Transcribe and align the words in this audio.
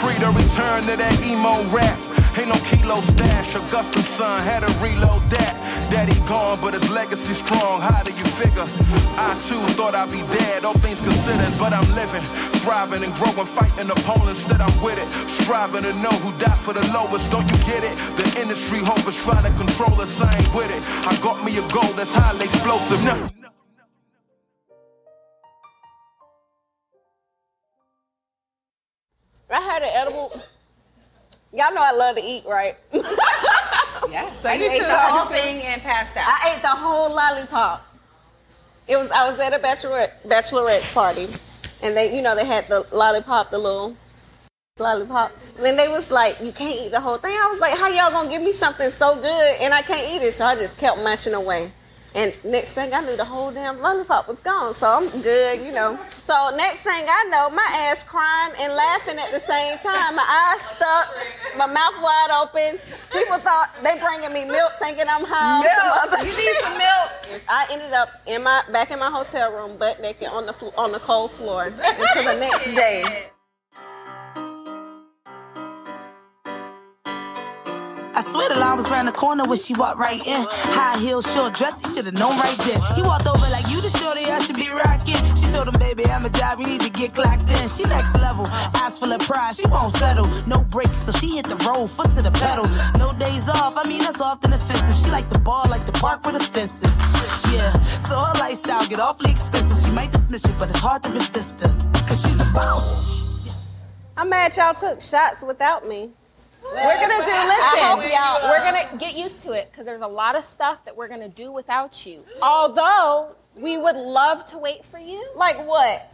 Free 0.00 0.14
to 0.14 0.28
return 0.32 0.86
to 0.86 0.96
that 0.96 1.16
emo 1.24 1.62
rap. 1.68 1.98
Ain't 2.36 2.48
no 2.48 2.58
kilo 2.66 3.00
stash. 3.00 3.54
Augusta's 3.54 4.08
son 4.08 4.42
had 4.42 4.60
to 4.60 4.70
reload 4.82 5.22
that. 5.30 5.54
Daddy 5.90 6.18
gone, 6.26 6.58
but 6.60 6.74
his 6.74 6.88
legacy 6.90 7.32
strong. 7.34 7.80
How 7.80 8.02
do 8.02 8.10
you 8.12 8.24
figure? 8.24 8.66
I 9.16 9.36
too 9.46 9.60
thought 9.76 9.94
I'd 9.94 10.10
be 10.10 10.22
dead, 10.34 10.64
all 10.64 10.74
things 10.74 11.00
considered, 11.00 11.52
but 11.58 11.72
I'm 11.72 11.86
living, 11.94 12.24
thriving 12.64 13.04
and 13.04 13.14
growing, 13.14 13.46
fighting 13.46 13.90
opponents 13.90 14.44
that 14.46 14.60
I'm 14.60 14.74
with 14.82 14.98
it. 14.98 15.06
Striving 15.42 15.84
to 15.84 15.92
know 16.02 16.14
who 16.24 16.32
died 16.42 16.58
for 16.58 16.72
the 16.72 16.82
lowest, 16.92 17.30
don't 17.30 17.46
you 17.46 17.58
get 17.62 17.84
it? 17.84 17.94
The 18.18 18.40
industry 18.40 18.80
hope 18.80 19.06
is 19.06 19.16
trying 19.22 19.44
to 19.44 19.54
control 19.56 20.00
us, 20.00 20.20
I 20.20 20.34
ain't 20.34 20.54
with 20.54 20.70
it. 20.72 20.82
I 21.06 21.14
got 21.22 21.44
me 21.44 21.56
a 21.58 21.64
goal 21.68 21.92
that's 21.94 22.14
highly 22.14 22.46
explosive. 22.46 23.02
Now, 23.04 23.43
I 29.50 29.60
had 29.60 29.82
an 29.82 29.90
edible. 29.94 30.32
Y'all 31.52 31.72
know 31.72 31.82
I 31.82 31.92
love 31.92 32.16
to 32.16 32.24
eat, 32.24 32.44
right? 32.46 32.76
Yeah, 34.10 34.30
So 34.42 34.48
I 34.48 34.52
ate 34.54 34.78
the 34.80 34.96
whole 34.98 35.26
thing 35.26 35.62
and 35.62 35.80
passed 35.80 36.16
out. 36.16 36.24
I 36.26 36.54
ate 36.54 36.62
the 36.62 36.68
whole 36.68 37.14
lollipop. 37.14 37.86
It 38.86 38.96
was 38.96 39.10
I 39.10 39.28
was 39.28 39.40
at 39.40 39.54
a 39.54 39.58
bachelorette 39.58 40.22
bachelorette 40.26 40.92
party, 40.92 41.26
and 41.82 41.96
they 41.96 42.14
you 42.14 42.22
know 42.22 42.34
they 42.36 42.44
had 42.44 42.68
the 42.68 42.86
lollipop, 42.92 43.50
the 43.50 43.58
little 43.58 43.96
lollipops. 44.78 45.52
Then 45.58 45.76
they 45.76 45.88
was 45.88 46.10
like, 46.10 46.40
you 46.42 46.52
can't 46.52 46.78
eat 46.78 46.90
the 46.90 47.00
whole 47.00 47.16
thing. 47.16 47.34
I 47.34 47.46
was 47.46 47.60
like, 47.60 47.78
how 47.78 47.88
y'all 47.88 48.10
gonna 48.10 48.28
give 48.28 48.42
me 48.42 48.52
something 48.52 48.90
so 48.90 49.14
good 49.16 49.56
and 49.60 49.72
I 49.72 49.82
can't 49.82 50.06
eat 50.10 50.26
it? 50.26 50.34
So 50.34 50.44
I 50.44 50.54
just 50.54 50.76
kept 50.76 50.98
munching 50.98 51.34
away. 51.34 51.72
And 52.14 52.32
next 52.44 52.74
thing 52.74 52.94
I 52.94 53.00
knew, 53.00 53.16
the 53.16 53.24
whole 53.24 53.50
damn 53.50 53.80
lollipop 53.80 54.28
was 54.28 54.38
gone. 54.38 54.72
So 54.72 54.86
I'm 54.88 55.08
good, 55.22 55.60
you 55.60 55.72
know. 55.72 55.98
So 56.10 56.54
next 56.56 56.82
thing 56.82 57.04
I 57.08 57.24
know, 57.28 57.50
my 57.50 57.66
ass 57.90 58.04
crying 58.04 58.54
and 58.60 58.72
laughing 58.72 59.18
at 59.18 59.32
the 59.32 59.40
same 59.40 59.76
time. 59.78 60.14
My 60.14 60.52
eyes 60.54 60.62
stuck, 60.62 61.12
my 61.56 61.66
mouth 61.66 62.00
wide 62.00 62.30
open. 62.42 62.78
People 63.12 63.38
thought 63.38 63.70
they 63.82 63.98
bringing 63.98 64.32
me 64.32 64.44
milk, 64.44 64.72
thinking 64.78 65.06
I'm 65.08 65.24
high. 65.26 65.62
Milk. 65.62 66.20
You 66.20 66.26
need 66.26 66.56
some 66.62 66.78
milk. 66.78 67.44
I 67.48 67.66
ended 67.72 67.92
up 67.92 68.10
in 68.26 68.44
my 68.44 68.62
back 68.70 68.92
in 68.92 69.00
my 69.00 69.10
hotel 69.10 69.52
room, 69.52 69.76
butt 69.76 70.00
naked 70.00 70.28
on 70.28 70.46
the 70.46 70.52
flo- 70.52 70.72
on 70.78 70.92
the 70.92 71.00
cold 71.00 71.32
floor 71.32 71.64
until 71.64 72.24
the 72.24 72.38
next 72.38 72.64
day. 72.74 73.26
Swear 78.34 78.48
the 78.48 78.58
line 78.58 78.76
was 78.76 78.90
round 78.90 79.06
the 79.06 79.12
corner 79.12 79.44
when 79.44 79.56
she 79.56 79.74
walked 79.74 79.96
right 79.96 80.18
in. 80.26 80.42
High 80.74 80.98
heels, 80.98 81.32
short 81.32 81.54
dress, 81.54 81.78
he 81.78 81.86
should 81.94 82.06
have 82.06 82.18
known 82.18 82.34
right 82.42 82.58
then. 82.66 82.82
He 82.98 83.02
walked 83.02 83.28
over 83.30 83.46
like 83.54 83.62
you 83.70 83.78
the 83.80 83.88
shorty 83.88 84.26
I 84.26 84.42
should 84.42 84.56
be 84.56 84.68
rocking. 84.68 85.22
She 85.38 85.46
told 85.54 85.68
him, 85.70 85.78
baby, 85.78 86.04
I'm 86.06 86.24
a 86.26 86.30
job, 86.30 86.58
you 86.58 86.66
need 86.66 86.80
to 86.80 86.90
get 86.90 87.14
clocked 87.14 87.48
in. 87.48 87.68
She 87.68 87.84
next 87.84 88.18
level, 88.18 88.46
eyes 88.82 88.98
full 88.98 89.12
of 89.12 89.20
pride, 89.20 89.54
she 89.54 89.66
won't 89.68 89.92
settle. 89.92 90.26
No 90.50 90.64
brakes, 90.64 90.98
so 91.06 91.12
she 91.12 91.36
hit 91.36 91.46
the 91.46 91.54
road, 91.62 91.86
foot 91.86 92.10
to 92.18 92.22
the 92.22 92.32
pedal. 92.32 92.66
No 92.98 93.12
days 93.12 93.48
off, 93.48 93.74
I 93.76 93.86
mean 93.86 94.02
that's 94.02 94.20
often 94.20 94.52
offensive. 94.52 94.96
She 95.04 95.10
like 95.12 95.28
the 95.28 95.38
ball, 95.38 95.66
like 95.70 95.86
the 95.86 95.92
park 95.92 96.26
with 96.26 96.34
the 96.34 96.44
fences. 96.44 96.96
Yeah, 97.54 97.70
so 98.02 98.18
her 98.18 98.34
lifestyle 98.40 98.84
get 98.86 98.98
awfully 98.98 99.30
expensive. 99.30 99.78
She 99.84 99.92
might 99.92 100.10
dismiss 100.10 100.44
it, 100.44 100.58
but 100.58 100.68
it's 100.70 100.80
hard 100.80 101.04
to 101.04 101.10
resist 101.10 101.60
her. 101.62 101.72
Cause 102.08 102.20
she's 102.22 102.40
a 102.40 102.50
boss. 102.52 103.14
I'm 104.16 104.28
mad 104.28 104.56
y'all 104.56 104.74
took 104.74 105.00
shots 105.00 105.44
without 105.46 105.86
me. 105.86 106.10
We're 106.72 107.00
gonna 107.00 107.24
do. 107.24 107.30
I 107.30 107.78
hope 107.82 107.98
Listen, 107.98 108.12
y'all- 108.12 108.48
we're 108.50 108.64
gonna 108.64 108.96
get 108.98 109.14
used 109.16 109.42
to 109.42 109.52
it 109.52 109.68
because 109.70 109.84
there's 109.86 110.02
a 110.02 110.06
lot 110.06 110.36
of 110.36 110.44
stuff 110.44 110.78
that 110.84 110.96
we're 110.96 111.08
gonna 111.08 111.28
do 111.28 111.52
without 111.52 112.06
you. 112.06 112.24
Although 112.42 113.34
we 113.56 113.76
would 113.76 113.96
love 113.96 114.46
to 114.46 114.58
wait 114.58 114.84
for 114.84 114.98
you. 114.98 115.24
Like 115.36 115.58
what? 115.66 116.10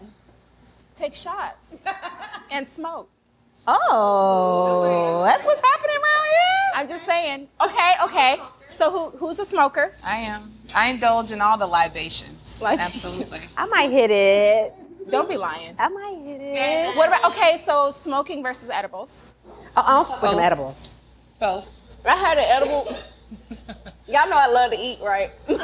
Take 0.96 1.14
shots 1.14 1.84
and 2.50 2.66
smoke. 2.68 3.08
Oh, 3.66 5.22
that's 5.24 5.44
what's 5.44 5.60
happening 5.60 5.96
around 5.96 6.26
here. 6.26 6.70
I'm 6.74 6.88
just 6.88 7.04
saying. 7.06 7.48
Okay, 7.60 7.92
okay. 8.04 8.36
So 8.68 8.90
who 8.90 9.16
who's 9.18 9.38
a 9.38 9.44
smoker? 9.44 9.92
I 10.04 10.16
am. 10.16 10.52
I 10.74 10.90
indulge 10.90 11.32
in 11.32 11.40
all 11.40 11.58
the 11.58 11.66
libations. 11.66 12.60
Libations. 12.62 13.04
Absolutely. 13.04 13.40
I 13.56 13.66
might 13.66 13.90
hit 13.90 14.10
it. 14.10 14.74
Don't 15.10 15.28
be 15.28 15.36
lying. 15.36 15.74
I 15.78 15.88
might 15.88 16.18
hit 16.22 16.40
it. 16.40 16.96
What 16.96 17.08
about 17.08 17.24
okay? 17.32 17.60
So 17.64 17.90
smoking 17.90 18.42
versus 18.42 18.70
edibles. 18.70 19.34
Uh-uh, 19.76 19.82
oh, 19.82 19.86
I 19.86 19.92
don't 19.94 20.08
fuck 20.08 20.22
with 20.22 20.30
them 20.32 20.40
edibles. 20.40 20.88
Both. 21.38 21.68
I 22.04 22.16
had 22.16 22.38
an 22.38 22.44
edible. 22.48 22.86
Y'all 24.08 24.28
know 24.28 24.36
I 24.38 24.48
love 24.48 24.70
to 24.72 24.78
eat, 24.78 24.98
right? 25.02 25.30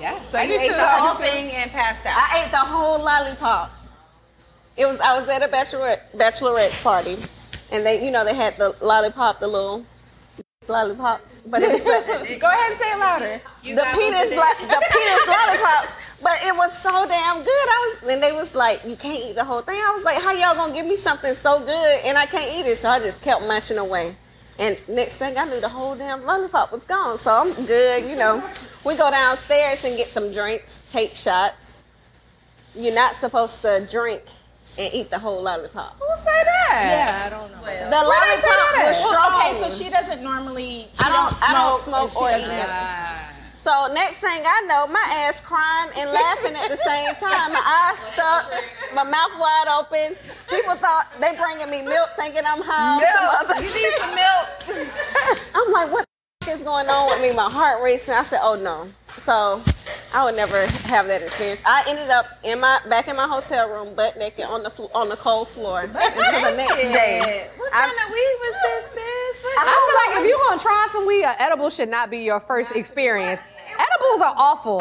Yeah. 0.00 0.18
So 0.30 0.38
I 0.38 0.42
you 0.44 0.58
ate 0.58 0.66
too. 0.70 0.74
the 0.74 0.86
whole 0.86 1.14
thing 1.14 1.50
and 1.52 1.70
passed 1.70 2.04
out. 2.04 2.14
I 2.16 2.42
ate 2.44 2.50
the 2.50 2.56
whole 2.58 2.98
lollipop. 3.02 3.70
It 4.76 4.86
was 4.86 4.98
I 4.98 5.16
was 5.18 5.28
at 5.28 5.42
a 5.42 5.48
bachelorette 5.48 6.00
bachelorette 6.16 6.82
party, 6.82 7.16
and 7.70 7.86
they 7.86 8.04
you 8.04 8.10
know 8.10 8.24
they 8.24 8.34
had 8.34 8.56
the 8.56 8.74
lollipop, 8.80 9.38
the 9.38 9.46
little 9.46 9.84
lollipops, 10.66 11.22
but 11.46 11.62
it 11.62 11.70
was 11.72 11.82
the, 12.28 12.38
Go 12.40 12.48
ahead 12.48 12.70
and 12.72 12.80
say 12.80 12.90
it 12.90 12.98
louder. 12.98 13.40
the 13.62 13.86
penis 13.94 14.30
lo- 14.34 14.66
the 14.66 14.82
penis 14.90 15.26
lollipops. 15.28 15.92
But 16.24 16.38
it 16.42 16.56
was 16.56 16.76
so 16.76 17.06
damn 17.06 17.38
good. 17.44 17.48
I 17.48 17.96
was 18.00 18.08
and 18.10 18.22
they 18.22 18.32
was 18.32 18.54
like, 18.54 18.82
you 18.86 18.96
can't 18.96 19.22
eat 19.22 19.36
the 19.36 19.44
whole 19.44 19.60
thing. 19.60 19.76
I 19.76 19.92
was 19.92 20.02
like, 20.04 20.20
how 20.22 20.32
y'all 20.32 20.54
gonna 20.54 20.72
give 20.72 20.86
me 20.86 20.96
something 20.96 21.34
so 21.34 21.60
good 21.60 22.00
and 22.06 22.16
I 22.16 22.24
can't 22.24 22.50
eat 22.58 22.68
it? 22.68 22.78
So 22.78 22.88
I 22.88 22.98
just 22.98 23.20
kept 23.20 23.42
munching 23.42 23.76
away. 23.76 24.16
And 24.58 24.78
next 24.88 25.18
thing 25.18 25.36
I 25.36 25.44
knew, 25.44 25.60
the 25.60 25.68
whole 25.68 25.94
damn 25.96 26.24
lollipop 26.24 26.72
was 26.72 26.82
gone. 26.84 27.18
So 27.18 27.30
I'm 27.30 27.52
good, 27.66 28.08
you 28.08 28.16
know. 28.16 28.42
We 28.86 28.96
go 28.96 29.10
downstairs 29.10 29.84
and 29.84 29.96
get 29.98 30.06
some 30.06 30.32
drinks, 30.32 30.80
take 30.90 31.10
shots. 31.10 31.82
You're 32.74 32.94
not 32.94 33.16
supposed 33.16 33.60
to 33.62 33.86
drink 33.90 34.22
and 34.78 34.92
eat 34.94 35.10
the 35.10 35.18
whole 35.18 35.42
lollipop. 35.42 35.96
Who 35.98 36.06
say 36.24 36.24
that? 36.44 36.70
Yeah, 36.70 37.26
I 37.26 37.28
don't 37.28 37.50
know. 37.50 37.60
The 37.64 37.96
lollipop 37.96 38.86
was 38.86 38.96
strong. 38.96 39.32
Well, 39.32 39.50
okay, 39.56 39.70
so 39.70 39.84
she 39.84 39.90
doesn't 39.90 40.22
normally. 40.22 40.88
She 40.94 41.04
I 41.04 41.08
don't, 41.10 41.34
smoke. 41.34 41.48
I 41.48 41.52
don't 41.52 41.82
smoke 41.82 42.10
and 42.10 42.16
or 42.16 42.32
doesn't- 42.32 42.54
eat. 42.54 43.23
So 43.64 43.88
next 43.94 44.18
thing 44.18 44.42
I 44.44 44.60
know, 44.68 44.86
my 44.88 45.00
ass 45.24 45.40
crying 45.40 45.90
and 45.96 46.10
laughing 46.10 46.52
at 46.54 46.68
the 46.68 46.76
same 46.76 47.14
time. 47.14 47.50
My 47.50 47.64
eyes 47.64 47.98
stuck, 48.12 48.52
my 48.94 49.04
mouth 49.04 49.30
wide 49.40 49.80
open. 49.80 50.14
People 50.50 50.74
thought 50.74 51.06
they 51.18 51.34
bringing 51.34 51.70
me 51.70 51.80
milk, 51.80 52.10
thinking 52.14 52.42
I'm 52.46 52.60
high. 52.60 52.96
on 53.00 53.02
some 53.16 53.50
other 53.56 53.62
You 53.62 53.68
shit. 53.70 53.90
need 53.90 53.98
some 54.04 54.14
milk. 54.14 55.40
I'm 55.54 55.72
like, 55.72 55.90
what 55.90 56.04
the 56.42 56.50
is 56.52 56.62
going 56.62 56.88
on 56.90 57.08
with 57.08 57.22
me? 57.22 57.34
My 57.34 57.48
heart 57.50 57.82
racing. 57.82 58.12
I 58.12 58.22
said, 58.24 58.40
oh 58.42 58.60
no. 58.62 58.86
So 59.22 59.62
I 60.14 60.26
would 60.26 60.36
never 60.36 60.66
have 60.92 61.06
that 61.06 61.22
experience. 61.22 61.62
I 61.64 61.84
ended 61.88 62.10
up 62.10 62.26
in 62.44 62.60
my 62.60 62.80
back 62.90 63.08
in 63.08 63.16
my 63.16 63.26
hotel 63.26 63.70
room, 63.70 63.94
butt 63.94 64.18
naked 64.18 64.44
on 64.44 64.62
the 64.62 64.68
flo- 64.68 64.90
on 64.94 65.08
the 65.08 65.16
cold 65.16 65.48
floor 65.48 65.80
until 65.80 65.96
the 65.96 66.54
next 66.54 66.76
day. 66.82 67.48
What 67.56 67.72
I'm- 67.72 67.88
kind 67.88 67.98
of 68.08 68.12
weed 68.12 68.36
was 68.40 68.54
this, 68.62 68.84
sis? 68.92 69.44
What- 69.44 69.58
I 69.58 69.72
feel 69.72 70.12
like 70.12 70.22
if 70.22 70.28
you're 70.28 70.38
gonna 70.50 70.60
try 70.60 70.88
some 70.92 71.06
weed, 71.06 71.24
an 71.24 71.36
edible 71.38 71.70
should 71.70 71.88
not 71.88 72.10
be 72.10 72.18
your 72.18 72.40
first 72.40 72.72
experience. 72.72 73.40
Edibles 73.78 74.22
are 74.22 74.34
awful. 74.36 74.78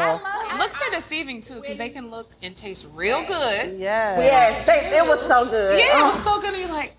Looks 0.58 0.82
are 0.82 0.90
deceiving 0.92 1.42
too, 1.42 1.62
because 1.62 1.78
they 1.78 1.90
can 1.90 2.10
look 2.10 2.32
and 2.42 2.56
taste 2.56 2.88
real 2.94 3.22
good. 3.26 3.80
Yeah. 3.80 4.20
Yes, 4.20 4.66
they, 4.66 4.98
it 4.98 5.06
was 5.08 5.22
so 5.22 5.46
good. 5.46 5.80
Yeah, 5.80 6.00
it 6.00 6.02
Oh. 6.04 6.08
was 6.08 6.24
so 6.24 6.40
good. 6.40 6.54
And 6.54 6.60
you're 6.64 6.72
like, 6.72 6.94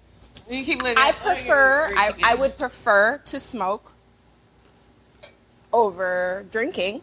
you 0.48 0.64
keep 0.64 0.78
looking. 0.82 0.98
I 0.98 1.12
prefer. 1.12 1.88
I, 1.96 2.12
I 2.22 2.34
would 2.34 2.58
prefer 2.58 3.18
to 3.24 3.40
smoke 3.40 3.92
over 5.72 6.44
drinking, 6.50 7.00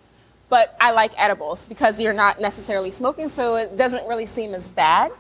but 0.50 0.76
I 0.80 0.92
like 0.92 1.12
edibles 1.18 1.66
because 1.66 2.00
you're 2.00 2.14
not 2.14 2.40
necessarily 2.40 2.92
smoking, 2.92 3.28
so 3.30 3.56
it 3.56 3.76
doesn't 3.78 4.08
really 4.08 4.26
seem 4.26 4.54
as 4.54 4.68
bad. 4.68 5.12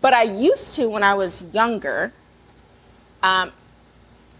But 0.00 0.14
I 0.14 0.22
used 0.22 0.74
to 0.76 0.88
when 0.88 1.02
I 1.02 1.14
was 1.14 1.44
younger. 1.52 2.12
Um, 3.22 3.50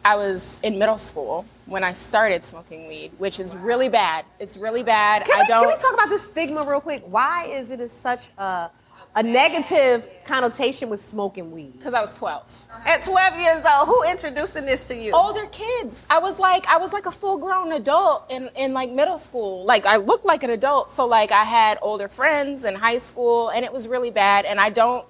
I 0.05 0.15
was 0.15 0.59
in 0.63 0.79
middle 0.79 0.99
school 0.99 1.45
when 1.69 1.85
I 1.85 1.93
started 1.93 2.45
smoking 2.45 2.89
weed, 2.89 3.13
which 3.19 3.39
is 3.39 3.55
really 3.55 3.89
bad. 3.89 4.25
It's 4.39 4.57
really 4.57 4.83
bad. 4.83 5.25
Can, 5.27 5.39
I 5.39 5.43
we, 5.43 5.47
don't. 5.47 5.67
can 5.67 5.77
we 5.77 5.83
talk 5.83 5.95
about 5.95 6.09
this 6.09 6.25
stigma 6.25 6.65
real 6.67 6.81
quick? 6.81 7.05
Why 7.07 7.45
is 7.47 7.69
it 7.69 7.91
such 8.03 8.31
a, 8.39 8.71
a 9.15 9.23
negative 9.23 10.09
connotation 10.25 10.89
with 10.89 11.05
smoking 11.05 11.53
weed? 11.53 11.75
Because 11.75 11.93
I 11.93 12.01
was 12.01 12.17
12. 12.17 12.69
At 12.87 13.05
12 13.05 13.39
years 13.39 13.65
old, 13.71 13.87
who 13.87 14.03
introducing 14.05 14.65
this 14.65 14.85
to 14.87 14.95
you? 14.95 15.13
Older 15.13 15.47
kids. 15.53 16.07
I 16.09 16.19
was 16.19 16.39
like, 16.39 16.67
I 16.67 16.79
was 16.79 16.95
like 16.95 17.05
a 17.05 17.11
full 17.11 17.37
grown 17.37 17.73
adult 17.73 18.31
in, 18.31 18.49
in 18.57 18.73
like 18.73 18.91
middle 18.91 19.19
school. 19.19 19.65
Like 19.65 19.85
I 19.85 19.97
looked 19.97 20.25
like 20.25 20.43
an 20.43 20.51
adult. 20.51 20.91
So 20.91 21.07
like 21.07 21.33
I 21.33 21.45
had 21.45 21.79
older 21.83 22.09
friends 22.09 22.65
in 22.65 22.75
high 22.75 22.99
school 22.99 23.51
and 23.51 23.63
it 23.65 23.73
was 23.73 23.89
really 23.89 24.11
bad. 24.11 24.47
And 24.47 24.59
I 24.59 24.71
don't, 24.71 25.05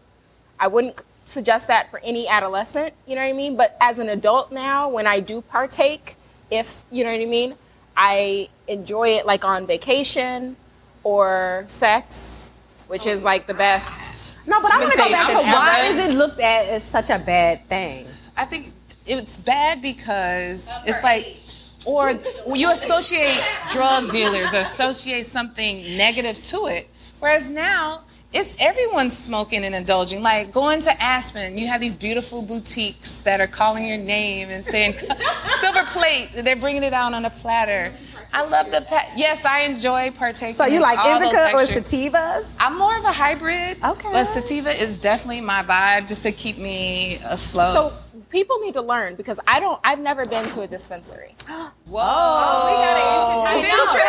I 0.58 0.66
wouldn't 0.66 1.00
suggest 1.26 1.68
that 1.68 1.90
for 1.90 2.00
any 2.00 2.26
adolescent, 2.26 2.94
you 3.06 3.14
know 3.14 3.20
what 3.20 3.28
I 3.28 3.32
mean? 3.32 3.56
But 3.56 3.76
as 3.80 3.98
an 3.98 4.08
adult 4.08 4.50
now, 4.50 4.88
when 4.88 5.06
I 5.06 5.20
do 5.20 5.40
partake, 5.42 6.16
if, 6.50 6.82
you 6.90 7.04
know 7.04 7.12
what 7.12 7.20
I 7.20 7.26
mean, 7.26 7.54
I 7.96 8.48
enjoy 8.68 9.10
it 9.10 9.26
like 9.26 9.44
on 9.44 9.66
vacation 9.66 10.56
or 11.02 11.64
sex, 11.68 12.50
which 12.86 13.06
is 13.06 13.24
like 13.24 13.46
the 13.46 13.54
best. 13.54 14.34
No, 14.46 14.60
but 14.62 14.72
I 14.72 14.78
want 14.78 14.92
to 14.92 14.98
go 14.98 15.10
back 15.10 15.30
to 15.32 15.38
I'm 15.38 15.52
why 15.52 15.82
seven. 15.88 16.00
is 16.00 16.08
it 16.08 16.14
looked 16.16 16.40
at 16.40 16.66
as 16.66 16.82
such 16.84 17.10
a 17.10 17.18
bad 17.18 17.68
thing? 17.68 18.06
I 18.36 18.44
think 18.44 18.72
it's 19.06 19.36
bad 19.36 19.82
because 19.82 20.68
it's 20.86 21.02
like, 21.02 21.36
or 21.84 22.18
you 22.54 22.70
associate 22.70 23.40
drug 23.70 24.10
dealers 24.10 24.54
or 24.54 24.58
associate 24.58 25.26
something 25.26 25.96
negative 25.96 26.42
to 26.42 26.66
it. 26.66 26.88
Whereas 27.20 27.48
now, 27.48 28.02
it's 28.32 28.54
everyone 28.60 29.08
smoking 29.10 29.64
and 29.64 29.74
indulging. 29.74 30.22
Like 30.22 30.52
going 30.52 30.80
to 30.82 31.02
Aspen, 31.02 31.56
you 31.56 31.66
have 31.66 31.80
these 31.80 31.94
beautiful 31.94 32.42
boutiques 32.42 33.12
that 33.20 33.40
are 33.40 33.46
calling 33.46 33.86
your 33.86 33.96
name 33.96 34.50
and 34.50 34.66
saying 34.66 34.94
silver 35.60 35.84
plate. 35.86 36.30
They're 36.34 36.56
bringing 36.56 36.82
it 36.82 36.92
out 36.92 37.14
on 37.14 37.24
a 37.24 37.30
platter. 37.30 37.92
I 38.32 38.44
love 38.44 38.70
the 38.70 38.82
pa- 38.82 39.10
yes, 39.16 39.46
I 39.46 39.60
enjoy 39.60 40.10
partaking. 40.10 40.56
So 40.56 40.66
you 40.66 40.80
like 40.80 40.98
all 40.98 41.16
indica 41.22 41.54
or 41.54 41.60
extra- 41.60 41.80
sativas? 41.80 42.44
I'm 42.60 42.76
more 42.76 42.96
of 42.98 43.04
a 43.04 43.12
hybrid. 43.12 43.82
Okay. 43.82 44.12
But 44.12 44.24
sativa 44.24 44.70
is 44.70 44.96
definitely 44.96 45.40
my 45.40 45.62
vibe, 45.62 46.06
just 46.06 46.22
to 46.24 46.32
keep 46.32 46.58
me 46.58 47.18
afloat. 47.24 47.72
So 47.72 47.92
people 48.28 48.58
need 48.58 48.74
to 48.74 48.82
learn 48.82 49.14
because 49.14 49.40
I 49.48 49.60
don't, 49.60 49.80
I've 49.82 50.00
never 50.00 50.26
been 50.26 50.46
to 50.50 50.60
a 50.60 50.66
dispensary. 50.66 51.34
Whoa. 51.46 52.00
Oh, 52.02 53.44
I 53.46 53.62
Field 53.62 53.78
know. 53.78 53.92
trip. 53.92 54.04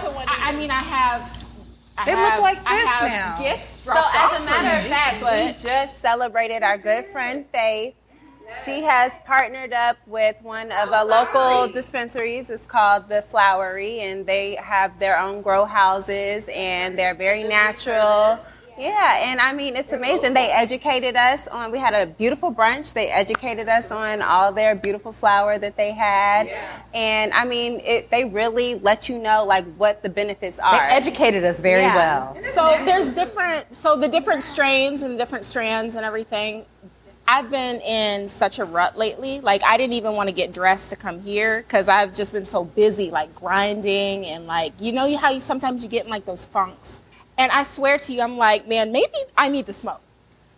So, 0.00 0.24
I, 0.26 0.48
I 0.48 0.56
mean, 0.56 0.67
I 0.67 0.67
have. 0.67 0.67
I 1.98 2.04
They 2.04 2.14
look 2.14 2.30
have- 2.30 2.40
like 2.40 2.58
I 2.64 2.76
this 2.76 2.88
have 2.90 3.08
now. 3.10 3.42
Gifts 3.42 3.68
So 3.82 3.92
dropped 3.92 4.14
as 4.14 4.40
a 4.40 4.44
matter 4.44 4.78
of 4.78 4.86
fact, 4.86 5.20
but 5.20 5.44
we 5.56 5.62
just 5.62 6.00
celebrated 6.00 6.62
our 6.62 6.78
good 6.78 7.06
friend 7.12 7.44
Faith. 7.52 7.94
She 8.64 8.82
has 8.84 9.12
partnered 9.26 9.74
up 9.74 9.98
with 10.06 10.36
one 10.40 10.72
of 10.72 10.88
the 10.90 11.04
local 11.04 11.68
dispensaries. 11.68 12.48
It's 12.48 12.64
called 12.64 13.08
the 13.08 13.22
Flowery, 13.30 14.00
and 14.00 14.24
they 14.24 14.54
have 14.54 14.98
their 14.98 15.18
own 15.18 15.42
grow 15.42 15.66
houses, 15.66 16.44
and 16.54 16.98
they're 16.98 17.14
very 17.14 17.42
natural. 17.44 18.38
Yeah, 18.78 19.20
and 19.24 19.40
I 19.40 19.52
mean 19.52 19.74
it's 19.76 19.92
amazing. 19.92 20.34
They 20.34 20.50
educated 20.50 21.16
us 21.16 21.46
on. 21.48 21.72
We 21.72 21.78
had 21.78 21.94
a 21.94 22.06
beautiful 22.06 22.52
brunch. 22.54 22.92
They 22.92 23.08
educated 23.08 23.68
us 23.68 23.90
on 23.90 24.22
all 24.22 24.52
their 24.52 24.74
beautiful 24.74 25.12
flower 25.12 25.58
that 25.58 25.76
they 25.76 25.92
had, 25.92 26.48
and 26.94 27.32
I 27.32 27.44
mean 27.44 27.80
it, 27.80 28.10
they 28.10 28.24
really 28.24 28.76
let 28.76 29.08
you 29.08 29.18
know 29.18 29.44
like 29.44 29.64
what 29.76 30.02
the 30.02 30.08
benefits 30.08 30.58
are. 30.58 30.72
They 30.72 30.94
educated 30.94 31.44
us 31.44 31.58
very 31.60 31.82
Yeah. 31.82 31.96
well. 32.34 32.42
So 32.52 32.68
there's 32.84 33.08
different, 33.10 33.74
so 33.74 33.96
the 33.96 34.08
different 34.08 34.44
strains 34.44 35.02
and 35.02 35.18
different 35.18 35.44
strands 35.44 35.94
and 35.96 36.04
everything. 36.04 36.64
I've 37.30 37.50
been 37.50 37.82
in 37.82 38.26
such 38.26 38.58
a 38.58 38.64
rut 38.64 38.96
lately. 38.96 39.40
Like 39.40 39.62
I 39.62 39.76
didn't 39.76 39.92
even 39.94 40.14
want 40.14 40.28
to 40.28 40.32
get 40.32 40.52
dressed 40.54 40.88
to 40.90 40.96
come 40.96 41.20
here 41.20 41.58
because 41.60 41.86
I've 41.88 42.14
just 42.14 42.32
been 42.32 42.46
so 42.46 42.64
busy, 42.64 43.10
like 43.10 43.34
grinding 43.34 44.24
and 44.24 44.46
like 44.46 44.72
you 44.80 44.92
know 44.92 45.14
how 45.16 45.30
you 45.30 45.40
sometimes 45.40 45.82
you 45.82 45.90
get 45.90 46.04
in 46.04 46.10
like 46.10 46.24
those 46.24 46.46
funks. 46.46 47.00
And 47.38 47.52
I 47.52 47.62
swear 47.64 47.98
to 47.98 48.12
you, 48.12 48.20
I'm 48.20 48.36
like, 48.36 48.66
man, 48.68 48.90
maybe 48.92 49.14
I 49.36 49.48
need 49.48 49.66
to 49.66 49.72
smoke 49.72 50.00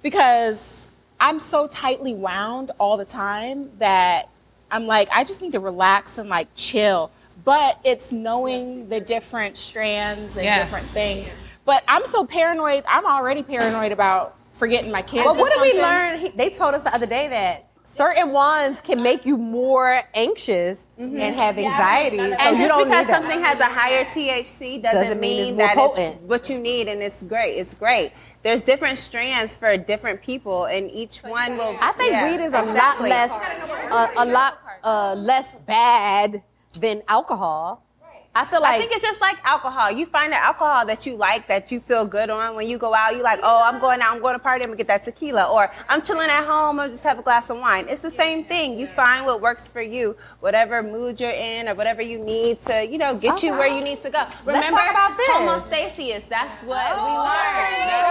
because 0.03 0.89
I'm 1.21 1.39
so 1.39 1.67
tightly 1.69 2.15
wound 2.15 2.71
all 2.79 2.97
the 2.97 3.05
time 3.05 3.71
that 3.79 4.29
I'm 4.71 4.87
like, 4.87 5.09
I 5.13 5.23
just 5.25 5.43
need 5.43 5.53
to 5.53 5.61
relax 5.61 6.17
and 6.19 6.29
like 6.31 6.49
chill. 6.55 7.11
But 7.45 7.79
it's 7.85 8.13
knowing 8.13 8.89
the 8.89 9.01
different 9.01 9.57
strands 9.59 10.37
and 10.37 10.45
Yes. 10.45 10.65
different 10.71 10.87
things. 11.27 11.37
But 11.67 11.85
I'm 11.87 12.05
so 12.07 12.25
paranoid. 12.25 12.85
I'm 12.89 13.05
already 13.07 13.43
paranoid 13.43 13.93
about 13.93 14.37
forgetting 14.55 14.91
my 14.91 15.03
kids. 15.03 15.25
But 15.25 15.37
or 15.37 15.41
what 15.41 15.53
did 15.53 15.61
we 15.75 15.81
learn? 15.81 16.19
He- 16.19 16.29
They 16.31 16.51
told 16.51 16.75
us 16.75 16.83
the 16.83 16.95
other 16.95 17.07
day 17.07 17.29
that 17.29 17.67
certain 17.91 18.33
ones 18.33 18.79
can 18.83 19.03
make 19.03 19.27
you 19.27 19.37
more 19.37 20.03
anxious 20.15 20.79
and 20.97 21.19
have 21.19 21.59
anxiety. 21.59 22.19
so 22.19 22.33
and 22.33 22.59
you 22.59 22.67
just 22.67 22.69
don't 22.69 22.85
because 22.85 23.07
something 23.07 23.41
has 23.41 23.59
a 23.61 23.65
higher 23.65 24.05
THC 24.05 24.83
doesn't, 24.83 25.03
Doesn't 25.03 25.21
mean 25.21 25.45
mean, 25.45 25.49
it's 25.55 25.59
that 25.59 25.77
potent. 25.77 26.17
it's 26.17 26.25
what 26.29 26.49
you 26.51 26.59
need, 26.59 26.89
and 26.89 27.03
it's 27.03 27.23
great. 27.23 27.55
It's 27.57 27.75
great. 27.75 28.13
There's 28.43 28.63
different 28.63 28.99
strands 28.99 29.57
for 29.57 29.77
different 29.77 30.23
people, 30.23 30.67
and 30.67 30.91
each 30.91 31.19
one 31.23 31.57
will. 31.57 31.77
I 31.81 31.93
think 31.93 32.13
yeah, 32.13 32.31
weed 32.31 32.43
is 32.43 32.53
a 32.53 32.63
exactly. 32.63 33.11
lot 33.11 33.31
less, 33.31 33.91
uh, 33.91 34.09
a 34.17 34.25
lot 34.27 34.59
uh, 34.85 35.15
less 35.15 35.47
bad 35.67 36.43
than 36.81 37.03
alcohol. 37.09 37.85
I 38.33 38.45
feel 38.45 38.61
like 38.63 38.77
I 38.77 38.79
think 38.79 38.93
it's 38.93 39.03
just 39.03 39.21
like 39.21 39.39
alcohol. 39.43 39.91
You 39.91 40.07
find 40.07 40.33
the 40.33 40.37
alcohol 40.37 40.87
that 40.87 41.05
you 41.05 41.17
like, 41.17 41.49
that 41.49 41.73
you 41.73 41.81
feel 41.81 42.07
good 42.07 42.31
on. 42.31 42.55
When 42.55 42.69
you 42.69 42.79
go 42.79 42.95
out, 42.95 43.17
you 43.17 43.25
like, 43.25 43.41
oh, 43.43 43.63
I'm 43.65 43.81
going 43.81 44.01
out, 44.01 44.15
I'm 44.15 44.23
going 44.23 44.35
to 44.35 44.39
party, 44.39 44.63
I'm 44.63 44.69
gonna 44.71 44.79
get 44.79 44.87
that 44.87 45.03
tequila, 45.03 45.51
or 45.53 45.73
I'm 45.89 46.01
chilling 46.01 46.31
at 46.31 46.47
home, 46.47 46.79
I'll 46.79 46.89
just 46.89 47.03
have 47.03 47.19
a 47.19 47.23
glass 47.23 47.51
of 47.51 47.59
wine. 47.59 47.87
It's 47.89 48.03
the 48.03 48.11
same 48.11 48.45
thing. 48.45 48.79
You 48.79 48.87
find 48.87 49.27
what 49.27 49.41
works 49.41 49.67
for 49.67 49.83
you, 49.83 50.17
whatever 50.39 50.81
mood 50.81 51.21
you're 51.21 51.31
in, 51.33 51.69
or 51.69 51.75
whatever 51.75 52.03
you 52.03 52.19
need 52.19 52.61
to, 52.63 52.87
you 52.87 52.99
know, 52.99 53.17
get 53.17 53.43
you 53.43 53.51
where 53.53 53.67
you 53.67 53.83
need 53.83 54.01
to 54.03 54.11
go. 54.11 54.23
Remember 54.45 54.79
about 54.79 55.17
this. 55.17 55.29
homostasis. 55.29 56.29
That's 56.29 56.63
what 56.63 56.87
we 56.87 57.11
oh, 57.11 57.27
learned. 57.27 58.11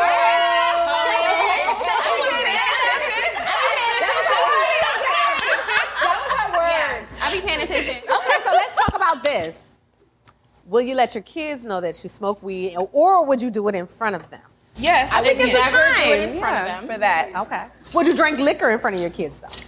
I 7.22 7.32
be 7.32 7.40
paying 7.42 7.62
attention. 7.62 7.96
okay. 7.96 8.40
So 8.44 8.52
let's 8.52 8.76
talk 8.76 8.96
about 8.96 9.24
this. 9.24 9.69
Will 10.70 10.82
you 10.82 10.94
let 10.94 11.16
your 11.16 11.24
kids 11.24 11.64
know 11.64 11.82
that 11.82 12.04
you 12.04 12.10
smoke 12.10 12.44
weed, 12.44 12.76
or- 12.78 12.90
or 12.94 13.26
would 13.26 13.42
you 13.42 13.50
do 13.50 13.68
it 13.70 13.76
in 13.76 13.88
front 13.88 14.16
of 14.16 14.30
them? 14.30 14.42
Yes, 14.76 15.14
I 15.14 15.22
think 15.22 15.40
it's 15.40 15.52
yes. 15.52 15.74
never 15.74 15.96
do 15.96 16.12
it 16.12 16.30
in 16.30 16.40
front 16.40 16.56
yeah, 16.56 16.62
of 16.62 16.82
them. 16.82 16.94
for 16.94 17.00
that. 17.00 17.36
Okay. 17.36 17.64
Would 17.96 18.06
you 18.06 18.16
drink 18.16 18.38
liquor 18.38 18.70
in 18.70 18.80
front 18.80 18.96
of 18.96 19.02
your 19.02 19.10
kids 19.10 19.36
though? 19.42 19.66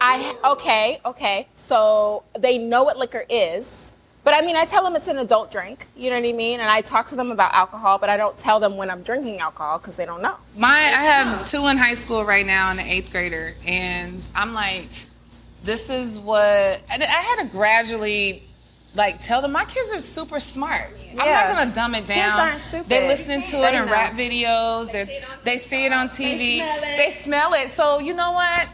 I 0.00 0.36
okay, 0.52 1.00
okay. 1.04 1.48
So 1.56 2.22
they 2.38 2.58
know 2.58 2.84
what 2.84 2.96
liquor 2.96 3.24
is. 3.28 3.90
But 4.22 4.34
I 4.34 4.46
mean, 4.46 4.56
I 4.56 4.64
tell 4.66 4.84
them 4.84 4.94
it's 4.94 5.08
an 5.08 5.18
adult 5.18 5.50
drink. 5.50 5.86
You 5.96 6.10
know 6.10 6.20
what 6.20 6.28
I 6.28 6.32
mean? 6.32 6.60
And 6.60 6.70
I 6.70 6.80
talk 6.80 7.08
to 7.08 7.16
them 7.16 7.32
about 7.32 7.52
alcohol, 7.52 7.98
but 7.98 8.08
I 8.08 8.16
don't 8.16 8.38
tell 8.38 8.60
them 8.60 8.76
when 8.76 8.90
I'm 8.90 9.02
drinking 9.02 9.40
alcohol 9.40 9.78
because 9.78 9.96
they 9.96 10.06
don't 10.06 10.22
know. 10.22 10.36
My, 10.56 10.68
I 10.68 11.02
have 11.02 11.42
two 11.44 11.66
in 11.66 11.76
high 11.76 11.94
school 11.94 12.24
right 12.24 12.46
now 12.46 12.70
and 12.70 12.78
an 12.78 12.86
eighth 12.86 13.10
grader, 13.10 13.54
and 13.66 14.26
I'm 14.34 14.52
like, 14.52 14.90
this 15.64 15.90
is 15.90 16.20
what. 16.20 16.82
And 16.92 17.02
I 17.02 17.06
had 17.06 17.42
to 17.42 17.44
gradually, 17.46 18.44
like, 18.94 19.20
tell 19.20 19.40
them 19.42 19.52
my 19.52 19.64
kids 19.64 19.92
are 19.92 20.00
super 20.00 20.40
smart. 20.40 20.90
I'm 21.12 21.16
not 21.16 21.56
gonna 21.56 21.72
dumb 21.72 21.94
it 21.94 22.06
down. 22.06 22.38
aren't 22.38 22.60
stupid. 22.60 22.88
They're 22.88 23.08
listening 23.08 23.42
to 23.42 23.56
They 23.56 23.68
it 23.68 23.74
in 23.74 23.86
know. 23.86 23.92
rap 23.92 24.12
videos. 24.14 24.92
They 24.92 25.20
they 25.44 25.58
see 25.58 25.86
it 25.86 25.92
on 25.92 26.08
TV. 26.08 26.60
They 26.96 27.10
smell 27.10 27.54
it. 27.54 27.68
So 27.70 27.98
you 27.98 28.14
know 28.14 28.32
what? 28.32 28.68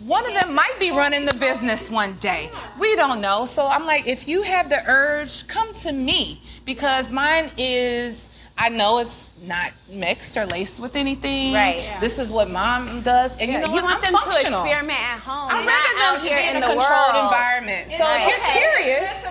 One 0.00 0.24
of 0.26 0.32
them 0.32 0.54
might 0.54 0.76
be 0.78 0.90
running 0.92 1.24
the 1.24 1.34
business 1.34 1.90
one 1.90 2.14
day. 2.20 2.50
We 2.78 2.94
don't 2.94 3.20
know. 3.20 3.46
So 3.46 3.66
I'm 3.66 3.84
like, 3.84 4.06
if 4.06 4.28
you 4.28 4.42
have 4.42 4.68
the 4.68 4.80
urge, 4.86 5.48
come 5.48 5.72
to 5.74 5.92
me 5.92 6.40
because 6.64 7.10
mine 7.10 7.50
is. 7.56 8.30
I 8.60 8.70
know 8.70 8.98
it's 8.98 9.28
not 9.42 9.72
mixed 9.88 10.36
or 10.36 10.44
laced 10.44 10.80
with 10.80 10.96
anything. 10.96 11.54
Right. 11.54 11.78
Yeah. 11.78 12.00
This 12.00 12.18
is 12.18 12.32
what 12.32 12.50
mom 12.50 13.02
does, 13.02 13.36
and 13.36 13.52
you 13.52 13.58
know 13.60 13.66
you 13.66 13.72
what? 13.72 13.84
want 13.84 13.96
I'm 14.04 14.12
them 14.12 14.20
functional. 14.20 14.60
to 14.60 14.66
experiment 14.66 14.98
at 14.98 15.20
home. 15.20 15.48
I'd 15.52 15.64
not 15.64 15.74
out 15.74 15.94
rather 15.96 16.18
them 16.18 16.26
here 16.26 16.36
be 16.38 16.48
in 16.50 16.56
a 16.56 16.60
the 16.66 16.72
controlled 16.74 17.14
world. 17.14 17.24
environment. 17.24 17.90
So 17.92 18.04
if 18.08 18.26
you're 18.26 18.46
curious, 18.50 19.24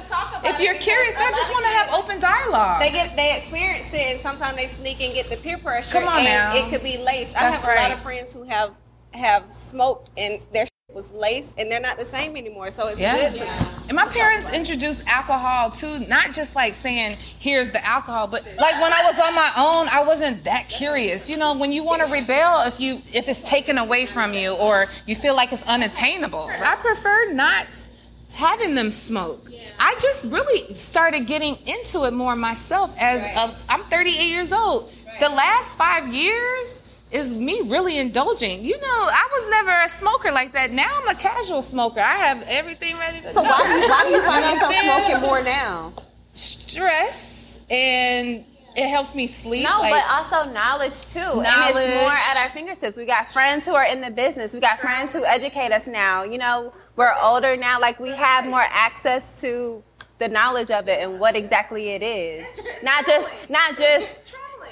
if 0.45 0.59
you're 0.61 0.79
curious, 0.79 1.19
I 1.19 1.29
just 1.31 1.51
want 1.51 1.65
to 1.65 1.71
have 1.71 1.93
open 1.93 2.19
dialogue. 2.19 2.79
They 2.79 2.89
get 2.91 3.15
they 3.17 3.35
experience 3.35 3.93
it, 3.93 4.07
and 4.15 4.19
sometimes 4.19 4.55
they 4.55 4.67
sneak 4.67 5.01
and 5.01 5.13
get 5.13 5.29
the 5.29 5.37
peer 5.37 5.57
pressure. 5.57 5.99
Come 5.99 6.07
on 6.07 6.19
and 6.19 6.25
now. 6.25 6.55
It 6.55 6.69
could 6.69 6.83
be 6.83 6.97
laced. 6.97 7.33
That's 7.33 7.65
I 7.65 7.71
have 7.73 7.79
a 7.79 7.81
lot 7.89 7.97
of 7.97 8.03
friends 8.03 8.33
who 8.33 8.43
have 8.43 8.77
have 9.11 9.51
smoked 9.51 10.09
and 10.17 10.39
their 10.53 10.65
shit 10.65 10.71
was 10.93 11.11
laced, 11.11 11.59
and 11.59 11.69
they're 11.69 11.81
not 11.81 11.97
the 11.97 12.05
same 12.05 12.37
anymore. 12.37 12.71
So 12.71 12.87
it's 12.87 13.01
Yeah. 13.01 13.17
good 13.17 13.35
to. 13.35 13.45
And 13.89 13.91
my 13.93 14.05
parents 14.05 14.53
introduced 14.53 15.03
alcohol 15.05 15.69
too, 15.69 15.99
not 16.07 16.31
just 16.31 16.55
like 16.55 16.73
saying, 16.73 17.17
here's 17.39 17.71
the 17.71 17.85
alcohol, 17.85 18.25
but 18.27 18.45
like 18.57 18.81
when 18.81 18.93
I 18.93 19.03
was 19.03 19.19
on 19.19 19.35
my 19.35 19.51
own, 19.57 19.89
I 19.89 20.01
wasn't 20.03 20.45
that 20.45 20.69
curious. 20.69 21.29
You 21.29 21.35
know, 21.35 21.51
when 21.55 21.73
you 21.73 21.83
want 21.83 22.03
to 22.03 22.07
rebel, 22.07 22.61
if 22.65 22.79
you 22.79 23.01
if 23.13 23.27
it's 23.27 23.41
taken 23.41 23.77
away 23.77 24.05
from 24.05 24.33
you 24.33 24.53
or 24.55 24.87
you 25.05 25.13
feel 25.17 25.35
like 25.35 25.51
it's 25.51 25.63
unattainable. 25.67 26.49
I 26.63 26.77
prefer 26.77 27.33
not 27.33 27.85
having 28.33 28.73
them 28.73 28.89
smoke. 28.89 29.51
I 29.79 29.93
just 30.01 30.23
really 30.25 30.73
started 30.75 31.27
getting 31.27 31.57
into 31.65 32.05
it 32.05 32.13
more 32.13 32.37
myself 32.37 32.95
as 32.97 33.19
a, 33.19 33.53
I'm 33.67 33.83
38 33.89 34.23
years 34.25 34.53
old. 34.53 34.89
The 35.19 35.27
last 35.27 35.75
five 35.75 36.07
years, 36.13 36.81
is 37.11 37.31
me 37.31 37.61
really 37.65 37.97
indulging. 37.97 38.63
You 38.63 38.77
know, 38.77 38.87
I 38.87 39.27
was 39.31 39.49
never 39.49 39.71
a 39.71 39.87
smoker 39.89 40.31
like 40.31 40.51
that. 40.53 40.71
Now 40.71 40.99
I'm 41.01 41.07
a 41.07 41.15
casual 41.19 41.61
smoker. 41.61 41.99
I 42.01 42.15
have 42.15 42.43
everything 42.47 42.97
ready 42.97 43.21
to 43.21 43.29
So 43.33 43.41
go. 43.41 43.49
why 43.49 43.59
why 43.89 44.03
do 44.03 44.09
you 44.15 44.21
find 44.23 44.43
yourself 44.53 44.73
smoking 44.73 45.21
more 45.21 45.41
now? 45.41 45.93
Stress 46.33 47.59
and 47.69 48.43
it 48.75 48.87
helps 48.87 49.15
me 49.15 49.25
sleep. 49.27 49.63
No, 49.63 49.79
like- 49.79 49.91
but 49.93 50.05
also 50.11 50.51
knowledge 50.51 50.99
too. 51.07 51.19
And 51.19 51.43
Knowledge. 51.43 51.75
it's 51.77 52.01
more 52.01 52.11
at 52.11 52.43
our 52.43 52.49
fingertips. 52.49 52.95
We 52.97 53.05
got 53.05 53.31
friends 53.31 53.65
who 53.65 53.73
are 53.75 53.85
in 53.85 54.01
the 54.01 54.09
business. 54.11 54.53
We 54.53 54.59
got 54.59 54.79
friends 54.79 55.13
who 55.13 55.25
educate 55.25 55.71
us 55.71 55.87
now. 55.87 56.23
You 56.23 56.37
know, 56.37 56.73
we're 56.95 57.13
older 57.21 57.55
now. 57.57 57.79
Like 57.79 57.99
we 57.99 58.09
have 58.11 58.45
more 58.45 58.65
access 58.69 59.23
to 59.41 59.83
the 60.19 60.27
knowledge 60.27 60.71
of 60.71 60.87
it 60.87 60.99
and 60.99 61.19
what 61.19 61.35
exactly 61.35 61.89
it 61.89 62.03
is. 62.03 62.45
Not 62.83 63.05
just 63.05 63.29
not 63.49 63.77
just 63.77 64.07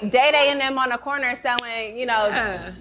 Day 0.00 0.30
Day 0.32 0.48
and 0.50 0.60
them 0.60 0.78
on 0.78 0.90
the 0.90 0.98
corner 0.98 1.38
selling, 1.42 1.98
you 1.98 2.06
know, 2.06 2.28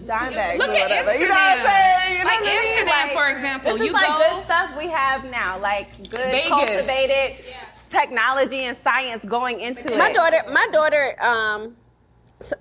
dime 0.05 0.33
bags. 0.33 0.59
Look 0.59 0.69
or 0.69 0.73
at 0.73 0.81
whatever. 0.83 1.09
Amsterdam. 1.09 1.21
You 1.21 1.27
know 1.27 1.33
what 1.35 1.39
I'm 1.39 1.65
saying? 1.65 2.11
You 2.11 2.17
know 2.19 2.25
Like 2.25 2.39
what 2.39 2.47
I 2.47 2.51
mean? 2.51 2.67
Amsterdam, 2.67 3.09
for 3.17 3.29
example, 3.29 3.71
This 3.71 3.81
is 3.81 3.87
you 3.87 3.93
like 3.93 4.07
go- 4.07 4.17
good 4.35 4.43
stuff 4.45 4.77
we 4.77 4.87
have 4.87 5.25
now, 5.25 5.59
like 5.59 5.97
good 6.09 6.19
Vegas. 6.19 6.49
cultivated 6.49 7.45
technology 7.89 8.59
and 8.65 8.77
science 8.77 9.23
going 9.25 9.61
into 9.61 9.93
it. 9.93 9.97
My 9.97 10.11
daughter, 10.11 10.37
my 10.51 10.67
daughter, 10.71 11.15
um, 11.23 11.75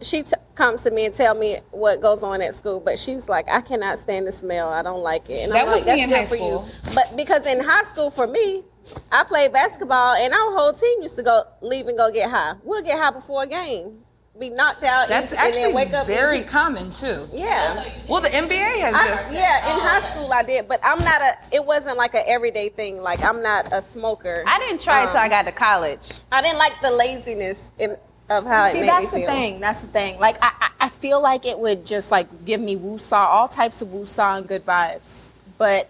she 0.00 0.22
t- 0.22 0.32
comes 0.54 0.84
to 0.84 0.90
me 0.92 1.04
and 1.06 1.14
tell 1.14 1.34
me 1.34 1.58
what 1.72 2.00
goes 2.00 2.22
on 2.22 2.40
at 2.40 2.54
school, 2.54 2.78
but 2.78 2.98
she's 2.98 3.28
like, 3.28 3.48
I 3.50 3.60
cannot 3.60 3.98
stand 3.98 4.26
the 4.26 4.32
smell. 4.32 4.68
I 4.68 4.82
don't 4.82 5.02
like 5.02 5.28
it. 5.28 5.42
And 5.44 5.52
That 5.52 5.64
I'm 5.66 5.72
was 5.72 5.84
like, 5.84 5.96
me 5.96 6.06
That's 6.06 6.32
in 6.32 6.38
good 6.38 6.46
high 6.46 6.62
for 6.62 6.90
you. 6.90 6.94
But 6.94 7.16
because 7.16 7.46
in 7.46 7.62
high 7.64 7.82
school, 7.82 8.10
for 8.10 8.26
me, 8.28 8.62
I 9.10 9.24
played 9.24 9.52
basketball, 9.52 10.14
and 10.14 10.32
our 10.32 10.52
whole 10.56 10.72
team 10.72 11.02
used 11.02 11.16
to 11.16 11.22
go 11.22 11.42
leave 11.62 11.88
and 11.88 11.98
go 11.98 12.10
get 12.12 12.30
high. 12.30 12.54
We'll 12.62 12.82
get 12.82 12.98
high 13.00 13.10
before 13.10 13.42
a 13.42 13.46
game, 13.46 13.98
be 14.38 14.50
knocked 14.50 14.82
out, 14.82 15.08
That's 15.08 15.32
and, 15.32 15.38
and 15.38 15.48
actually 15.48 15.62
then 15.66 15.74
wake 15.74 15.92
up. 15.92 16.06
very 16.06 16.38
and, 16.38 16.46
common 16.46 16.90
too. 16.90 17.28
yeah. 17.32 17.88
Well, 18.08 18.20
the 18.20 18.28
NBA 18.28 18.80
has 18.80 18.94
I- 18.94 19.04
just 19.04 19.32
yeah, 19.34 19.72
in 19.72 19.80
high 19.80 19.98
oh. 19.98 20.00
school 20.00 20.32
I 20.32 20.42
did, 20.42 20.66
but 20.68 20.80
I'm 20.84 20.98
not 20.98 21.20
a. 21.22 21.34
It 21.52 21.64
wasn't 21.64 21.98
like 21.98 22.14
an 22.14 22.24
everyday 22.26 22.68
thing. 22.68 23.00
Like 23.00 23.22
I'm 23.22 23.42
not 23.42 23.72
a 23.72 23.80
smoker. 23.80 24.42
I 24.46 24.58
didn't 24.58 24.80
try 24.80 25.04
it 25.04 25.06
till 25.08 25.18
I 25.18 25.24
um, 25.24 25.30
got 25.30 25.44
to 25.44 25.52
college. 25.52 26.12
I 26.32 26.42
didn't 26.42 26.58
like 26.58 26.80
the 26.82 26.90
laziness 26.90 27.70
in, 27.78 27.96
of 28.30 28.44
how 28.44 28.66
it 28.66 28.72
See, 28.72 28.80
made 28.80 28.88
that's 28.88 29.14
me 29.14 29.20
the 29.20 29.26
feel. 29.26 29.34
thing. 29.34 29.60
That's 29.60 29.80
the 29.82 29.88
thing. 29.88 30.18
Like, 30.18 30.36
I, 30.42 30.52
I, 30.60 30.70
I 30.80 30.88
feel 30.88 31.20
like 31.22 31.46
it 31.46 31.58
would 31.58 31.86
just 31.86 32.10
like 32.10 32.44
give 32.44 32.60
me 32.60 32.76
woosah, 32.76 33.16
all 33.16 33.48
types 33.48 33.82
of 33.82 33.88
woosah 33.88 34.38
and 34.38 34.48
good 34.48 34.66
vibes. 34.66 35.26
But 35.58 35.88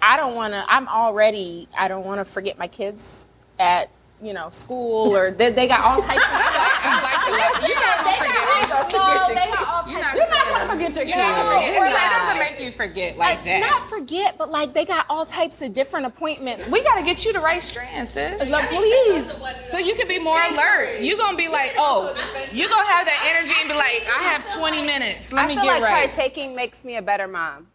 I 0.00 0.16
don't 0.16 0.34
want 0.36 0.52
to. 0.54 0.64
I'm 0.68 0.86
already. 0.88 1.68
I 1.76 1.88
don't 1.88 2.04
want 2.04 2.20
to 2.20 2.24
forget 2.24 2.56
my 2.58 2.68
kids 2.68 3.24
at 3.58 3.90
you 4.22 4.32
know 4.32 4.48
school 4.50 5.14
or 5.16 5.30
they, 5.32 5.50
they 5.50 5.66
got 5.66 5.80
all 5.80 6.00
types 6.02 6.22
of 6.22 6.40
stuff. 6.40 6.78
I 6.84 7.00
like 7.02 7.20
the 7.26 7.32
love. 7.32 7.68
You're 7.68 7.80
not 7.80 8.04
gonna 8.04 8.16
forget 8.18 9.36
it. 9.36 9.88
You're 9.88 9.98
not 9.98 10.50
gonna 10.52 10.72
forget 10.72 10.94
your 10.96 11.04
You're 11.04 11.16
not 11.16 11.36
gonna 11.36 11.54
forget. 11.56 11.70
It's 11.70 11.78
like- 11.80 11.92
That 11.92 12.26
doesn't 12.26 12.38
make 12.38 12.60
you 12.64 12.70
forget 12.72 13.16
like, 13.18 13.36
like 13.38 13.44
that. 13.46 13.60
not 13.70 13.88
forget, 13.88 14.38
but 14.38 14.50
like 14.50 14.72
they 14.72 14.84
got 14.84 15.06
all 15.10 15.24
types 15.26 15.62
of 15.62 15.72
different 15.74 16.06
appointments. 16.06 16.66
we 16.68 16.82
gotta 16.82 17.04
get 17.04 17.24
you 17.24 17.32
the 17.32 17.40
right 17.40 17.62
strand, 17.62 18.06
sis. 18.08 18.50
Like, 18.50 18.68
please. 18.68 19.30
So 19.70 19.78
you 19.78 19.94
can 19.94 20.08
be 20.08 20.18
more 20.18 20.38
alert. 20.50 21.00
You're 21.00 21.18
gonna 21.18 21.36
be 21.36 21.48
like, 21.48 21.74
oh, 21.78 22.14
you're 22.52 22.68
gonna 22.68 22.86
have 22.88 23.06
that 23.06 23.34
energy 23.36 23.54
and 23.60 23.68
be 23.68 23.74
like, 23.74 24.06
I 24.08 24.22
have 24.24 24.48
20 24.54 24.82
minutes. 24.82 25.32
Let 25.32 25.44
I 25.44 25.48
me 25.48 25.54
feel 25.54 25.64
get 25.64 25.80
like 25.80 25.90
right. 25.90 26.08
partaking 26.12 26.54
makes 26.54 26.84
me 26.84 26.96
a 26.96 27.02
better 27.02 27.26
mom. 27.28 27.66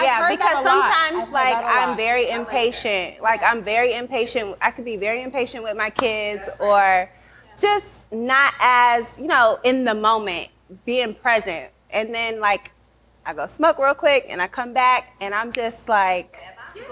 Yeah, 0.00 0.28
because 0.28 0.64
sometimes 0.64 1.30
like 1.30 1.56
I'm 1.56 1.96
very 1.96 2.30
impatient. 2.30 3.20
Like 3.20 3.42
I'm 3.42 3.62
very 3.62 3.94
impatient. 3.94 4.56
I 4.60 4.70
could 4.70 4.84
be 4.84 4.96
very 4.96 5.22
impatient 5.22 5.62
with 5.62 5.76
my 5.76 5.90
kids 5.90 6.48
or 6.60 7.10
just 7.58 8.10
not 8.12 8.54
as, 8.60 9.06
you 9.18 9.26
know, 9.26 9.58
in 9.64 9.84
the 9.84 9.94
moment, 9.94 10.48
being 10.84 11.14
present. 11.14 11.70
And 11.90 12.14
then 12.14 12.40
like 12.40 12.70
I 13.26 13.34
go 13.34 13.46
smoke 13.46 13.78
real 13.78 13.94
quick 13.94 14.26
and 14.28 14.40
I 14.40 14.46
come 14.46 14.72
back 14.72 15.14
and 15.20 15.34
I'm 15.34 15.52
just 15.52 15.88
like 15.88 16.36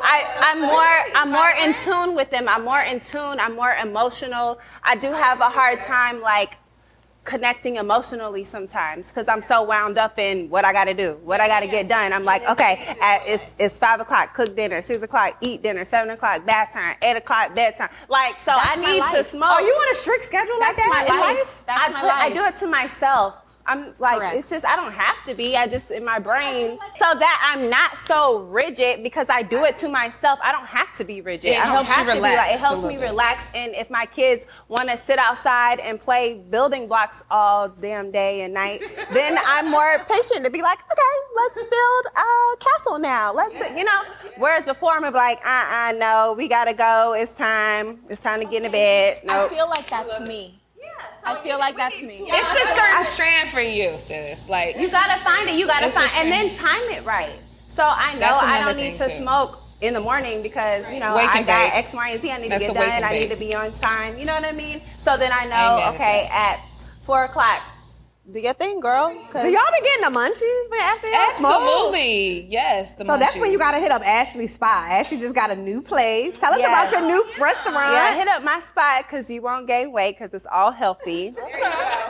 I, 0.02 0.24
I'm 0.40 0.60
more 0.60 1.20
I'm 1.20 1.30
more 1.30 1.50
in 1.50 1.74
tune 1.84 2.14
with 2.14 2.30
them. 2.30 2.48
I'm 2.48 2.64
more 2.64 2.80
in 2.80 3.00
tune. 3.00 3.38
I'm 3.40 3.54
more 3.54 3.72
emotional. 3.72 4.58
I 4.82 4.96
do 4.96 5.12
have 5.12 5.40
a 5.40 5.48
hard 5.48 5.82
time 5.82 6.20
like 6.20 6.58
connecting 7.26 7.76
emotionally 7.76 8.44
sometimes 8.44 9.08
because 9.08 9.28
I'm 9.28 9.42
so 9.42 9.62
wound 9.62 9.98
up 9.98 10.18
in 10.18 10.48
what 10.48 10.64
I 10.64 10.72
got 10.72 10.84
to 10.84 10.94
do, 10.94 11.18
what 11.22 11.40
I 11.40 11.48
got 11.48 11.60
to 11.60 11.66
get 11.66 11.88
done. 11.88 12.12
I'm 12.12 12.24
like, 12.24 12.48
okay, 12.48 12.96
at, 13.02 13.22
it's 13.26 13.54
it's 13.58 13.78
five 13.78 14.00
o'clock, 14.00 14.32
cook 14.32 14.56
dinner, 14.56 14.80
six 14.80 15.02
o'clock, 15.02 15.36
eat 15.42 15.62
dinner, 15.62 15.84
seven 15.84 16.10
o'clock, 16.10 16.46
bath 16.46 16.72
time, 16.72 16.96
eight 17.02 17.16
o'clock, 17.16 17.54
bedtime. 17.54 17.90
Like, 18.08 18.38
so 18.38 18.52
That's 18.56 18.78
I 18.78 18.92
need 18.92 19.02
to 19.18 19.24
smoke. 19.24 19.48
Oh, 19.50 19.58
you 19.58 19.74
want 19.74 19.96
a 19.96 20.00
strict 20.00 20.24
schedule 20.24 20.58
like 20.58 20.76
That's 20.76 20.88
that 20.88 21.06
my 21.08 21.14
in 21.14 21.20
life. 21.20 21.38
life? 21.38 21.64
That's 21.66 21.88
I 21.88 21.92
my 21.92 22.00
put, 22.00 22.10
I 22.10 22.30
do 22.30 22.44
it 22.44 22.58
to 22.60 22.66
myself. 22.66 23.34
I'm 23.66 23.94
like, 23.98 24.18
Correct. 24.18 24.36
it's 24.36 24.50
just 24.50 24.64
I 24.64 24.76
don't 24.76 24.92
have 24.92 25.16
to 25.26 25.34
be. 25.34 25.56
I 25.56 25.66
just 25.66 25.90
in 25.90 26.04
my 26.04 26.18
brain, 26.18 26.78
so 26.98 27.14
that 27.18 27.52
I'm 27.52 27.68
not 27.68 27.92
so 28.06 28.40
rigid 28.42 29.02
because 29.02 29.26
I 29.28 29.42
do 29.42 29.64
it 29.64 29.76
to 29.78 29.88
myself. 29.88 30.38
I 30.42 30.52
don't 30.52 30.66
have 30.66 30.94
to 30.94 31.04
be 31.04 31.20
rigid. 31.20 31.50
It 31.50 31.60
I 31.60 31.64
don't 31.64 31.72
helps 31.74 31.88
you 31.90 31.94
have 31.96 32.06
to 32.06 32.12
be 32.14 32.20
like- 32.20 32.30
relax 32.32 32.54
it 32.54 32.64
helps 32.64 32.86
me 32.86 32.96
bit. 32.96 33.02
relax. 33.02 33.44
And 33.54 33.74
if 33.74 33.90
my 33.90 34.06
kids 34.06 34.44
want 34.68 34.88
to 34.90 34.96
sit 34.96 35.18
outside 35.18 35.80
and 35.80 35.98
play 35.98 36.42
building 36.50 36.86
blocks 36.86 37.16
all 37.30 37.68
damn 37.68 38.10
day 38.10 38.42
and 38.42 38.54
night, 38.54 38.82
then 39.12 39.38
I'm 39.44 39.70
more 39.70 39.98
patient 40.08 40.44
to 40.44 40.50
be 40.50 40.62
like, 40.62 40.78
okay, 40.78 41.16
let's 41.36 41.68
build 41.68 42.06
a 42.16 42.56
castle 42.58 42.98
now. 42.98 43.32
Let's, 43.32 43.58
you 43.76 43.84
know. 43.84 44.02
Whereas 44.38 44.64
before 44.64 44.92
I'm 44.92 45.12
like, 45.12 45.40
uh, 45.44 45.48
uh 45.48 45.92
no, 45.96 46.34
we 46.36 46.48
gotta 46.48 46.74
go. 46.74 47.14
It's 47.14 47.32
time. 47.32 48.00
It's 48.08 48.20
time 48.20 48.38
to 48.40 48.44
get 48.44 48.64
in 48.64 48.72
bed. 48.72 49.20
I 49.28 49.48
feel 49.48 49.68
like 49.68 49.86
that's 49.88 50.20
me. 50.26 50.60
I 51.24 51.40
feel 51.42 51.58
like 51.58 51.76
that's 51.76 52.00
me. 52.02 52.22
it's 52.26 52.70
a 52.70 52.74
certain 52.74 53.04
strand 53.04 53.50
for 53.50 53.60
you, 53.60 53.96
sis. 53.98 54.48
Like 54.48 54.76
You 54.76 54.90
gotta 54.90 55.20
find 55.20 55.48
it. 55.48 55.58
You 55.58 55.66
gotta 55.66 55.86
It's 55.86 55.96
a 55.96 56.00
find, 56.00 56.32
and 56.32 56.32
then 56.32 56.56
time 56.56 56.82
it 56.90 57.04
right. 57.04 57.38
So 57.74 57.82
I 57.84 58.14
know 58.14 58.30
I 58.32 58.64
don't 58.64 58.76
need 58.76 58.96
to 58.98 59.08
too. 59.08 59.18
smoke 59.18 59.58
in 59.80 59.92
the 59.92 60.00
morning 60.00 60.42
because 60.42 60.84
you 60.92 61.00
know 61.00 61.14
Wake 61.14 61.28
I 61.28 61.42
got 61.42 61.46
bake. 61.46 61.74
X, 61.74 61.92
Y, 61.92 62.08
and 62.10 62.22
Z. 62.22 62.30
I 62.30 62.38
need 62.38 62.50
That's 62.50 62.66
to 62.66 62.72
get 62.72 63.00
done. 63.00 63.04
I 63.04 63.10
need 63.10 63.30
to 63.30 63.36
be 63.36 63.54
on 63.54 63.72
time. 63.72 64.18
You 64.18 64.24
know 64.24 64.34
what 64.34 64.44
I 64.44 64.52
mean? 64.52 64.80
So 65.02 65.16
then 65.16 65.30
I 65.32 65.44
know, 65.44 65.90
to 65.90 65.94
okay, 65.96 66.28
at 66.32 66.60
four 67.02 67.24
o'clock, 67.24 67.62
do 68.32 68.40
your 68.40 68.54
thing, 68.54 68.80
girl. 68.80 69.08
Do 69.08 69.38
y'all 69.38 69.60
be 69.72 69.84
getting 69.84 70.12
the 70.12 70.18
munchies 70.18 70.68
but 70.70 70.78
after 70.80 71.06
y'all 71.08 71.36
smoke? 71.36 71.52
Absolutely, 71.62 72.40
yes. 72.48 72.94
The 72.94 73.04
So 73.04 73.16
that's 73.18 73.36
when 73.36 73.52
you 73.52 73.58
gotta 73.58 73.78
hit 73.78 73.90
up 73.92 74.02
Ashley 74.04 74.46
Spot. 74.48 74.88
Ashley 74.90 75.18
just 75.18 75.34
got 75.34 75.50
a 75.50 75.56
new 75.56 75.80
place. 75.80 76.36
Tell 76.38 76.52
us 76.52 76.58
Yes. 76.58 76.68
about 76.92 77.00
your 77.00 77.08
new 77.08 77.24
restaurant. 77.40 77.92
Yeah, 77.92 78.16
hit 78.16 78.28
up 78.28 78.42
my 78.42 78.60
spot 78.68 79.04
because 79.06 79.30
you 79.30 79.42
won't 79.42 79.66
gain 79.66 79.92
weight 79.92 80.18
because 80.18 80.34
it's 80.34 80.46
all 80.50 80.72
healthy. 80.72 81.34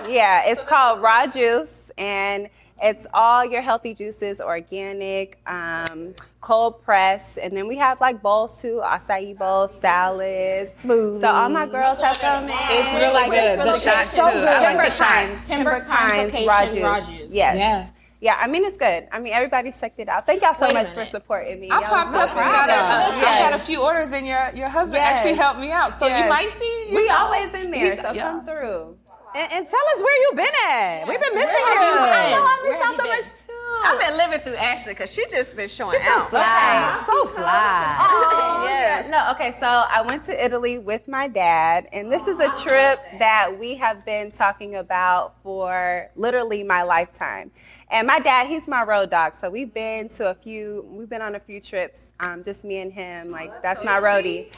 Yeah, 0.08 0.44
it's 0.46 0.62
called 0.64 1.02
Raw 1.02 1.26
Juice 1.26 1.68
and 1.98 2.48
it's 2.82 3.06
all 3.14 3.44
your 3.44 3.62
healthy 3.62 3.94
juices, 3.94 4.40
organic, 4.40 5.38
um, 5.46 6.14
cold 6.40 6.82
press, 6.84 7.38
and 7.38 7.56
then 7.56 7.66
we 7.66 7.76
have 7.76 8.00
like 8.00 8.22
bowls 8.22 8.60
too, 8.60 8.80
acai 8.84 9.36
bowls, 9.36 9.72
salads, 9.80 10.70
Smoothies. 10.82 11.20
So 11.20 11.28
all 11.28 11.48
my 11.48 11.66
girls 11.66 11.98
have 11.98 12.18
come 12.18 12.44
in. 12.44 12.50
It's 12.70 12.92
really 12.92 13.12
Like, 13.14 13.30
good. 13.30 13.58
The 13.60 13.74
shots, 13.74 14.14
good. 14.14 14.20
too. 14.20 14.22
I 14.22 14.32
like 14.32 14.60
the 14.60 14.66
Pembroke 14.66 14.92
shots. 14.92 14.98
Pines, 15.00 15.48
Pembroke 15.48 15.86
Pines 15.86 16.34
raw 16.82 17.00
juice. 17.00 17.32
Yes. 17.34 17.56
Yeah. 17.58 17.88
Yeah, 18.18 18.36
I 18.40 18.46
mean 18.48 18.64
it's 18.64 18.78
good. 18.78 19.06
I 19.12 19.18
mean 19.20 19.34
everybody's 19.34 19.78
checked 19.78 20.00
it 20.00 20.08
out. 20.08 20.24
Thank 20.26 20.40
y'all 20.42 20.54
so 20.54 20.66
Wait 20.66 20.74
much 20.74 20.88
for 20.88 21.04
supporting 21.04 21.60
me. 21.60 21.70
I 21.70 21.80
Y'all 21.80 21.88
popped 21.88 22.14
up 22.14 22.30
and 22.30 22.38
got 22.38 22.68
a, 22.70 22.72
problem. 22.72 23.22
a, 23.22 23.26
I 23.26 23.38
got 23.38 23.52
a 23.52 23.58
few 23.58 23.82
orders, 23.84 24.12
and 24.12 24.26
your 24.26 24.48
your 24.54 24.68
husband 24.68 24.96
Yes. 25.04 25.20
actually 25.20 25.34
helped 25.36 25.60
me 25.60 25.70
out. 25.70 25.92
So 25.92 26.06
you 26.06 26.26
might 26.28 26.48
see. 26.48 26.86
You 26.88 26.96
We 26.96 27.08
know, 27.08 27.14
always 27.14 27.52
in 27.52 27.70
there, 27.70 27.94
we- 27.94 28.00
so 28.00 28.12
yeah. 28.12 28.22
come 28.22 28.46
through. 28.46 28.96
And, 29.36 29.52
and 29.52 29.68
tell 29.68 29.80
us 29.94 30.02
where 30.02 30.22
you've 30.22 30.36
been 30.36 30.54
at. 30.66 31.06
We've 31.06 31.20
been 31.20 31.34
missing 31.34 31.52
Where 31.52 31.74
you. 31.74 31.98
have 31.98 32.08
I 32.08 32.30
know 32.30 32.42
I 32.42 32.60
Where 32.62 32.72
miss 32.72 32.80
have 32.80 32.90
y'all 32.90 32.96
so 32.96 33.02
been? 33.04 33.16
much 33.18 33.46
too. 33.46 33.52
I've 33.84 34.00
been 34.00 34.16
living 34.16 34.38
through 34.40 34.54
Ashley 34.54 34.92
because 34.94 35.12
she 35.12 35.24
just 35.28 35.54
been 35.56 35.68
showing 35.68 36.00
out. 36.04 36.30
Fly. 36.30 37.02
So 37.04 37.26
fly. 37.26 37.96
Oh, 38.00 38.64
yeah. 38.66 39.06
No, 39.10 39.30
okay, 39.32 39.54
so 39.60 39.66
I 39.66 40.02
went 40.08 40.24
to 40.24 40.44
Italy 40.44 40.78
with 40.78 41.06
my 41.06 41.28
dad, 41.28 41.86
and 41.92 42.10
this 42.10 42.26
is 42.26 42.38
a 42.40 42.48
trip 42.62 42.98
that 43.18 43.58
we 43.58 43.74
have 43.74 44.06
been 44.06 44.32
talking 44.32 44.76
about 44.76 45.34
for 45.42 46.08
literally 46.16 46.62
my 46.64 46.82
lifetime. 46.82 47.50
And 47.90 48.06
my 48.06 48.18
dad, 48.18 48.46
he's 48.48 48.66
my 48.66 48.84
road 48.84 49.10
dog, 49.10 49.34
so 49.40 49.50
we've 49.50 49.72
been 49.74 50.08
to 50.10 50.30
a 50.30 50.34
few, 50.34 50.86
we've 50.88 51.10
been 51.10 51.22
on 51.22 51.34
a 51.34 51.40
few 51.40 51.60
trips, 51.60 52.00
um, 52.20 52.42
just 52.42 52.64
me 52.64 52.78
and 52.78 52.90
him. 52.92 53.28
Like, 53.30 53.62
that's 53.62 53.84
my 53.84 54.00
roadie. 54.00 54.50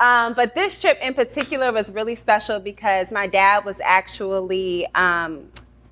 Um, 0.00 0.32
but 0.32 0.54
this 0.54 0.80
trip 0.80 0.98
in 1.02 1.12
particular 1.12 1.70
was 1.72 1.90
really 1.90 2.14
special 2.14 2.58
because 2.58 3.12
my 3.12 3.26
dad 3.26 3.66
was 3.66 3.76
actually, 3.84 4.86
um, 4.94 5.44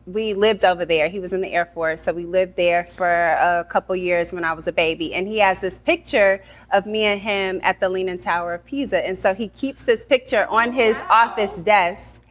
we 0.06 0.32
lived 0.32 0.64
over 0.64 0.86
there. 0.86 1.10
He 1.10 1.20
was 1.20 1.34
in 1.34 1.42
the 1.42 1.52
Air 1.52 1.66
Force, 1.66 2.04
so 2.04 2.14
we 2.14 2.24
lived 2.24 2.56
there 2.56 2.88
for 2.96 3.06
a 3.06 3.66
couple 3.68 3.94
years 3.94 4.32
when 4.32 4.44
I 4.44 4.54
was 4.54 4.66
a 4.66 4.72
baby. 4.72 5.12
And 5.12 5.28
he 5.28 5.38
has 5.40 5.60
this 5.60 5.78
picture 5.78 6.42
of 6.72 6.86
me 6.86 7.04
and 7.04 7.20
him 7.20 7.60
at 7.62 7.80
the 7.80 7.90
Leaning 7.90 8.18
Tower 8.18 8.54
of 8.54 8.64
Pisa. 8.64 9.06
And 9.06 9.18
so 9.18 9.34
he 9.34 9.48
keeps 9.48 9.84
this 9.84 10.02
picture 10.06 10.46
on 10.46 10.72
his 10.72 10.96
office 11.10 11.54
desk. 11.56 12.22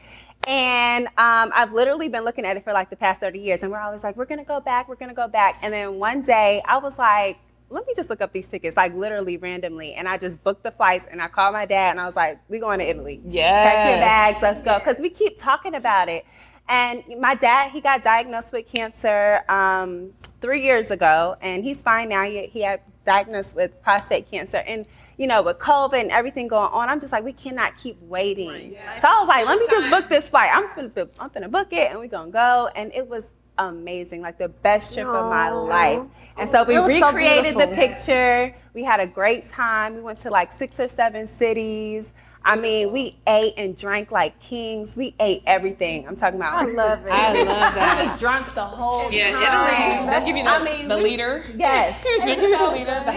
And 0.48 1.06
um, 1.08 1.52
I've 1.54 1.74
literally 1.74 2.10
been 2.10 2.24
looking 2.24 2.46
at 2.46 2.58
it 2.58 2.64
for 2.64 2.74
like 2.74 2.90
the 2.90 2.96
past 2.96 3.20
30 3.20 3.38
years. 3.38 3.60
And 3.62 3.72
we're 3.72 3.80
always 3.80 4.02
like, 4.02 4.18
we're 4.18 4.26
going 4.26 4.40
to 4.40 4.46
go 4.46 4.60
back, 4.60 4.90
we're 4.90 4.96
going 4.96 5.10
to 5.10 5.16
go 5.16 5.28
back. 5.28 5.60
And 5.62 5.72
then 5.72 6.00
one 6.00 6.24
day 6.24 6.64
I 6.66 6.80
was 6.80 6.98
like, 6.98 7.38
let 7.70 7.86
me 7.86 7.94
just 7.96 8.10
look 8.10 8.22
up 8.22 8.32
these 8.32 8.48
tickets, 8.48 8.78
like 8.78 8.96
literally 8.96 9.38
randomly. 9.38 9.94
And 9.94 10.08
I 10.08 10.18
just 10.18 10.42
booked 10.44 10.64
the 10.64 10.72
flights 10.72 11.06
and 11.12 11.22
I 11.22 11.28
called 11.28 11.54
my 11.54 11.66
dad 11.66 11.92
and 11.92 12.00
I 12.00 12.06
was 12.06 12.16
like, 12.16 12.40
we 12.48 12.60
going 12.60 12.80
to 12.80 12.86
Italy. 12.86 13.22
Yeah. 13.28 13.64
Pack 13.64 13.90
your 13.90 14.00
bags, 14.00 14.42
let's 14.42 14.64
go. 14.64 14.80
Because 14.80 15.02
we 15.02 15.10
keep 15.10 15.38
talking 15.38 15.76
about 15.76 16.10
it. 16.10 16.26
And 16.70 17.04
my 17.20 17.36
dad, 17.36 17.72
he 17.72 17.82
got 17.82 18.04
diagnosed 18.04 18.52
with 18.52 18.68
cancer 18.68 19.42
um, 19.48 20.12
three 20.42 20.64
years 20.64 20.92
ago, 20.92 21.38
and 21.40 21.64
he's 21.64 21.82
fine 21.82 22.10
now. 22.10 22.26
He, 22.26 22.48
he 22.48 22.62
had 22.62 22.82
diagnosed 23.06 23.56
with 23.56 23.82
prostate 23.82 24.30
cancer. 24.30 24.58
And, 24.58 24.86
you 25.18 25.28
know, 25.28 25.42
with 25.42 25.60
COVID 25.60 26.00
and 26.00 26.12
everything 26.12 26.50
going 26.50 26.70
on, 26.74 26.90
I'm 26.90 27.00
just 27.00 27.14
like, 27.14 27.24
we 27.24 27.32
cannot 27.32 27.78
keep 27.78 28.02
waiting. 28.02 28.76
So 29.00 29.08
I 29.08 29.20
was 29.20 29.28
like, 29.30 29.46
let 29.46 29.60
me 29.60 29.66
just 29.70 29.90
book 29.90 30.10
this 30.10 30.30
flight. 30.30 30.50
I'm 30.54 30.68
gonna, 30.76 31.10
I'm 31.20 31.30
gonna 31.30 31.48
book 31.48 31.72
it, 31.72 31.90
and 31.90 32.00
we're 32.00 32.08
gonna 32.08 32.32
go. 32.32 32.70
And 32.76 32.92
it 32.94 33.08
was 33.08 33.24
amazing, 33.58 34.22
like 34.22 34.38
the 34.38 34.50
best 34.50 34.94
trip 34.94 35.08
of 35.08 35.30
my 35.30 35.50
life. 35.50 36.02
And 36.38 36.50
so 36.50 36.64
we 36.64 36.80
was 36.80 36.98
so 37.00 37.12
recreated 37.12 37.56
the 37.56 37.68
picture. 37.76 38.56
We 38.74 38.84
had 38.84 39.00
a 39.00 39.08
great 39.08 39.50
time. 39.50 39.96
We 39.96 40.02
went 40.02 40.20
to 40.20 40.30
like 40.30 40.58
six 40.58 40.80
or 40.80 40.88
seven 40.88 41.28
cities. 41.28 42.14
I 42.48 42.56
mean, 42.56 42.94
we 42.94 43.18
ate 43.28 43.56
and 43.58 43.76
drank 43.78 44.10
like 44.10 44.40
kings. 44.40 44.96
We 44.96 45.14
ate 45.20 45.44
everything. 45.46 46.08
I'm 46.08 46.16
talking 46.16 46.40
about. 46.40 46.54
I 46.54 46.64
love 46.64 47.06
it. 47.06 47.12
I 47.12 47.34
love 47.34 47.74
We 47.74 47.80
that. 47.80 48.08
was 48.10 48.20
drunk 48.22 48.54
the 48.54 48.64
whole 48.64 49.12
Yeah, 49.12 49.32
time. 49.32 49.68
Italy. 49.68 50.10
They'll 50.10 50.26
give 50.26 50.38
you 50.38 50.44
the, 50.46 50.50
I 50.50 50.64
mean, 50.64 50.88
the 50.88 50.96
we- 50.96 51.04
leader. 51.04 51.44
Yes. 51.58 52.02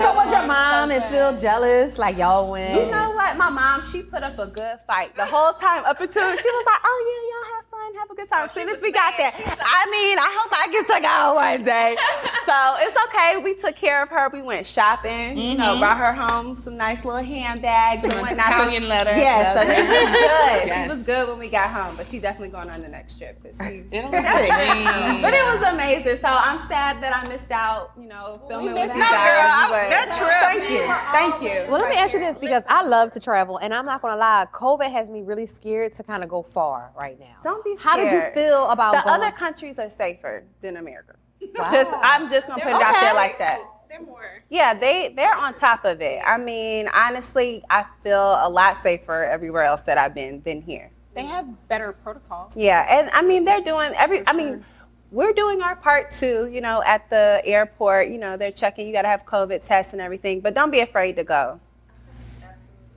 So 0.01 0.15
was 0.15 0.31
your 0.31 0.47
mom 0.47 0.91
and 0.91 1.05
Phil 1.05 1.37
jealous? 1.39 1.97
Like 1.99 2.17
y'all 2.17 2.51
went? 2.51 2.75
You 2.75 2.91
know 2.91 3.11
what? 3.13 3.37
My 3.37 3.51
mom, 3.51 3.83
she 3.85 4.03
put 4.03 4.23
up 4.23 4.39
a 4.39 4.47
good 4.47 4.79
fight 4.87 5.15
the 5.15 5.25
whole 5.25 5.53
time 5.53 5.85
up 5.85 6.01
until 6.01 6.23
she 6.37 6.49
was 6.49 6.67
like, 6.67 6.81
"Oh 6.85 6.99
yeah, 7.07 7.31
y'all 7.31 7.57
have 7.57 7.67
fun, 7.71 7.95
have 8.01 8.11
a 8.11 8.15
good 8.15 8.29
time." 8.29 8.41
Oh, 8.43 8.45
as 8.47 8.53
soon 8.53 8.69
as 8.69 8.81
we 8.83 8.91
got 8.93 9.17
there, 9.17 9.31
I 9.35 9.87
mean, 9.91 10.19
I 10.19 10.39
hope 10.39 10.53
I 10.53 10.69
get 10.73 10.87
to 10.87 11.03
go 11.03 11.35
one 11.35 11.65
day. 11.65 11.97
so 12.47 12.77
it's 12.81 12.97
okay. 13.07 13.41
We 13.43 13.55
took 13.55 13.77
care 13.77 14.03
of 14.03 14.09
her. 14.09 14.29
We 14.33 14.43
went 14.43 14.67
shopping. 14.67 15.37
You 15.39 15.57
know, 15.57 15.65
mm-hmm. 15.65 15.81
brought 15.81 15.99
her 15.99 16.13
home 16.13 16.61
some 16.63 16.77
nice 16.77 17.05
little 17.05 17.23
handbags 17.23 18.01
Some 18.01 18.11
and 18.11 18.21
whatnot. 18.21 18.39
Italian 18.39 18.83
she- 18.83 18.89
letter. 19.21 19.65
Yeah, 19.65 19.67
so 19.67 19.75
she 19.75 19.83
was 19.83 19.89
good. 20.21 20.69
Yes. 20.69 20.85
She 20.85 20.89
was 20.91 21.07
good 21.07 21.29
when 21.29 21.39
we 21.39 21.49
got 21.49 21.71
home, 21.71 21.97
but 21.97 22.07
she's 22.07 22.23
definitely 22.23 22.49
going 22.51 22.71
on 22.71 22.81
the 22.81 22.89
next 22.89 23.19
trip 23.19 23.43
because 23.43 23.57
she's. 23.59 23.85
It 23.93 24.05
was 24.05 24.25
a 24.25 24.47
dream. 24.51 25.23
But 25.23 25.35
it 25.35 25.45
was 25.45 25.63
amazing. 25.73 26.17
So 26.21 26.29
I'm 26.29 26.67
sad 26.69 27.03
that 27.03 27.15
I 27.15 27.29
missed 27.29 27.51
out. 27.51 27.93
You 27.99 28.07
know, 28.09 28.41
filming 28.49 28.75
with 28.75 28.85
missed 28.85 28.97
you 28.97 29.03
out, 29.03 29.11
guys. 29.11 29.31
girl. 29.31 29.51
I- 29.51 29.69
but- 29.71 29.91
that 29.91 30.09
trip. 30.17 30.41
Thank 30.41 30.71
you. 30.71 30.87
Thank 31.13 31.43
you. 31.43 31.71
Well, 31.71 31.81
let 31.81 31.91
me 31.91 31.97
ask 31.97 32.13
you 32.15 32.21
this 32.21 32.39
because 32.39 32.63
I 32.69 32.83
love 32.85 33.13
to 33.13 33.21
travel, 33.21 33.59
and 33.59 33.73
I'm 33.75 33.87
not 33.87 34.03
gonna 34.03 34.17
lie, 34.17 34.47
COVID 34.55 34.91
has 34.93 35.09
me 35.09 35.23
really 35.23 35.47
scared 35.47 35.93
to 35.95 36.03
kind 36.03 36.23
of 36.23 36.29
go 36.29 36.43
far 36.43 36.91
right 37.01 37.19
now. 37.19 37.37
Don't 37.45 37.65
be 37.65 37.77
scared. 37.77 37.85
How 37.87 37.97
did 37.97 38.13
you 38.13 38.23
feel 38.35 38.69
about 38.71 38.93
The 38.95 39.03
going? 39.09 39.23
other 39.23 39.31
countries 39.37 39.79
are 39.79 39.91
safer 39.91 40.45
than 40.63 40.77
America. 40.77 41.15
Wow. 41.55 41.71
Just 41.71 41.91
I'm 42.03 42.29
just 42.31 42.47
gonna 42.47 42.63
put 42.63 42.71
it 42.75 42.83
out 42.83 43.01
there 43.01 43.15
like 43.15 43.39
that. 43.39 43.61
They're 43.91 44.03
more. 44.03 44.45
Yeah, 44.49 44.73
they 44.73 45.13
they're 45.17 45.35
on 45.35 45.55
top 45.55 45.85
of 45.85 46.01
it. 46.01 46.23
I 46.25 46.39
mean, 46.39 46.89
honestly, 46.95 47.65
I 47.69 47.85
feel 48.05 48.39
a 48.41 48.49
lot 48.49 48.81
safer 48.85 49.25
everywhere 49.25 49.65
else 49.65 49.83
that 49.83 49.99
I've 49.99 50.15
been 50.15 50.41
than 50.45 50.63
here. 50.63 50.93
They 51.17 51.25
have 51.25 51.47
better 51.67 51.93
protocol. 51.93 52.51
Yeah, 52.55 52.87
and 52.89 53.11
I 53.13 53.23
mean 53.23 53.45
they're 53.45 53.61
doing 53.61 53.93
every. 53.97 54.23
I 54.29 54.33
mean, 54.33 54.65
we're 55.11 55.33
doing 55.33 55.61
our 55.61 55.75
part 55.75 56.13
too. 56.13 56.49
You 56.53 56.61
know, 56.61 56.85
at 56.87 57.11
the 57.11 57.43
airport, 57.45 58.11
you 58.11 58.19
know, 58.19 58.37
they're 58.37 58.53
checking. 58.53 58.87
You 58.87 58.93
got 58.93 59.03
to 59.03 59.09
have 59.09 59.27
COVID 59.27 59.65
tests 59.65 59.93
and 59.93 60.01
everything, 60.01 60.39
but 60.39 60.55
don't 60.55 60.71
be 60.71 60.81
afraid 60.81 61.17
to 61.17 61.25
go. 61.25 61.59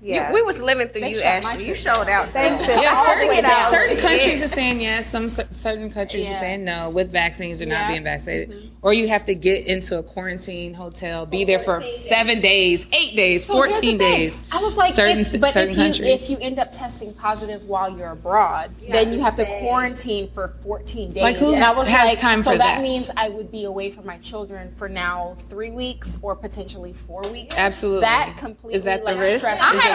Yeah, 0.03 0.27
You, 0.27 0.33
we 0.33 0.41
was 0.41 0.59
living 0.61 0.87
through 0.89 1.07
you, 1.07 1.21
Ashley. 1.21 1.65
You 1.65 1.73
showed 1.73 2.09
out. 2.09 2.27
Thanks. 2.27 2.67
Yeah, 2.67 2.93
certain, 3.05 3.27
the 3.29 3.33
way 3.35 3.41
down. 3.41 3.69
certain 3.71 3.97
countries 3.97 4.39
Yeah. 4.39 4.45
are 4.45 4.49
saying 4.49 4.81
yes. 4.81 5.09
Some 5.09 5.29
certain 5.29 5.89
countries 5.89 6.29
are 6.29 6.33
saying 6.33 6.65
no 6.65 6.89
with 6.89 7.09
vaccines 7.11 7.61
or 7.61 7.65
not 7.67 7.87
being 7.87 8.03
vaccinated. 8.03 8.49
Mm-hmm. 8.51 8.67
Or 8.81 8.91
you 8.93 9.07
have 9.07 9.23
to 9.25 9.33
get 9.35 9.65
into 9.65 9.97
a 9.97 10.03
quarantine 10.03 10.73
hotel, 10.73 11.25
be 11.25 11.45
there 11.45 11.59
for 11.59 11.81
seven 11.91 12.41
days, 12.41 12.85
eight 12.91 13.15
days, 13.15 13.45
So 13.45 13.53
fourteen 13.53 13.97
days. 13.97 14.43
I 14.51 14.61
was 14.61 14.75
like, 14.75 14.91
certain 14.93 15.19
if, 15.19 15.39
but 15.39 15.51
certain 15.53 15.69
if 15.71 15.77
you, 15.77 15.83
countries. 15.83 16.23
if 16.25 16.29
you 16.29 16.37
end 16.41 16.59
up 16.59 16.73
testing 16.73 17.13
positive 17.13 17.63
while 17.63 17.97
you're 17.97 18.09
abroad, 18.11 18.71
then 18.89 19.13
you 19.13 19.21
have 19.21 19.37
to 19.37 19.45
quarantine 19.45 20.29
for 20.33 20.53
14 20.63 21.11
days. 21.13 21.23
Like, 21.23 21.37
who's- 21.37 21.55
and 21.55 21.63
I 21.63 21.71
was 21.71 21.87
has 21.87 22.09
like, 22.09 22.19
time 22.19 22.41
so 22.43 22.51
for 22.51 22.57
that, 22.57 22.75
So 22.75 22.81
that? 22.81 22.83
means 22.83 23.09
I 23.15 23.29
would 23.29 23.49
be 23.51 23.63
away 23.63 23.89
from 23.91 24.05
my 24.05 24.17
children 24.17 24.73
for 24.75 24.89
now 24.89 25.37
three 25.49 25.71
weeks 25.71 26.17
or 26.21 26.35
potentially 26.35 26.91
four 26.91 27.21
weeks. 27.31 27.57
Absolutely. 27.57 28.01
That 28.01 28.35
completely 28.37 28.75
Is 28.75 28.83
that 28.83 29.05
the 29.05 29.13
like, 29.13 29.21
risk? 29.21 29.45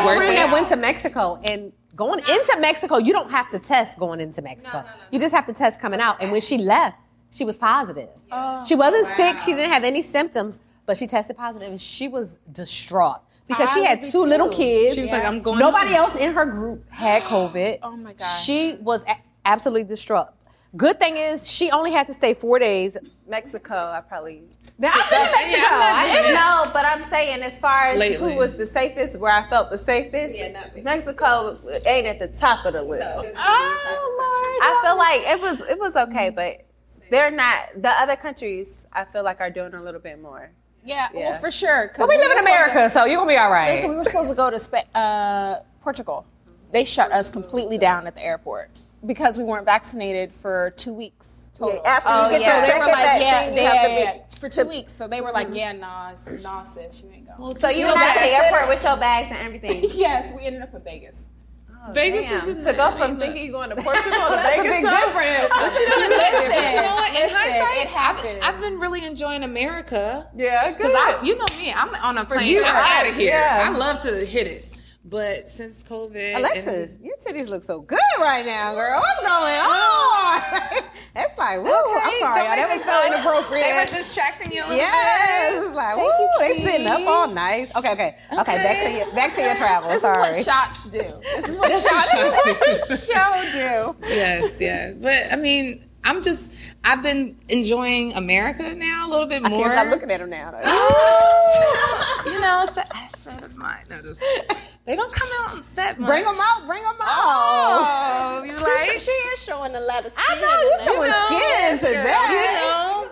Stressed 0.05 0.21
I 0.23 0.33
it 0.33 0.37
had 0.37 0.45
out. 0.45 0.49
a 0.49 0.53
worth 0.53 0.53
it? 0.53 0.53
that 0.53 0.53
went 0.53 0.69
to 0.69 0.77
Mexico, 0.77 1.41
and 1.45 1.73
going 1.97 2.21
into 2.21 2.57
Mexico, 2.61 2.99
you 2.99 3.13
don't 3.13 3.31
have 3.31 3.51
to 3.51 3.59
test 3.59 3.99
going 3.99 4.21
into 4.21 4.41
Mexico. 4.43 4.85
You 5.11 5.19
just 5.19 5.35
have 5.35 5.47
to 5.47 5.53
test 5.53 5.81
coming 5.81 6.01
out. 6.01 6.21
And 6.23 6.31
when 6.33 6.41
she 6.41 6.59
left, 6.59 6.97
she 7.31 7.45
was 7.45 7.57
positive. 7.57 8.09
Oh, 8.33 8.65
she 8.67 8.75
wasn't 8.75 9.07
sick. 9.17 9.41
She 9.41 9.53
didn't 9.55 9.73
have 9.73 9.85
any 9.85 10.03
symptoms, 10.03 10.59
but 10.87 10.97
she 10.97 11.07
tested 11.07 11.37
positive, 11.37 11.71
and 11.71 11.81
she 11.81 12.09
was 12.09 12.29
distraught 12.53 13.21
because 13.47 13.71
she 13.73 13.85
had 13.85 13.99
would 14.01 14.07
be 14.07 14.11
two 14.13 14.25
little 14.25 14.49
kids. 14.49 14.95
She 14.95 15.01
was 15.01 15.11
like, 15.11 15.25
"I'm 15.25 15.43
going 15.43 15.59
Nobody 15.59 15.95
home." 15.95 16.11
else 16.11 16.17
in 16.17 16.33
her 16.33 16.47
group 16.47 16.89
had 16.91 17.23
COVID. 17.35 17.79
Oh 17.83 17.97
my 17.97 18.13
gosh. 18.15 18.45
She 18.45 18.75
was 18.81 19.03
a- 19.05 19.17
absolutely 19.45 19.85
distraught. 19.85 20.29
Good 20.77 20.99
thing 20.99 21.17
is 21.17 21.51
she 21.51 21.71
only 21.71 21.93
had 21.93 22.07
to 22.09 22.15
stay 22.15 22.35
four 22.35 22.59
days. 22.59 22.95
Mexico, 23.27 23.75
I 23.75 24.01
probably. 24.03 24.43
Now 24.79 24.93
I've 24.95 25.11
been 25.11 25.19
to 25.27 25.33
Mexico. 25.33 25.57
Yeah, 25.57 25.69
I'm 25.71 25.79
not 25.81 25.93
I 25.97 26.03
doing 26.03 26.15
didn't 26.23 26.35
know. 26.35 26.65
No, 26.67 26.71
but 26.75 26.85
I'm 26.85 27.11
saying 27.11 27.43
as 27.43 27.59
far 27.59 27.81
as 27.89 27.99
Lately. 27.99 28.33
who 28.33 28.39
was 28.39 28.55
the 28.57 28.67
safest, 28.67 29.15
where 29.17 29.33
I 29.33 29.49
felt 29.49 29.71
the 29.71 29.79
safest, 29.79 30.37
yeah, 30.37 30.69
Mexico 30.83 31.59
ain't 31.87 32.07
at 32.07 32.19
the 32.19 32.29
top 32.39 32.67
of 32.67 32.75
the 32.75 32.83
list. 32.83 33.17
Oh 33.17 33.23
my 33.23 34.67
I 34.67 34.81
feel 34.85 34.99
like 34.99 35.23
it 35.23 35.41
was 35.41 35.69
it 35.71 35.79
was 35.79 35.97
okay, 36.09 36.29
but 36.31 36.65
they're 37.11 37.31
not. 37.31 37.71
The 37.81 37.89
other 37.91 38.17
countries, 38.17 38.69
I 38.93 39.05
feel 39.07 39.25
like, 39.25 39.41
are 39.41 39.51
doing 39.51 39.73
a 39.75 39.83
little 39.83 40.01
bit 40.01 40.21
more. 40.21 40.51
Yeah, 40.85 41.09
Yeah. 41.15 41.31
well, 41.31 41.41
for 41.41 41.51
sure. 41.51 41.89
'cause 41.89 41.99
But 41.99 42.09
we 42.11 42.17
live 42.19 42.31
in 42.31 42.39
supposed 42.39 42.47
to- 42.47 42.53
America, 42.53 42.91
so 42.93 43.05
you're 43.07 43.17
gonna 43.17 43.29
be 43.31 43.37
all 43.39 43.51
right. 43.51 43.75
Listen, 43.75 43.91
we 43.91 43.97
were 43.97 44.05
supposed 44.05 44.29
to 44.31 44.37
go 44.37 44.51
to 44.51 44.59
Spa- 44.59 44.85
uh, 44.95 45.61
Portugal. 45.83 46.27
They 46.73 46.85
shut 46.85 47.11
us 47.11 47.31
completely 47.31 47.79
down 47.79 48.07
at 48.07 48.15
the 48.15 48.23
airport 48.23 48.71
because 49.07 49.39
we 49.39 49.45
weren't 49.45 49.65
vaccinated 49.65 50.33
for 50.33 50.73
two 50.77 50.93
weeks 50.93 51.51
total. 51.55 51.85
after 51.87 52.09
Oh, 52.11 52.25
you 52.27 52.31
get 52.33 52.41
yeah. 52.41 52.57
your 52.57 52.65
So 52.65 52.67
second 52.71 52.81
were 52.87 52.93
like, 52.93 53.05
yeah, 53.05 53.19
vaccine, 53.31 53.55
they, 53.55 53.63
you 53.63 53.69
have 53.69 53.83
to 53.83 53.89
be. 53.89 53.95
yeah, 54.19 54.39
for 54.41 54.49
two 54.49 54.65
weeks. 54.65 54.93
So 54.93 55.07
they 55.09 55.21
were 55.21 55.31
like, 55.33 55.47
mm-hmm. 55.49 55.57
yeah, 55.57 55.73
nah, 55.73 56.11
s- 56.11 56.33
nah, 56.43 56.65
sis, 56.65 57.03
you 57.03 57.11
ain't 57.13 57.29
going. 57.37 57.59
So 57.61 57.69
you 57.69 57.85
go 57.87 57.95
went 57.95 58.03
out 58.03 58.15
to 58.15 58.21
the 58.21 58.31
airport 58.31 58.69
with 58.69 58.83
your 58.83 58.97
bags 58.97 59.29
and 59.31 59.39
everything. 59.39 59.89
yes, 59.95 60.33
we 60.33 60.43
ended 60.47 60.63
up 60.63 60.75
in 60.75 60.83
Vegas. 60.83 61.17
Oh, 61.87 61.93
Vegas 61.93 62.27
Damn. 62.27 62.37
is 62.39 62.47
in 62.49 62.57
to 62.59 62.65
the- 62.65 62.73
go 62.73 62.83
I 62.87 62.91
mean, 62.91 62.99
from 62.99 63.11
look. 63.13 63.21
thinking 63.21 63.45
you're 63.45 63.53
going 63.53 63.71
to 63.71 63.77
Portugal 63.77 64.11
to 64.11 64.17
That's 64.31 64.59
a 64.59 64.63
Vegas. 64.63 64.73
big 64.73 64.85
though? 64.85 64.91
difference. 64.91 65.49
But 65.49 65.79
you 65.79 65.89
know, 65.89 65.97
what? 65.97 66.11
Listen, 66.11 66.51
but 66.51 66.75
you 66.75 66.81
know 66.83 66.95
what? 66.97 67.09
In 67.11 67.15
listen, 67.23 67.37
hindsight, 67.39 67.83
it 67.83 67.89
happened. 67.89 68.39
I've, 68.43 68.55
I've 68.57 68.61
been 68.61 68.81
really 68.81 69.05
enjoying 69.07 69.45
America. 69.45 70.29
Yeah, 70.37 70.73
Because 70.73 70.91
I, 70.93 71.21
you 71.23 71.37
know 71.37 71.47
me, 71.57 71.73
I'm 71.73 71.95
on 72.03 72.19
a 72.19 72.25
plane. 72.25 72.49
you, 72.49 72.65
I'm 72.65 72.75
right. 72.75 73.05
out 73.07 73.11
of 73.11 73.15
here. 73.17 73.31
Yeah. 73.31 73.71
I 73.73 73.77
love 73.77 74.01
to 74.01 74.27
hit 74.27 74.49
it. 74.49 74.78
But 75.05 75.49
since 75.49 75.83
COVID, 75.85 76.37
Alexis, 76.37 76.97
and- 76.97 77.05
your 77.05 77.17
titties 77.17 77.49
look 77.49 77.65
so 77.65 77.81
good 77.81 77.99
right 78.19 78.45
now, 78.45 78.75
girl. 78.75 79.01
What's 79.01 79.21
going 79.21 79.55
on? 79.55 80.83
That's 81.15 81.39
like, 81.39 81.63
woo. 81.63 81.71
I'm 81.73 82.21
sorry, 82.21 82.45
y'all. 82.45 82.57
That 82.57 82.77
was 82.77 82.85
so 82.85 83.07
inappropriate. 83.07 83.65
they 83.65 83.73
were 83.73 83.87
distracting 83.99 84.53
you 84.53 84.61
a 84.61 84.65
little 84.65 84.77
Yes, 84.77 85.67
it's 85.67 85.75
like, 85.77 85.97
woo, 85.97 86.03
you, 86.05 86.31
they 86.41 86.63
sitting 86.63 86.87
up 86.87 87.01
all 87.07 87.29
nice. 87.29 87.75
Okay, 87.75 87.93
okay, 87.93 88.17
okay. 88.33 88.57
Back 88.57 88.83
to 88.85 88.91
your 88.93 89.15
back 89.15 89.35
to 89.37 89.41
your 89.43 89.55
travel. 89.55 89.89
This 89.91 90.03
Sorry. 90.03 90.31
is 90.31 90.37
what 90.37 90.45
shots 90.55 90.85
do. 90.85 90.91
This 91.23 91.49
is 91.49 91.59
what 91.59 91.71
shots, 91.73 92.11
shots 92.11 93.07
show 93.07 93.95
do. 93.97 94.07
yes, 94.09 94.61
yeah. 94.61 94.93
But 94.93 95.15
I 95.33 95.37
mean, 95.37 95.87
I'm 96.05 96.23
just 96.23 96.75
I've 96.85 97.03
been 97.03 97.37
enjoying 97.49 98.13
America 98.13 98.75
now 98.75 99.09
a 99.09 99.11
little 99.11 99.27
bit 99.27 99.43
I 99.45 99.49
more. 99.49 99.61
can't 99.63 99.73
stop 99.73 99.89
looking 99.89 100.11
at 100.11 100.21
him 100.21 100.31
now. 100.31 100.53
Oh, 100.63 102.23
you 102.27 102.41
know, 102.41 102.65
it's 102.65 102.75
the 102.75 102.97
asset 102.97 103.43
of 103.43 103.57
mine. 103.57 103.85
No, 103.91 104.03
just, 104.03 104.23
they 104.89 104.97
don't 104.97 105.13
come 105.13 105.29
out 105.45 105.63
that 105.77 105.99
much. 106.01 106.09
Bring 106.09 106.25
them 106.25 106.35
out. 106.41 106.67
Bring 106.67 106.83
them 106.83 106.97
out. 106.99 107.07
Oh, 107.07 108.43
you 108.45 108.53
She, 108.59 108.65
like? 108.65 109.01
she 109.01 109.11
is 109.13 109.43
showing 109.45 109.75
a 109.77 109.81
lot 109.81 110.05
of 110.07 110.13
skin. 110.13 110.25
I 110.27 110.41
know 110.41 110.49
you 110.49 110.73
in 110.73 110.79
there. 110.79 110.89
showing 110.89 111.13
skin 111.29 111.79
today. 111.79 112.57
know. 112.59 113.05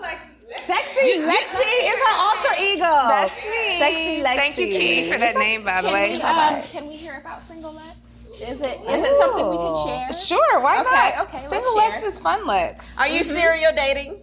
Sexy 0.57 1.07
You- 1.07 1.13
you- 1.21 1.29
Lexi 1.29 1.73
is 1.85 1.97
her 2.07 2.17
alter 2.17 2.55
ego. 2.63 3.09
That's 3.09 3.37
me. 3.45 3.79
Sexy 3.79 4.23
Lexi. 4.23 4.37
Thank 4.37 4.59
you, 4.59 4.67
Key, 4.69 5.11
for 5.13 5.19
that 5.19 5.37
name, 5.37 5.65
by 5.65 5.83
the 5.83 5.89
way. 5.89 6.13
we, 6.15 6.21
um, 6.23 6.63
can 6.63 6.87
we 6.89 6.95
hear 6.97 7.19
about 7.21 7.43
Single 7.43 7.73
Lex? 7.75 8.29
Is 8.41 8.61
it 8.61 8.81
is 8.87 9.01
it 9.03 9.17
something 9.19 9.49
we 9.49 9.57
can 9.57 9.87
share? 9.87 10.13
Sure, 10.13 10.61
why 10.61 10.81
Okay, 10.81 10.91
not? 11.17 11.25
okay, 11.27 11.33
let's 11.35 11.49
Single 11.49 11.77
Lex 11.77 11.99
share. 12.01 12.09
is 12.09 12.19
fun 12.19 12.47
Lex. 12.47 12.97
Are 12.99 13.09
you 13.09 13.23
serial 13.23 13.73
dating? 13.77 14.19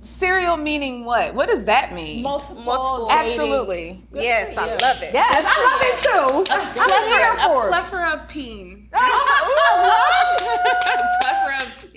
Serial 0.00 0.56
meaning 0.56 1.04
what? 1.04 1.34
What 1.34 1.48
does 1.48 1.64
that 1.64 1.92
mean? 1.92 2.22
Multiple. 2.22 2.62
Multiple. 2.62 3.08
dating. 3.08 3.18
Absolutely. 3.20 4.00
Yes, 4.12 4.56
I 4.56 4.66
love 4.76 5.02
it. 5.02 5.12
Yes, 5.12 5.44
I 5.44 5.58
love 5.66 5.80
it 5.82 5.98
too. 6.06 6.46
I'm 6.80 7.08
here 7.08 7.34
A 7.34 7.40
for 7.40 7.66
it. 7.66 7.70
plethora 7.70 8.10
of 8.14 8.28
peen. 8.28 8.88
What? 8.90 9.02
A 9.02 10.96
plethora 11.20 11.56
of 11.58 11.68
peen. 11.82 11.90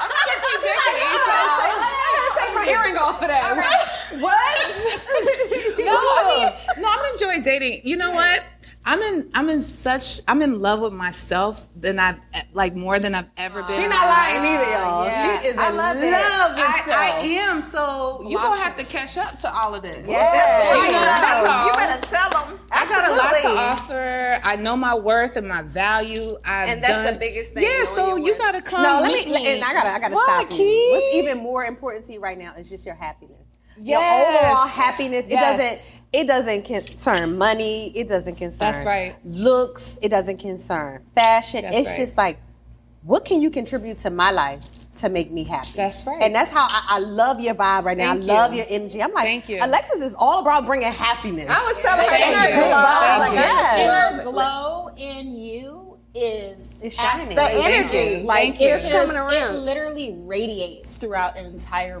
I'm 0.00 0.10
strictly 0.12 0.56
Take 2.36 2.54
my 2.54 2.64
earring 2.68 2.96
off 2.98 3.22
of 3.22 3.28
that. 3.28 3.44
No, 5.84 5.92
I 5.96 6.22
mean, 6.28 6.82
no, 6.82 6.88
I'm 6.90 7.04
enjoying 7.12 7.42
dating. 7.42 7.80
You 7.84 7.96
know 7.96 8.12
what? 8.12 8.42
I'm 8.86 9.00
in. 9.00 9.30
I'm 9.34 9.48
in 9.48 9.60
such. 9.60 10.20
I'm 10.28 10.42
in 10.42 10.60
love 10.60 10.80
with 10.80 10.92
myself 10.92 11.66
than 11.74 11.98
I've 11.98 12.18
like 12.52 12.74
more 12.74 12.98
than 12.98 13.14
I've 13.14 13.30
ever 13.38 13.62
been. 13.62 13.70
She's 13.80 13.88
not 13.88 14.06
lying 14.06 14.42
life. 14.42 14.60
either, 14.60 14.70
y'all. 14.72 15.04
Yeah. 15.06 15.40
She 15.42 15.48
is 15.48 15.56
I 15.56 15.70
in 15.70 15.76
love 15.76 15.96
love 15.96 16.04
it. 16.04 16.06
with 16.06 16.94
I. 16.94 17.12
I 17.16 17.20
am. 17.48 17.60
So 17.62 18.22
you 18.28 18.36
gonna 18.36 18.60
have 18.60 18.76
to 18.76 18.84
catch 18.84 19.16
up 19.16 19.38
to 19.38 19.48
all 19.54 19.74
of 19.74 19.82
this. 19.82 20.06
Yeah. 20.06 20.74
You 20.74 20.82
know, 20.82 21.00
that's 21.00 21.48
all. 21.48 21.66
You 21.66 21.72
better 21.74 22.06
tell 22.08 22.30
them. 22.30 22.58
I 22.70 22.86
got 22.86 23.10
a 23.10 23.14
lot 23.14 23.40
to 23.40 23.60
offer. 23.60 24.40
I 24.44 24.56
know 24.56 24.76
my 24.76 24.94
worth 24.94 25.36
and 25.36 25.48
my 25.48 25.62
value. 25.62 26.36
I've 26.44 26.68
And 26.68 26.82
that's 26.82 26.92
done, 26.92 27.14
the 27.14 27.18
biggest 27.20 27.54
thing, 27.54 27.62
Yeah, 27.64 27.84
so 27.84 28.16
you 28.16 28.32
worth. 28.32 28.38
gotta 28.38 28.60
come. 28.62 28.82
No, 28.82 29.00
let 29.00 29.08
meet 29.08 29.26
me, 29.28 29.34
me. 29.34 29.46
and 29.54 29.64
I 29.64 29.72
gotta, 29.72 29.90
I 29.90 29.98
gotta 30.00 30.14
What, 30.14 30.24
stop 30.24 30.50
you. 30.50 30.56
Keith? 30.58 30.92
What's 30.92 31.14
even 31.14 31.38
more 31.38 31.64
important 31.64 32.04
to 32.06 32.12
you 32.12 32.20
right 32.20 32.36
now 32.38 32.54
is 32.56 32.68
just 32.68 32.84
your 32.84 32.96
happiness. 32.96 33.38
Your 33.78 33.98
overall 34.00 34.66
happiness. 34.66 35.24
It 35.28 35.30
doesn't, 35.30 36.02
it 36.12 36.26
doesn't 36.26 36.64
concern 36.64 37.36
money. 37.38 37.92
It 37.96 38.08
doesn't 38.08 38.36
concern. 38.36 38.58
That's 38.58 38.84
right. 38.84 39.16
Looks. 39.24 39.98
It 40.02 40.08
doesn't 40.10 40.38
concern 40.38 41.04
fashion. 41.14 41.62
That's 41.62 41.78
it's 41.78 41.90
right. 41.90 41.98
just 41.98 42.16
like, 42.16 42.38
what 43.02 43.24
can 43.24 43.42
you 43.42 43.50
contribute 43.50 44.00
to 44.00 44.10
my 44.10 44.30
life 44.30 44.62
to 45.00 45.08
make 45.08 45.30
me 45.30 45.44
happy? 45.44 45.72
That's 45.76 46.06
right. 46.06 46.22
And 46.22 46.34
that's 46.34 46.50
how 46.50 46.62
I, 46.62 46.84
I 46.96 46.98
love 47.00 47.38
your 47.40 47.54
vibe 47.54 47.84
right 47.84 47.98
now. 47.98 48.12
Thank 48.14 48.24
I 48.30 48.34
love 48.34 48.52
you. 48.52 48.58
your 48.58 48.66
energy. 48.70 49.02
I'm 49.02 49.12
like, 49.12 49.24
Thank 49.24 49.48
you. 49.48 49.58
Alexis 49.62 50.00
is 50.02 50.14
all 50.18 50.40
about 50.40 50.64
bringing 50.66 50.90
happiness. 50.92 51.46
I 51.50 51.62
was 51.64 51.82
telling 51.82 52.04
her 52.04 52.10
Thank 52.10 52.26
in 52.26 52.38
her 52.38 52.48
you. 52.48 52.54
good 52.54 52.74
vibe. 52.74 53.18
Like, 53.18 53.32
Thank 53.32 53.58
I 53.58 53.80
you. 53.80 53.86
just 53.86 54.24
Your 54.24 54.32
love 54.32 54.94
glow 54.94 54.94
in 54.96 55.32
you 55.36 55.98
is 56.14 56.80
It's 56.82 56.94
shining. 56.94 57.34
The 57.34 57.42
energy. 57.42 58.22
Like 58.22 58.44
Thank 58.56 58.60
you. 58.60 58.68
It's 58.68 58.84
just- 58.84 58.94
coming 58.94 59.16
around. 59.16 59.56
It 59.56 59.58
literally 59.58 60.14
radiates 60.20 60.94
throughout 60.94 61.36
an 61.36 61.44
entire 61.44 62.00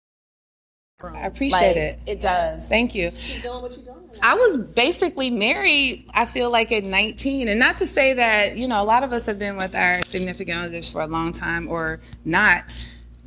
I 1.03 1.25
appreciate 1.27 1.67
Like, 1.69 1.75
it. 1.77 1.99
It 2.05 2.21
does. 2.21 2.67
Thank 2.69 2.95
you. 2.95 3.11
Keep 3.11 3.43
doing 3.43 3.61
what 3.61 3.71
you're 3.75 3.85
doing. 3.85 3.97
I 4.21 4.35
was 4.35 4.57
basically 4.57 5.29
married, 5.29 6.05
I 6.13 6.25
feel 6.25 6.51
like 6.51 6.71
at 6.71 6.83
19. 6.83 7.47
And 7.47 7.59
not 7.59 7.77
to 7.77 7.85
say 7.85 8.13
that, 8.13 8.57
you 8.57 8.67
know, 8.67 8.81
a 8.81 8.85
lot 8.85 9.03
of 9.03 9.11
us 9.13 9.25
have 9.25 9.39
been 9.39 9.55
with 9.57 9.73
our 9.75 10.01
significant 10.03 10.59
others 10.61 10.89
for 10.89 11.01
a 11.01 11.07
long 11.07 11.31
time 11.31 11.67
or 11.67 11.99
not, 12.25 12.63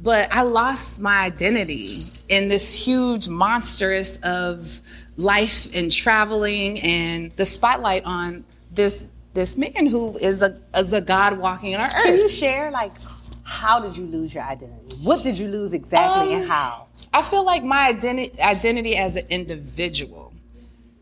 but 0.02 0.32
I 0.32 0.42
lost 0.42 1.00
my 1.00 1.20
identity 1.24 2.02
in 2.28 2.48
this 2.48 2.86
huge 2.86 3.28
monstrous 3.28 4.18
of 4.18 4.80
life 5.16 5.74
and 5.74 5.90
traveling 5.90 6.78
and 6.80 7.32
the 7.36 7.46
spotlight 7.46 8.04
on 8.04 8.44
this 8.72 9.06
this 9.32 9.56
man 9.56 9.86
who 9.86 10.16
is 10.18 10.42
a 10.42 10.56
is 10.76 10.92
a 10.92 11.00
God 11.00 11.38
walking 11.38 11.74
on 11.74 11.80
our 11.80 11.88
Can 12.02 12.16
you 12.18 12.24
earth. 12.26 12.30
share 12.30 12.70
like 12.70 12.92
how 13.44 13.80
did 13.80 13.96
you 13.96 14.06
lose 14.06 14.34
your 14.34 14.42
identity? 14.42 14.96
What 15.02 15.22
did 15.22 15.38
you 15.38 15.48
lose 15.48 15.72
exactly 15.72 16.34
and 16.34 16.44
Um, 16.44 16.48
how? 16.48 16.86
I 17.12 17.22
feel 17.22 17.44
like 17.44 17.62
my 17.62 17.88
identity 17.88 18.40
identity 18.40 18.96
as 18.96 19.16
an 19.16 19.26
individual. 19.28 20.32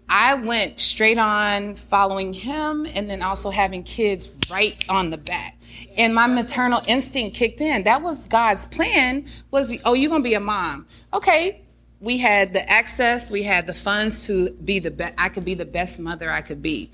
I 0.08 0.34
went 0.34 0.78
straight 0.78 1.18
on 1.18 1.74
following 1.74 2.34
him 2.34 2.86
and 2.94 3.08
then 3.08 3.22
also 3.22 3.48
having 3.48 3.82
kids 3.82 4.30
right 4.50 4.76
on 4.88 5.08
the 5.08 5.16
back. 5.16 5.56
And 5.96 6.14
my 6.14 6.26
maternal 6.26 6.82
instinct 6.86 7.34
kicked 7.34 7.62
in. 7.62 7.84
That 7.84 8.02
was 8.02 8.26
God's 8.26 8.66
plan 8.66 9.24
was 9.50 9.74
oh 9.84 9.94
you're 9.94 10.10
going 10.10 10.22
to 10.22 10.28
be 10.28 10.34
a 10.34 10.40
mom. 10.40 10.86
Okay. 11.14 11.62
We 12.00 12.18
had 12.18 12.52
the 12.52 12.68
access, 12.68 13.30
we 13.30 13.44
had 13.44 13.68
the 13.68 13.74
funds 13.74 14.26
to 14.26 14.50
be 14.50 14.80
the 14.80 14.90
best 14.90 15.14
I 15.16 15.28
could 15.28 15.44
be 15.44 15.54
the 15.54 15.64
best 15.64 16.00
mother 16.00 16.30
I 16.30 16.40
could 16.40 16.60
be. 16.60 16.90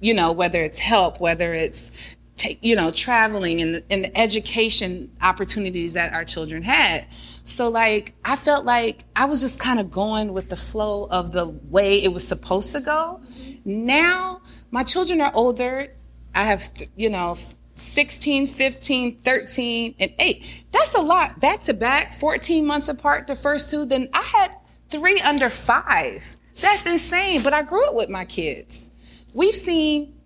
You 0.00 0.14
know, 0.14 0.32
whether 0.32 0.60
it's 0.60 0.78
help, 0.78 1.18
whether 1.20 1.52
it's 1.54 2.14
take, 2.40 2.58
you 2.62 2.74
know, 2.74 2.90
traveling 2.90 3.60
and 3.60 3.74
the, 3.74 3.84
and 3.90 4.04
the 4.04 4.18
education 4.18 5.10
opportunities 5.20 5.92
that 5.92 6.14
our 6.14 6.24
children 6.24 6.62
had. 6.62 7.06
So 7.12 7.68
like, 7.68 8.14
I 8.24 8.36
felt 8.36 8.64
like 8.64 9.04
I 9.14 9.26
was 9.26 9.42
just 9.42 9.60
kind 9.60 9.78
of 9.78 9.90
going 9.90 10.32
with 10.32 10.48
the 10.48 10.56
flow 10.56 11.06
of 11.10 11.32
the 11.32 11.46
way 11.46 12.02
it 12.02 12.12
was 12.12 12.26
supposed 12.26 12.72
to 12.72 12.80
go. 12.80 13.20
Now 13.64 14.40
my 14.70 14.82
children 14.82 15.20
are 15.20 15.30
older. 15.34 15.88
I 16.34 16.44
have, 16.44 16.66
you 16.96 17.10
know, 17.10 17.36
16, 17.74 18.46
15, 18.46 19.16
13, 19.18 19.94
and 20.00 20.12
8. 20.18 20.64
That's 20.72 20.94
a 20.94 21.02
lot. 21.02 21.40
Back 21.40 21.62
to 21.64 21.74
back, 21.74 22.12
14 22.14 22.64
months 22.66 22.88
apart, 22.88 23.26
the 23.26 23.36
first 23.36 23.70
two. 23.70 23.84
Then 23.84 24.08
I 24.14 24.22
had 24.22 24.56
three 24.88 25.20
under 25.20 25.50
five. 25.50 26.36
That's 26.60 26.86
insane. 26.86 27.42
But 27.42 27.52
I 27.52 27.62
grew 27.62 27.86
up 27.86 27.94
with 27.94 28.08
my 28.08 28.24
kids. 28.24 28.90
We've 29.34 29.54
seen 29.54 30.19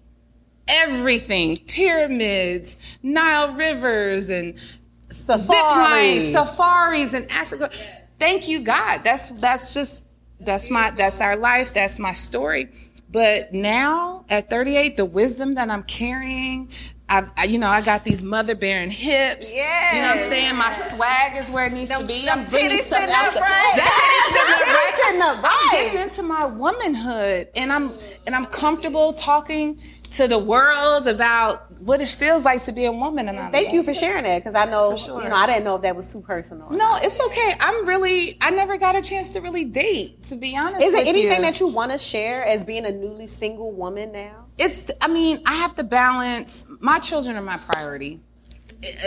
everything 0.68 1.57
pyramids, 1.66 2.98
Nile 3.03 3.53
rivers, 3.53 4.31
and 4.31 4.59
zip 4.59 5.29
lines, 5.29 5.46
Safaris. 5.46 6.33
safaris 6.33 7.14
in 7.14 7.31
Africa. 7.31 7.70
Thank 8.18 8.48
you, 8.48 8.61
God. 8.61 9.03
That's 9.05 9.31
that's 9.31 9.74
just 9.74 10.03
that's 10.40 10.70
my 10.70 10.90
that's 10.90 11.20
our 11.20 11.37
life. 11.37 11.72
That's 11.72 11.98
my 11.98 12.12
story. 12.12 12.70
But 13.11 13.53
now 13.53 14.24
at 14.29 14.50
38, 14.50 14.96
the 14.96 15.05
wisdom 15.05 15.55
that 15.55 15.70
I'm 15.70 15.85
carrying, 15.85 16.68
I've, 17.09 17.31
I, 17.37 17.44
you 17.44 17.59
know, 17.59 17.68
I 17.68 17.81
got 17.81 18.03
these 18.03 18.22
mother 18.22 18.57
bearing 18.57 18.90
hips. 18.90 19.55
Yes. 19.55 19.94
You 19.94 20.03
know 20.03 20.09
what 20.09 20.20
I'm 20.20 20.29
saying? 20.31 20.57
My 20.57 20.72
swag 20.72 21.37
is 21.37 21.48
where 21.48 21.66
it 21.66 21.72
needs 21.72 21.90
to 21.90 22.05
be. 22.05 22.27
I'm 22.29 22.44
bringing 22.46 22.79
stuff 22.79 23.09
out 23.11 23.35
the, 23.35 23.40
right. 23.40 23.72
the 23.77 23.83
titties 23.83 25.05
sitting 25.05 25.22
up 25.22 25.42
right. 25.44 25.68
I'm 25.70 25.85
getting 25.85 26.03
into 26.03 26.22
my 26.24 26.46
womanhood 26.46 27.48
and 27.55 27.72
I'm 27.72 27.92
and 28.27 28.35
I'm 28.35 28.46
comfortable 28.46 29.12
talking 29.12 29.81
to 30.14 30.29
the 30.29 30.38
world 30.38 31.07
about 31.09 31.70
what 31.81 32.00
it 32.00 32.09
feels 32.09 32.44
like 32.44 32.62
to 32.64 32.72
be 32.72 32.85
a 32.85 32.92
woman 32.92 33.29
and 33.29 33.38
I'm 33.38 33.50
Thank 33.50 33.72
you 33.72 33.83
for 33.83 33.92
sharing 33.92 34.24
that 34.24 34.38
because 34.44 34.55
I 34.55 34.64
know 34.70 34.94
sure. 34.96 35.22
you 35.22 35.29
know 35.29 35.35
I 35.35 35.46
didn't 35.46 35.64
know 35.64 35.77
if 35.77 35.83
that 35.83 35.96
was 35.96 36.11
too 36.12 36.20
personal. 36.20 36.70
No, 36.70 36.88
it's 37.03 37.20
okay. 37.27 37.53
I'm 37.61 37.87
really 37.87 38.37
I 38.40 38.50
never 38.50 38.79
got 38.79 38.94
a 38.96 39.03
chance 39.03 39.31
to 39.35 39.40
really 39.40 39.64
date, 39.64 40.22
to 40.24 40.37
be 40.37 40.57
honest 40.57 40.83
Is 40.83 40.92
there 40.92 41.00
anything 41.03 41.37
you. 41.37 41.42
that 41.42 41.59
you 41.61 41.66
want 41.66 41.90
to 41.92 41.98
share 41.98 42.44
as 42.44 42.62
being 42.64 42.85
a 42.87 42.92
newly 42.92 43.27
single 43.27 43.72
woman 43.72 44.12
now? 44.12 44.46
it's 44.59 44.90
I 45.00 45.09
mean, 45.09 45.40
I 45.46 45.55
have 45.55 45.74
to 45.77 45.85
balance 45.85 46.64
my 46.81 46.98
children 47.00 47.37
are 47.37 47.42
my 47.42 47.57
priority. 47.57 48.20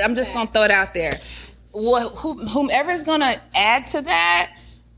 I'm 0.03 0.13
just 0.15 0.33
gonna 0.33 0.49
throw 0.49 0.63
it 0.63 0.71
out 0.71 0.93
there. 0.93 1.13
Wh- 1.73 2.11
who- 2.17 2.45
Whomever's 2.47 3.03
gonna 3.03 3.33
add 3.55 3.85
to 3.85 4.01
that, 4.01 4.53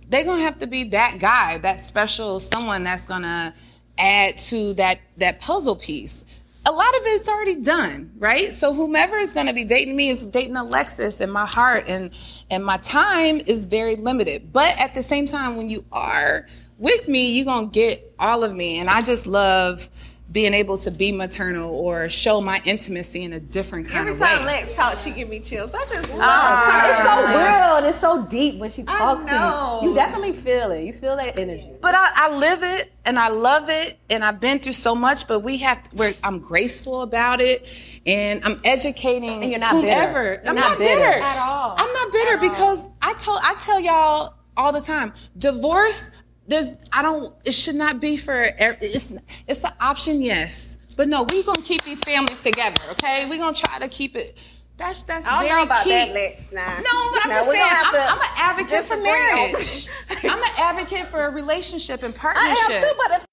they're 0.07 0.23
gonna 0.25 0.41
have 0.41 0.59
to 0.59 0.67
be 0.67 0.85
that 0.85 1.17
guy, 1.19 1.59
that 1.59 1.79
special 1.79 2.39
someone 2.39 2.83
that's 2.83 3.05
gonna 3.05 3.53
add 3.99 4.37
to 4.37 4.73
that 4.75 4.99
that 5.17 5.41
puzzle 5.41 5.75
piece. 5.75 6.25
A 6.65 6.71
lot 6.71 6.89
of 6.89 7.01
it's 7.05 7.29
already 7.29 7.55
done, 7.55 8.11
right? 8.17 8.53
So 8.53 8.73
whomever 8.73 9.17
is 9.17 9.33
gonna 9.33 9.53
be 9.53 9.63
dating 9.63 9.95
me 9.95 10.09
is 10.09 10.25
dating 10.25 10.57
Alexis 10.57 11.19
and 11.21 11.31
my 11.31 11.45
heart 11.45 11.85
and 11.87 12.15
and 12.49 12.63
my 12.65 12.77
time 12.77 13.41
is 13.47 13.65
very 13.65 13.95
limited. 13.95 14.51
But 14.51 14.79
at 14.79 14.93
the 14.93 15.01
same 15.01 15.25
time, 15.25 15.55
when 15.57 15.69
you 15.69 15.85
are 15.91 16.47
with 16.77 17.07
me, 17.07 17.31
you're 17.31 17.45
gonna 17.45 17.67
get 17.67 18.13
all 18.19 18.43
of 18.43 18.55
me. 18.55 18.79
And 18.79 18.89
I 18.89 19.01
just 19.01 19.27
love 19.27 19.89
being 20.31 20.53
able 20.53 20.77
to 20.77 20.91
be 20.91 21.11
maternal 21.11 21.73
or 21.73 22.07
show 22.07 22.39
my 22.39 22.61
intimacy 22.63 23.23
in 23.23 23.33
a 23.33 23.39
different 23.39 23.87
kind 23.87 23.99
Every 24.07 24.13
of 24.13 24.19
way. 24.19 24.27
Every 24.27 24.37
time 24.37 24.45
Lex 24.45 24.75
talks, 24.75 25.03
she 25.03 25.09
give 25.11 25.27
me 25.27 25.39
chills. 25.39 25.71
I 25.73 25.85
just 25.91 26.13
love 26.13 26.59
her. 26.59 26.89
it's 26.91 27.03
so 27.09 27.27
real 27.27 27.77
and 27.77 27.85
it's 27.87 27.99
so 27.99 28.25
deep 28.25 28.59
when 28.59 28.69
she 28.69 28.83
I 28.87 28.97
talks 28.97 29.25
know. 29.25 29.79
to 29.79 29.85
you. 29.85 29.91
You 29.91 29.95
definitely 29.97 30.33
feel 30.41 30.71
it. 30.71 30.83
You 30.83 30.93
feel 30.93 31.15
that 31.15 31.39
energy. 31.39 31.71
But 31.81 31.95
I, 31.95 32.11
I 32.13 32.31
live 32.35 32.61
it 32.61 32.91
and 33.05 33.17
I 33.17 33.29
love 33.29 33.69
it 33.69 33.97
and 34.11 34.23
I've 34.23 34.39
been 34.39 34.59
through 34.59 34.73
so 34.73 34.93
much. 34.93 35.27
But 35.27 35.39
we 35.39 35.57
have 35.57 35.81
we're, 35.93 36.13
I'm 36.23 36.39
graceful 36.39 37.01
about 37.01 37.41
it 37.41 37.99
and 38.05 38.43
I'm 38.43 38.61
educating 38.63 39.41
And 39.41 39.49
you're 39.49 39.59
not 39.59 39.81
bitter. 39.81 40.23
You're 40.43 40.47
I'm 40.47 40.55
not 40.55 40.69
not, 40.71 40.77
bitter. 40.77 40.99
bitter. 40.99 41.23
At 41.23 41.39
all. 41.39 41.73
I'm 41.75 41.91
not 41.91 42.11
bitter 42.11 42.37
because 42.37 42.83
I 43.01 43.13
told 43.13 43.39
I 43.43 43.55
tell 43.55 43.79
y'all 43.79 44.35
all 44.55 44.71
the 44.71 44.81
time. 44.81 45.13
Divorce. 45.39 46.11
There's 46.49 46.71
I 46.91 47.01
don't. 47.01 47.33
It 47.45 47.53
should 47.53 47.75
not 47.75 47.99
be 47.99 48.17
for. 48.17 48.33
er- 48.33 48.77
It's 48.81 49.13
it's 49.47 49.63
an 49.63 49.71
option. 49.79 50.21
Yes. 50.21 50.77
But 50.97 51.07
no, 51.07 51.23
we 51.23 51.43
gonna 51.43 51.61
keep 51.61 51.83
these 51.83 52.03
families 52.03 52.41
together, 52.41 52.81
okay? 52.91 53.25
we're 53.29 53.37
gonna 53.39 53.55
try 53.55 53.79
to 53.79 53.87
keep 53.87 54.17
it. 54.17 54.37
That's 54.75 55.03
that's 55.03 55.25
I 55.25 55.29
don't 55.31 55.47
very 55.47 55.59
know 55.59 55.63
about 55.65 55.83
key. 55.83 55.91
that, 55.91 56.13
Lex. 56.13 56.51
Nah. 56.51 56.59
No, 56.59 57.11
but 57.13 57.25
I'm 57.25 57.31
just 57.31 57.51
saying, 57.51 57.65
I'm, 57.69 57.95
I'm 57.95 58.19
an 58.19 58.33
advocate 58.35 58.83
for 58.83 58.97
marriage. 58.97 59.87
I'm 60.09 60.39
an 60.43 60.55
advocate 60.57 61.07
for 61.07 61.25
a 61.25 61.29
relationship 61.31 62.03
and 62.03 62.13
partnership 62.15 62.69
I 62.69 62.73
am 62.73 62.81
too, 62.81 62.93
but 62.97 63.17
if 63.17 63.25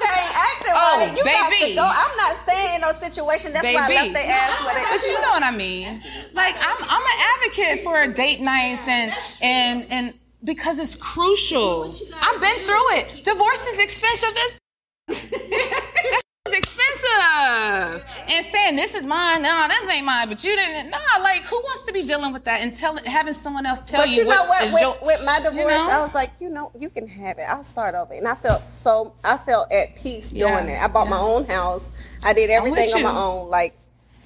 ain't 0.00 0.36
acting 0.36 0.72
Oh, 0.74 1.06
right, 1.06 1.16
you 1.16 1.24
got 1.24 1.52
to 1.52 1.74
go. 1.74 1.82
I'm 1.82 2.16
not 2.16 2.36
staying 2.36 2.74
in 2.76 2.80
no 2.82 2.92
situation. 2.92 3.52
That's 3.52 3.64
why 3.64 3.82
I 3.82 3.94
left 3.94 4.14
their 4.14 4.30
ass 4.30 4.60
with 4.64 4.76
it. 4.76 4.86
But 4.90 5.08
you 5.08 5.20
know 5.22 5.30
what 5.30 5.42
I 5.42 5.50
mean. 5.50 6.02
Like 6.34 6.54
I'm, 6.56 6.76
I'm 6.80 7.02
an 7.02 7.18
advocate 7.42 7.80
for 7.80 8.06
date 8.12 8.40
nights 8.40 8.86
and 8.86 9.12
and 9.42 9.86
and 9.90 10.14
because 10.44 10.78
it's 10.78 10.96
crucial. 10.96 11.92
I've 12.20 12.40
been 12.40 12.58
through 12.60 12.90
it. 12.96 13.20
Divorce 13.24 13.66
is 13.66 13.78
expensive 13.78 14.36
as. 14.44 14.58
That's 16.44 16.58
expensive. 16.58 18.24
And 18.30 18.44
saying 18.44 18.76
this 18.76 18.94
is 18.94 19.04
mine, 19.06 19.42
no, 19.42 19.66
this 19.68 19.88
ain't 19.94 20.04
mine. 20.06 20.28
But 20.28 20.42
you 20.44 20.54
didn't. 20.56 20.90
Nah, 20.90 20.98
like 21.22 21.42
who 21.44 21.56
wants 21.56 21.82
to 21.82 21.92
be 21.92 22.02
dealing 22.04 22.32
with 22.32 22.44
that 22.44 22.60
and 22.62 22.74
telling 22.74 23.04
having 23.04 23.32
someone 23.32 23.66
else 23.66 23.80
tell 23.82 24.00
you? 24.06 24.06
But 24.06 24.16
you 24.16 24.24
know 24.24 24.44
what? 24.44 24.72
With, 24.72 24.80
your- 24.82 24.96
with 25.02 25.24
my 25.24 25.40
divorce, 25.40 25.72
know? 25.74 25.90
I 25.90 26.00
was 26.00 26.14
like, 26.14 26.30
you 26.40 26.48
know, 26.48 26.70
you 26.78 26.90
can 26.90 27.06
have 27.08 27.38
it. 27.38 27.42
I'll 27.48 27.64
start 27.64 27.94
over, 27.94 28.14
and 28.14 28.26
I 28.28 28.34
felt 28.34 28.62
so. 28.62 29.14
I 29.24 29.36
felt 29.36 29.70
at 29.72 29.96
peace 29.96 30.32
Yeah, 30.32 30.58
doing 30.60 30.74
it. 30.74 30.80
I 30.82 30.86
bought 30.88 31.08
my 31.08 31.18
own 31.18 31.44
house. 31.46 31.90
I 32.24 32.32
did 32.32 32.50
everything 32.50 32.88
on 32.94 33.02
my 33.02 33.14
own. 33.18 33.48
Like, 33.48 33.74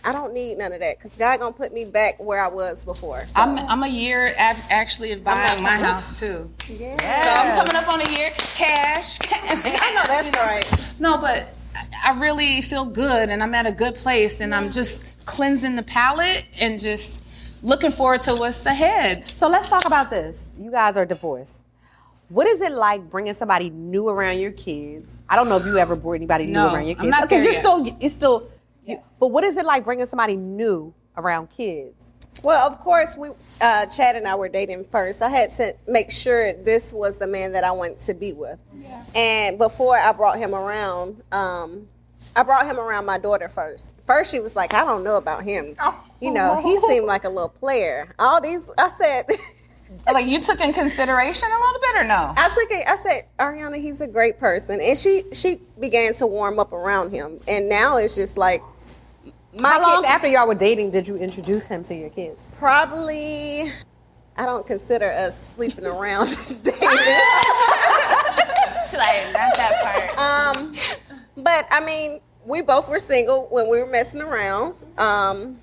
I 0.04 0.12
don't 0.12 0.34
need 0.34 0.58
none 0.58 0.72
of 0.72 0.80
that 0.80 0.98
because 0.98 1.14
God 1.16 1.38
gonna 1.40 1.52
put 1.52 1.72
me 1.72 1.84
back 1.84 2.18
where 2.22 2.42
I 2.44 2.48
was 2.48 2.84
before. 2.84 3.24
So. 3.26 3.40
I'm, 3.40 3.56
I'm 3.68 3.82
a 3.84 3.88
year 3.88 4.30
ab- 4.36 4.56
actually 4.70 5.12
of 5.12 5.22
buying 5.22 5.62
my 5.62 5.70
house 5.70 6.18
too. 6.18 6.50
yeah. 6.68 6.96
So 7.22 7.30
I'm 7.30 7.56
coming 7.66 7.76
up 7.76 7.92
on 7.92 8.00
a 8.00 8.10
year. 8.10 8.30
Cash, 8.36 9.18
cash. 9.20 9.64
I 9.80 9.94
know 9.94 10.02
that's 10.06 10.36
right. 10.36 10.94
No, 10.98 11.18
but 11.18 11.48
I- 11.76 11.86
I 12.14 12.18
really 12.18 12.62
feel 12.62 12.84
good 12.84 13.28
and 13.28 13.42
I'm 13.42 13.54
at 13.54 13.66
a 13.66 13.72
good 13.72 13.94
place 13.94 14.40
and 14.40 14.52
I'm 14.54 14.72
just 14.72 15.24
cleansing 15.24 15.76
the 15.76 15.84
palate 15.84 16.46
and 16.60 16.80
just 16.80 17.62
looking 17.62 17.92
forward 17.92 18.20
to 18.22 18.34
what's 18.34 18.66
ahead. 18.66 19.28
So 19.28 19.46
let's 19.48 19.68
talk 19.68 19.86
about 19.86 20.10
this. 20.10 20.34
You 20.58 20.72
guys 20.72 20.96
are 20.96 21.06
divorced. 21.06 21.60
What 22.28 22.46
is 22.48 22.60
it 22.60 22.72
like 22.72 23.08
bringing 23.08 23.34
somebody 23.34 23.70
new 23.70 24.08
around 24.08 24.40
your 24.40 24.50
kids? 24.52 25.08
I 25.28 25.36
don't 25.36 25.48
know 25.48 25.58
if 25.58 25.66
you 25.66 25.78
ever 25.78 25.94
brought 25.94 26.14
anybody 26.14 26.46
new 26.46 26.54
No, 26.54 26.74
around 26.74 26.86
your 26.86 26.96
kids. 26.96 27.04
I'm 27.04 27.10
not 27.10 27.22
because 27.28 27.42
there 27.42 27.44
you're 27.44 27.52
yet. 27.52 27.60
still, 27.60 27.96
it's 28.00 28.14
still. 28.16 28.48
You- 28.92 29.00
but 29.20 29.28
what 29.28 29.44
is 29.44 29.56
it 29.56 29.64
like 29.64 29.84
bringing 29.84 30.06
somebody 30.06 30.36
new 30.36 30.92
around 31.16 31.48
kids? 31.56 31.94
Well, 32.42 32.66
of 32.66 32.78
course, 32.80 33.16
we 33.16 33.28
uh, 33.60 33.86
Chad 33.86 34.16
and 34.16 34.26
I 34.26 34.34
were 34.36 34.48
dating 34.48 34.84
first. 34.90 35.20
I 35.20 35.28
had 35.28 35.50
to 35.52 35.74
make 35.86 36.10
sure 36.10 36.54
this 36.54 36.90
was 36.92 37.18
the 37.18 37.26
man 37.26 37.52
that 37.52 37.62
I 37.62 37.72
wanted 37.72 37.98
to 38.00 38.14
be 38.14 38.32
with. 38.32 38.58
And 39.14 39.58
before 39.58 39.96
I 39.98 40.12
brought 40.12 40.38
him 40.38 40.54
around, 40.54 41.22
um, 41.30 41.88
I 42.34 42.42
brought 42.42 42.64
him 42.66 42.78
around 42.78 43.04
my 43.04 43.18
daughter 43.18 43.48
first. 43.50 43.92
First, 44.06 44.30
she 44.32 44.40
was 44.40 44.56
like, 44.56 44.72
"I 44.72 44.82
don't 44.84 45.04
know 45.04 45.16
about 45.18 45.42
him. 45.44 45.76
You 46.20 46.30
know, 46.30 46.58
he 46.62 46.78
seemed 46.78 47.04
like 47.06 47.24
a 47.24 47.28
little 47.28 47.50
player." 47.50 48.08
All 48.18 48.40
these, 48.40 48.70
I 48.78 48.90
said. 48.98 49.26
Like 50.10 50.24
you 50.26 50.40
took 50.40 50.58
in 50.62 50.72
consideration 50.72 51.48
a 51.50 51.58
little 51.64 51.80
bit 51.82 51.96
or 52.00 52.04
no? 52.04 52.32
I 52.34 52.48
took 52.54 52.70
it. 52.70 52.88
I 52.88 52.96
said, 52.96 53.22
Ariana, 53.38 53.76
he's 53.78 54.00
a 54.00 54.06
great 54.06 54.38
person, 54.38 54.80
and 54.80 54.96
she 54.96 55.24
she 55.34 55.60
began 55.78 56.14
to 56.14 56.26
warm 56.26 56.58
up 56.58 56.72
around 56.72 57.10
him, 57.12 57.38
and 57.46 57.68
now 57.68 57.98
it's 57.98 58.14
just 58.16 58.38
like 58.38 58.62
my 59.58 59.68
How 59.68 59.80
long 59.82 60.02
kid- 60.02 60.08
after 60.10 60.26
y'all 60.28 60.46
were 60.46 60.54
dating 60.54 60.90
did 60.90 61.06
you 61.06 61.16
introduce 61.16 61.66
him 61.66 61.84
to 61.84 61.94
your 61.94 62.10
kids? 62.10 62.40
Probably, 62.58 63.62
I 64.36 64.46
don't 64.46 64.66
consider 64.66 65.10
us 65.10 65.52
sleeping 65.54 65.86
around 65.86 66.26
dating. 66.62 66.80
She 68.90 68.96
like, 68.96 69.32
not 69.32 69.54
that 69.56 70.14
part. 70.16 70.56
Um, 70.56 70.74
but 71.36 71.66
I 71.70 71.84
mean, 71.84 72.20
we 72.44 72.60
both 72.62 72.88
were 72.90 72.98
single 72.98 73.46
when 73.50 73.68
we 73.68 73.78
were 73.78 73.86
messing 73.86 74.20
around. 74.20 74.74
Um, 74.98 75.58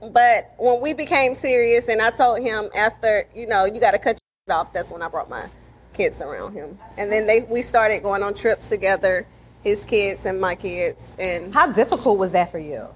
but 0.00 0.54
when 0.58 0.80
we 0.80 0.94
became 0.94 1.34
serious, 1.34 1.88
and 1.88 2.00
I 2.00 2.10
told 2.10 2.40
him 2.40 2.68
after, 2.76 3.24
you 3.34 3.46
know, 3.46 3.64
you 3.64 3.80
got 3.80 3.92
to 3.92 3.98
cut 3.98 4.18
your 4.46 4.56
off. 4.56 4.72
That's 4.72 4.92
when 4.92 5.02
I 5.02 5.08
brought 5.08 5.28
my 5.28 5.46
kids 5.92 6.22
around 6.22 6.54
him, 6.54 6.78
and 6.96 7.10
then 7.10 7.26
they 7.26 7.40
we 7.42 7.62
started 7.62 8.02
going 8.04 8.22
on 8.22 8.32
trips 8.34 8.68
together, 8.68 9.26
his 9.68 9.84
kids 9.84 10.26
and 10.26 10.40
my 10.40 10.54
kids, 10.54 11.16
and 11.18 11.52
How 11.54 11.66
difficult 11.70 12.18
was 12.18 12.32
that 12.32 12.50
for 12.50 12.58
you? 12.58 12.86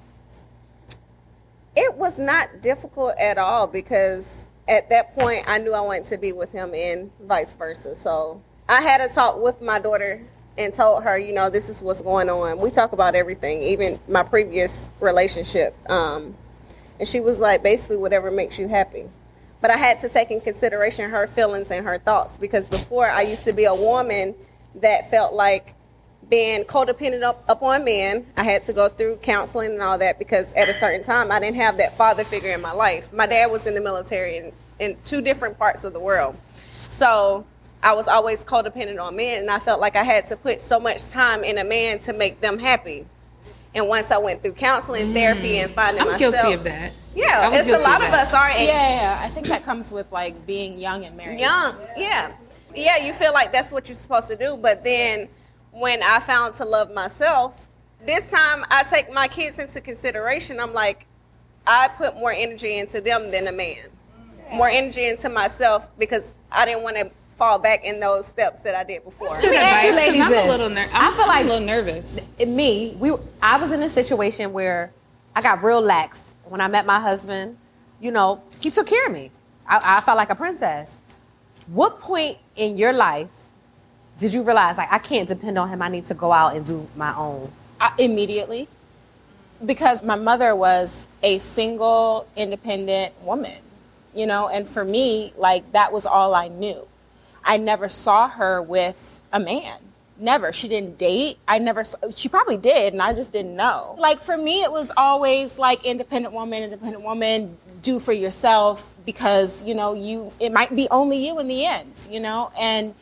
it 1.74 1.94
was 1.94 2.18
not 2.18 2.61
difficult 2.61 3.14
at 3.18 3.38
all 3.38 3.66
because 3.66 4.46
at 4.68 4.90
that 4.90 5.14
point 5.14 5.42
I 5.48 5.58
knew 5.58 5.72
I 5.72 5.80
wanted 5.80 6.04
to 6.06 6.18
be 6.18 6.32
with 6.32 6.52
him 6.52 6.74
and 6.74 7.11
vice 7.22 7.54
versa. 7.54 7.94
So 7.94 8.42
I 8.68 8.82
had 8.82 9.00
a 9.00 9.08
talk 9.08 9.38
with 9.42 9.62
my 9.62 9.78
daughter 9.78 10.22
and 10.58 10.74
told 10.74 11.02
her, 11.04 11.16
you 11.18 11.32
know, 11.32 11.48
this 11.48 11.70
is 11.70 11.82
what's 11.82 12.02
going 12.02 12.28
on. 12.28 12.58
We 12.58 12.70
talk 12.70 12.92
about 12.92 13.14
everything, 13.14 13.62
even 13.62 13.98
my 14.06 14.22
previous 14.22 14.90
relationship. 15.00 15.74
Um, 15.90 16.35
and 16.98 17.08
she 17.08 17.20
was 17.20 17.40
like, 17.40 17.62
basically, 17.62 17.96
whatever 17.96 18.30
makes 18.30 18.58
you 18.58 18.68
happy. 18.68 19.08
But 19.62 19.70
I 19.70 19.78
had 19.78 19.98
to 20.00 20.11
take 20.11 20.30
in 20.30 20.42
consideration 20.42 21.08
her 21.08 21.26
feelings 21.26 21.70
and 21.70 21.87
her 21.87 21.96
thoughts 21.96 22.37
because 22.37 22.68
before 22.68 23.08
I 23.08 23.22
used 23.22 23.44
to 23.46 23.54
be 23.54 23.64
a 23.64 23.74
woman 23.74 24.35
that 24.74 25.11
felt 25.11 25.32
like 25.32 25.74
being 26.28 26.64
codependent 26.64 27.22
up, 27.22 27.44
upon 27.48 27.85
men. 27.85 28.26
I 28.37 28.44
had 28.44 28.64
to 28.64 28.72
go 28.72 28.88
through 28.88 29.16
counseling 29.18 29.72
and 29.72 29.82
all 29.82 29.98
that 29.98 30.18
because 30.18 30.52
at 30.54 30.68
a 30.68 30.72
certain 30.72 31.02
time 31.02 31.30
I 31.30 31.40
didn't 31.40 31.56
have 31.56 31.76
that 31.78 31.96
father 31.96 32.24
figure 32.24 32.50
in 32.50 32.61
my 32.61 32.72
life. 32.72 33.12
My 33.12 33.26
dad 33.26 33.50
was 33.50 33.66
in 33.66 33.74
the 33.74 33.80
military 33.80 34.37
in, 34.38 34.52
in 34.78 34.96
two 35.04 35.20
different 35.20 35.58
parts 35.58 35.85
of 35.85 35.92
the 35.92 36.00
world. 36.00 36.37
So 36.76 37.44
I 37.82 37.92
was 37.94 38.08
always 38.08 38.44
codependent 38.44 39.00
on 39.00 39.16
men 39.16 39.40
and 39.40 39.50
I 39.50 39.58
felt 39.58 39.80
like 39.80 39.96
I 39.96 40.04
had 40.04 40.26
to 40.26 40.37
put 40.37 40.61
so 40.61 40.78
much 40.78 41.11
time 41.11 41.44
in 41.44 41.58
a 41.58 41.64
man 41.64 41.98
to 42.00 42.12
make 42.12 42.40
them 42.40 42.58
happy. 42.58 43.06
And 43.74 43.88
once 43.88 44.11
I 44.11 44.18
went 44.18 44.42
through 44.42 44.52
counseling, 44.52 45.08
mm. 45.08 45.14
therapy, 45.14 45.58
and 45.58 45.72
finding 45.72 46.02
I'm 46.02 46.12
myself, 46.12 46.35
guilty 46.35 46.52
of 46.52 46.64
that. 46.64 46.92
Yeah, 47.14 47.40
I 47.42 47.48
was 47.48 47.66
it's 47.66 47.72
a 47.72 47.88
lot 47.88 48.02
of 48.02 48.08
of 48.08 48.14
us 48.14 48.32
are. 48.35 48.50
Yeah, 48.50 48.56
and- 48.56 48.66
yeah, 48.66 49.20
I 49.22 49.28
think 49.30 49.46
that 49.48 49.64
comes 49.64 49.90
with 49.90 50.11
like 50.12 50.46
being 50.46 50.78
young 50.78 51.04
and 51.04 51.16
married. 51.16 51.40
Young, 51.40 51.76
yeah. 51.96 52.32
Yeah, 52.74 52.98
you 52.98 53.12
feel 53.12 53.32
like 53.32 53.52
that's 53.52 53.70
what 53.72 53.88
you're 53.88 53.96
supposed 53.96 54.28
to 54.28 54.37
do. 54.37 54.56
But 54.56 54.85
then 54.85 55.28
when 55.72 56.02
I 56.02 56.20
found 56.20 56.54
to 56.56 56.64
love 56.64 56.92
myself, 56.92 57.58
this 58.04 58.30
time 58.30 58.64
I 58.70 58.82
take 58.85 59.12
my 59.12 59.28
kids 59.28 59.58
into 59.58 59.80
consideration. 59.80 60.61
I'm 60.61 60.72
like, 60.72 61.06
I 61.66 61.88
put 61.88 62.16
more 62.16 62.32
energy 62.32 62.78
into 62.78 63.00
them 63.00 63.30
than 63.30 63.46
a 63.48 63.52
man. 63.52 63.85
More 64.52 64.68
energy 64.68 65.06
into 65.06 65.28
myself 65.28 65.88
because 65.98 66.35
I 66.50 66.66
didn't 66.66 66.82
want 66.82 66.96
to 66.96 67.11
fall 67.37 67.58
back 67.58 67.85
in 67.85 68.00
those 68.00 68.26
steps 68.26 68.61
that 68.62 68.74
I 68.74 68.85
did 68.85 69.02
before. 69.04 69.28
Good 69.40 69.54
ask 69.54 69.85
you 69.87 69.94
ladies 69.96 70.20
I'm 70.20 70.32
a 70.32 70.46
little 70.46 70.68
ner- 70.68 70.88
I 70.92 71.08
I'm 71.08 71.14
feel 71.14 71.26
like- 71.26 71.44
a 71.44 71.48
little 71.48 71.66
nervous. 71.66 72.26
in 72.38 72.54
me, 72.54 72.94
we 72.98 73.12
I 73.40 73.56
was 73.56 73.70
in 73.72 73.82
a 73.82 73.88
situation 73.88 74.52
where 74.52 74.92
I 75.35 75.40
got 75.40 75.62
real 75.62 75.80
laxed 75.82 76.20
when 76.44 76.61
I 76.61 76.68
met 76.68 76.85
my 76.85 77.00
husband. 77.00 77.56
You 78.00 78.11
know, 78.11 78.42
he 78.61 78.70
took 78.70 78.87
care 78.87 79.06
of 79.06 79.12
me. 79.12 79.30
I, 79.66 79.96
I 79.98 80.00
felt 80.02 80.16
like 80.18 80.28
a 80.28 80.35
princess. 80.35 80.88
What 81.68 82.00
point 82.00 82.37
in 82.56 82.76
your 82.76 82.92
life 82.92 83.28
did 84.22 84.32
you 84.32 84.44
realize 84.44 84.76
like 84.76 84.92
I 84.92 84.98
can't 84.98 85.28
depend 85.28 85.58
on 85.58 85.68
him? 85.68 85.82
I 85.82 85.88
need 85.88 86.06
to 86.06 86.14
go 86.14 86.32
out 86.32 86.54
and 86.54 86.64
do 86.64 86.88
my 86.96 87.14
own. 87.16 87.50
I, 87.80 87.92
immediately 87.98 88.68
because 89.66 90.02
my 90.02 90.14
mother 90.14 90.54
was 90.54 91.08
a 91.22 91.38
single 91.38 92.28
independent 92.37 93.12
woman 93.22 93.58
you 94.14 94.26
know 94.26 94.48
and 94.48 94.68
for 94.68 94.85
me 94.85 95.32
like 95.37 95.70
that 95.72 95.92
was 95.92 96.04
all 96.04 96.35
i 96.35 96.48
knew 96.48 96.87
i 97.44 97.56
never 97.56 97.88
saw 97.88 98.28
her 98.28 98.61
with 98.61 99.20
a 99.32 99.40
man 99.40 99.78
Never. 100.18 100.52
She 100.52 100.68
didn't 100.68 100.98
date. 100.98 101.38
I 101.48 101.58
never. 101.58 101.82
She 102.14 102.28
probably 102.28 102.56
did, 102.56 102.92
and 102.92 103.02
I 103.02 103.12
just 103.12 103.32
didn't 103.32 103.56
know. 103.56 103.96
Like 103.98 104.20
for 104.20 104.37
me, 104.37 104.62
it 104.62 104.70
was 104.70 104.92
always 104.96 105.58
like 105.58 105.85
independent 105.85 106.32
woman, 106.32 106.62
independent 106.62 107.02
woman. 107.02 107.58
Do 107.82 107.98
for 107.98 108.12
yourself 108.12 108.94
because 109.04 109.64
you 109.64 109.74
know 109.74 109.94
you. 109.94 110.32
It 110.38 110.52
might 110.52 110.76
be 110.76 110.87
only 110.92 111.26
you 111.26 111.40
in 111.40 111.48
the 111.48 111.66
end, 111.66 112.06
you 112.08 112.20
know. 112.20 112.52
And 112.56 112.94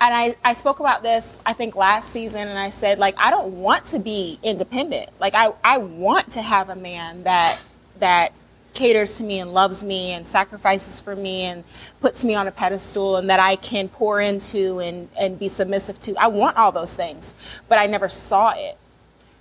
and 0.00 0.14
I, 0.14 0.36
I 0.44 0.54
spoke 0.54 0.80
about 0.80 1.02
this 1.02 1.34
I 1.44 1.52
think 1.52 1.76
last 1.76 2.10
season, 2.10 2.48
and 2.48 2.58
I 2.58 2.70
said 2.70 2.98
like 2.98 3.14
I 3.18 3.30
don't 3.30 3.60
want 3.60 3.86
to 3.86 3.98
be 3.98 4.38
independent. 4.42 5.10
Like 5.20 5.34
I 5.34 5.52
I 5.64 5.78
want 5.78 6.32
to 6.32 6.42
have 6.42 6.68
a 6.68 6.76
man 6.76 7.24
that 7.24 7.60
that 8.00 8.32
caters 8.78 9.16
to 9.16 9.24
me 9.24 9.40
and 9.40 9.52
loves 9.52 9.82
me 9.82 10.12
and 10.12 10.26
sacrifices 10.26 11.00
for 11.00 11.16
me 11.16 11.42
and 11.42 11.64
puts 12.00 12.22
me 12.22 12.36
on 12.36 12.46
a 12.46 12.52
pedestal 12.52 13.16
and 13.16 13.28
that 13.28 13.40
I 13.40 13.56
can 13.56 13.88
pour 13.88 14.20
into 14.20 14.78
and, 14.78 15.08
and 15.18 15.36
be 15.36 15.48
submissive 15.48 16.00
to. 16.02 16.14
I 16.14 16.28
want 16.28 16.56
all 16.56 16.70
those 16.70 16.94
things, 16.94 17.32
but 17.68 17.78
I 17.78 17.86
never 17.86 18.08
saw 18.08 18.50
it. 18.50 18.78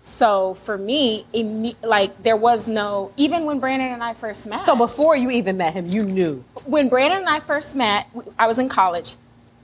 So 0.04 0.56
for 0.56 0.78
me, 0.78 1.26
like 1.84 2.24
there 2.24 2.38
was 2.38 2.67
no, 2.67 3.12
even 3.17 3.46
when 3.46 3.60
Brandon 3.60 3.91
and 3.91 4.04
I 4.04 4.13
first 4.13 4.48
met. 4.48 4.65
So 4.65 4.76
before 4.76 5.15
you 5.15 5.30
even 5.30 5.58
met 5.58 5.74
him, 5.74 5.86
you 5.86 6.04
knew. 6.04 6.43
When 6.65 6.89
Brandon 6.89 7.20
and 7.20 7.30
I 7.30 7.39
first 7.39 7.76
met, 7.76 8.08
I 8.39 8.48
was 8.48 8.58
in 8.58 8.70
college, 8.70 9.17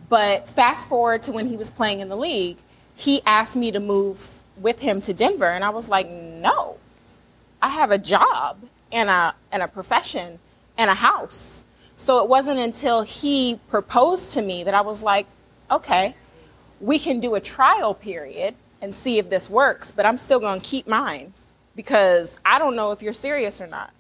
but 0.09 0.49
fast 0.49 0.89
forward 0.89 1.23
to 1.23 1.31
when 1.31 1.47
he 1.47 1.57
was 1.57 1.69
playing 1.69 1.99
in 1.99 2.09
the 2.09 2.15
league, 2.15 2.57
he 2.95 3.21
asked 3.25 3.55
me 3.55 3.71
to 3.71 3.79
move 3.79 4.43
with 4.57 4.79
him 4.79 5.01
to 5.01 5.13
Denver. 5.13 5.49
And 5.49 5.63
I 5.63 5.69
was 5.69 5.89
like, 5.89 6.09
no, 6.09 6.77
I 7.61 7.69
have 7.69 7.91
a 7.91 7.97
job 7.97 8.57
and 8.91 9.09
a 9.09 9.35
and 9.51 9.63
a 9.63 9.67
profession 9.67 10.39
and 10.77 10.89
a 10.89 10.95
house. 10.95 11.63
So 11.97 12.23
it 12.23 12.29
wasn't 12.29 12.59
until 12.59 13.03
he 13.03 13.59
proposed 13.69 14.31
to 14.31 14.41
me 14.41 14.63
that 14.63 14.73
I 14.73 14.81
was 14.81 15.03
like, 15.03 15.25
okay, 15.71 16.15
we 16.81 16.99
can 16.99 17.19
do 17.19 17.35
a 17.35 17.41
trial 17.41 17.93
period 17.93 18.55
and 18.81 18.93
see 18.93 19.17
if 19.17 19.29
this 19.29 19.49
works, 19.49 19.91
but 19.91 20.05
I'm 20.05 20.17
still 20.17 20.39
going 20.39 20.59
to 20.59 20.65
keep 20.65 20.87
mine 20.87 21.33
because 21.75 22.35
I 22.45 22.59
don't 22.59 22.75
know 22.75 22.91
if 22.91 23.01
you're 23.01 23.13
serious 23.13 23.61
or 23.61 23.67
not. 23.67 23.91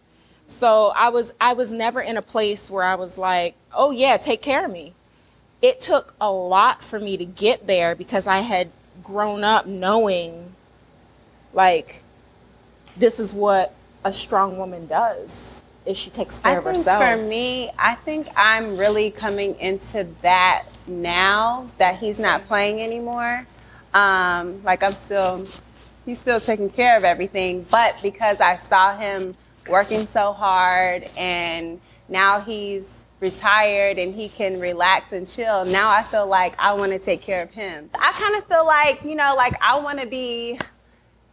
So 0.47 0.91
I 0.95 1.09
was 1.09 1.33
I 1.39 1.53
was 1.53 1.71
never 1.71 2.01
in 2.01 2.17
a 2.17 2.21
place 2.21 2.69
where 2.69 2.83
I 2.83 2.95
was 2.95 3.17
like, 3.17 3.55
"Oh 3.73 3.91
yeah, 3.91 4.17
take 4.17 4.41
care 4.41 4.65
of 4.65 4.71
me." 4.71 4.93
It 5.63 5.79
took 5.79 6.13
a 6.21 6.29
lot 6.29 6.83
for 6.83 6.99
me 6.99 7.17
to 7.17 7.25
get 7.25 7.65
there 7.65 7.95
because 7.95 8.27
I 8.27 8.39
had 8.39 8.69
grown 9.01 9.43
up 9.45 9.65
knowing 9.65 10.53
like 11.53 12.03
this 12.97 13.19
is 13.19 13.33
what 13.33 13.73
a 14.03 14.11
strong 14.11 14.57
woman 14.57 14.87
does 14.87 15.63
is 15.85 15.97
she 15.97 16.09
takes 16.09 16.37
care 16.37 16.53
I 16.53 16.57
of 16.57 16.65
herself. 16.65 17.03
For 17.03 17.17
me, 17.17 17.71
I 17.79 17.95
think 17.95 18.27
I'm 18.35 18.77
really 18.77 19.09
coming 19.09 19.55
into 19.55 20.05
that 20.21 20.65
now 20.85 21.67
that 21.77 21.97
he's 21.97 22.19
not 22.19 22.45
playing 22.47 22.81
anymore. 22.81 23.47
Um, 23.93 24.61
like 24.63 24.83
I'm 24.83 24.93
still, 24.93 25.47
he's 26.05 26.19
still 26.19 26.39
taking 26.39 26.69
care 26.69 26.97
of 26.97 27.03
everything, 27.03 27.65
but 27.69 27.95
because 28.01 28.41
I 28.41 28.59
saw 28.69 28.97
him 28.97 29.35
working 29.67 30.07
so 30.07 30.33
hard 30.33 31.09
and 31.17 31.79
now 32.09 32.41
he's 32.41 32.83
retired 33.23 33.97
and 33.97 34.13
he 34.13 34.29
can 34.29 34.59
relax 34.59 35.11
and 35.13 35.27
chill. 35.27 35.65
Now 35.65 35.89
I 35.89 36.03
feel 36.03 36.27
like 36.27 36.53
I 36.59 36.73
want 36.73 36.91
to 36.91 36.99
take 36.99 37.21
care 37.21 37.41
of 37.41 37.49
him. 37.51 37.89
I 37.95 38.11
kind 38.11 38.35
of 38.35 38.45
feel 38.47 38.65
like, 38.67 39.03
you 39.03 39.15
know, 39.15 39.33
like 39.35 39.55
I 39.61 39.79
want 39.79 39.99
to 40.01 40.05
be 40.05 40.59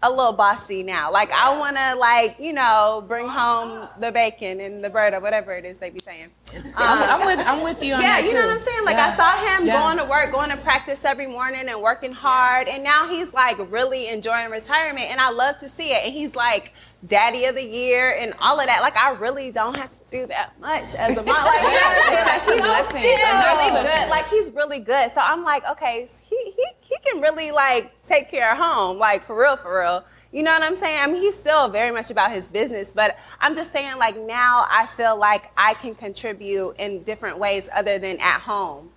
a 0.02 0.08
little 0.08 0.32
bossy 0.32 0.82
now. 0.82 1.12
Like 1.12 1.30
I 1.30 1.58
want 1.58 1.76
to 1.76 1.94
like 1.96 2.36
you 2.40 2.54
know 2.54 3.04
bring 3.06 3.28
home 3.28 3.86
the 3.98 4.10
bacon 4.10 4.58
and 4.60 4.82
the 4.82 4.88
bread 4.88 5.12
or 5.12 5.20
whatever 5.20 5.52
it 5.52 5.66
is 5.66 5.76
they 5.76 5.90
be 5.90 6.00
saying. 6.00 6.30
Um, 6.54 6.62
I'm, 6.76 7.20
I'm, 7.20 7.26
with 7.26 7.46
I'm 7.46 7.62
with 7.62 7.82
you 7.82 7.92
on 7.94 8.00
yeah, 8.00 8.22
that 8.22 8.24
you 8.24 8.32
know 8.32 8.40
too. 8.42 8.46
what 8.48 8.56
I'm 8.56 8.64
saying. 8.64 8.84
Like 8.86 8.96
Yeah. 8.96 9.12
I 9.12 9.16
saw 9.16 9.56
him 9.58 9.66
Yeah. 9.66 9.78
going 9.78 9.98
to 9.98 10.04
work, 10.04 10.32
going 10.32 10.48
to 10.50 10.56
practice 10.56 11.04
every 11.04 11.26
morning, 11.26 11.68
and 11.68 11.82
working 11.82 12.12
hard, 12.12 12.66
and 12.68 12.82
now 12.82 13.08
he's 13.08 13.30
like 13.34 13.58
really 13.70 14.08
enjoying 14.08 14.50
retirement, 14.50 15.10
and 15.10 15.20
I 15.20 15.28
love 15.30 15.58
to 15.58 15.68
see 15.68 15.92
it. 15.92 16.04
And 16.06 16.14
he's 16.14 16.34
like 16.34 16.72
daddy 17.06 17.44
of 17.46 17.54
the 17.54 17.64
year 17.64 18.16
and 18.18 18.34
all 18.40 18.58
of 18.60 18.66
that. 18.66 18.82
Like 18.82 18.96
I 18.96 19.10
really 19.12 19.50
don't 19.50 19.76
have 19.76 19.90
to 19.90 20.04
do 20.10 20.26
that 20.26 20.58
much 20.60 20.94
as 20.94 21.16
a 21.16 21.22
mom. 21.22 21.44
Like 21.44 21.62
It's- 21.62 22.24
that's 22.24 22.46
a 22.48 22.50
you 22.52 22.56
know, 22.58 22.64
blessing. 22.64 23.02
he's 23.02 23.20
A 23.20 23.32
nice 23.32 23.70
really 23.72 23.84
good. 23.84 24.10
Like 24.10 24.28
he's 24.28 24.50
really 24.52 24.78
good. 24.80 25.12
So 25.14 25.20
I'm 25.20 25.42
like, 25.44 25.64
okay, 25.70 26.08
he 26.28 26.36
he 26.56 26.66
he 26.80 26.96
can 27.04 27.20
really 27.20 27.50
like 27.50 27.92
take 28.06 28.30
care 28.30 28.52
of 28.52 28.58
home, 28.58 28.98
like 28.98 29.24
for 29.26 29.40
real, 29.40 29.56
for 29.56 29.80
real. 29.80 30.04
You 30.32 30.44
know 30.44 30.52
what 30.52 30.62
I'm 30.62 30.76
saying? 30.78 30.98
I 31.00 31.08
mean, 31.08 31.20
he's 31.22 31.34
still 31.34 31.68
very 31.68 31.90
much 31.90 32.10
about 32.12 32.30
his 32.30 32.44
business, 32.44 32.86
but 32.94 33.16
I'm 33.40 33.56
just 33.56 33.72
saying, 33.72 33.96
like, 33.98 34.16
now 34.16 34.64
I 34.70 34.88
feel 34.96 35.16
like 35.18 35.50
I 35.56 35.74
can 35.74 35.92
contribute 35.96 36.76
in 36.78 37.02
different 37.02 37.36
ways 37.38 37.64
other 37.74 37.98
than 37.98 38.16
at 38.20 38.38
home. 38.40 38.90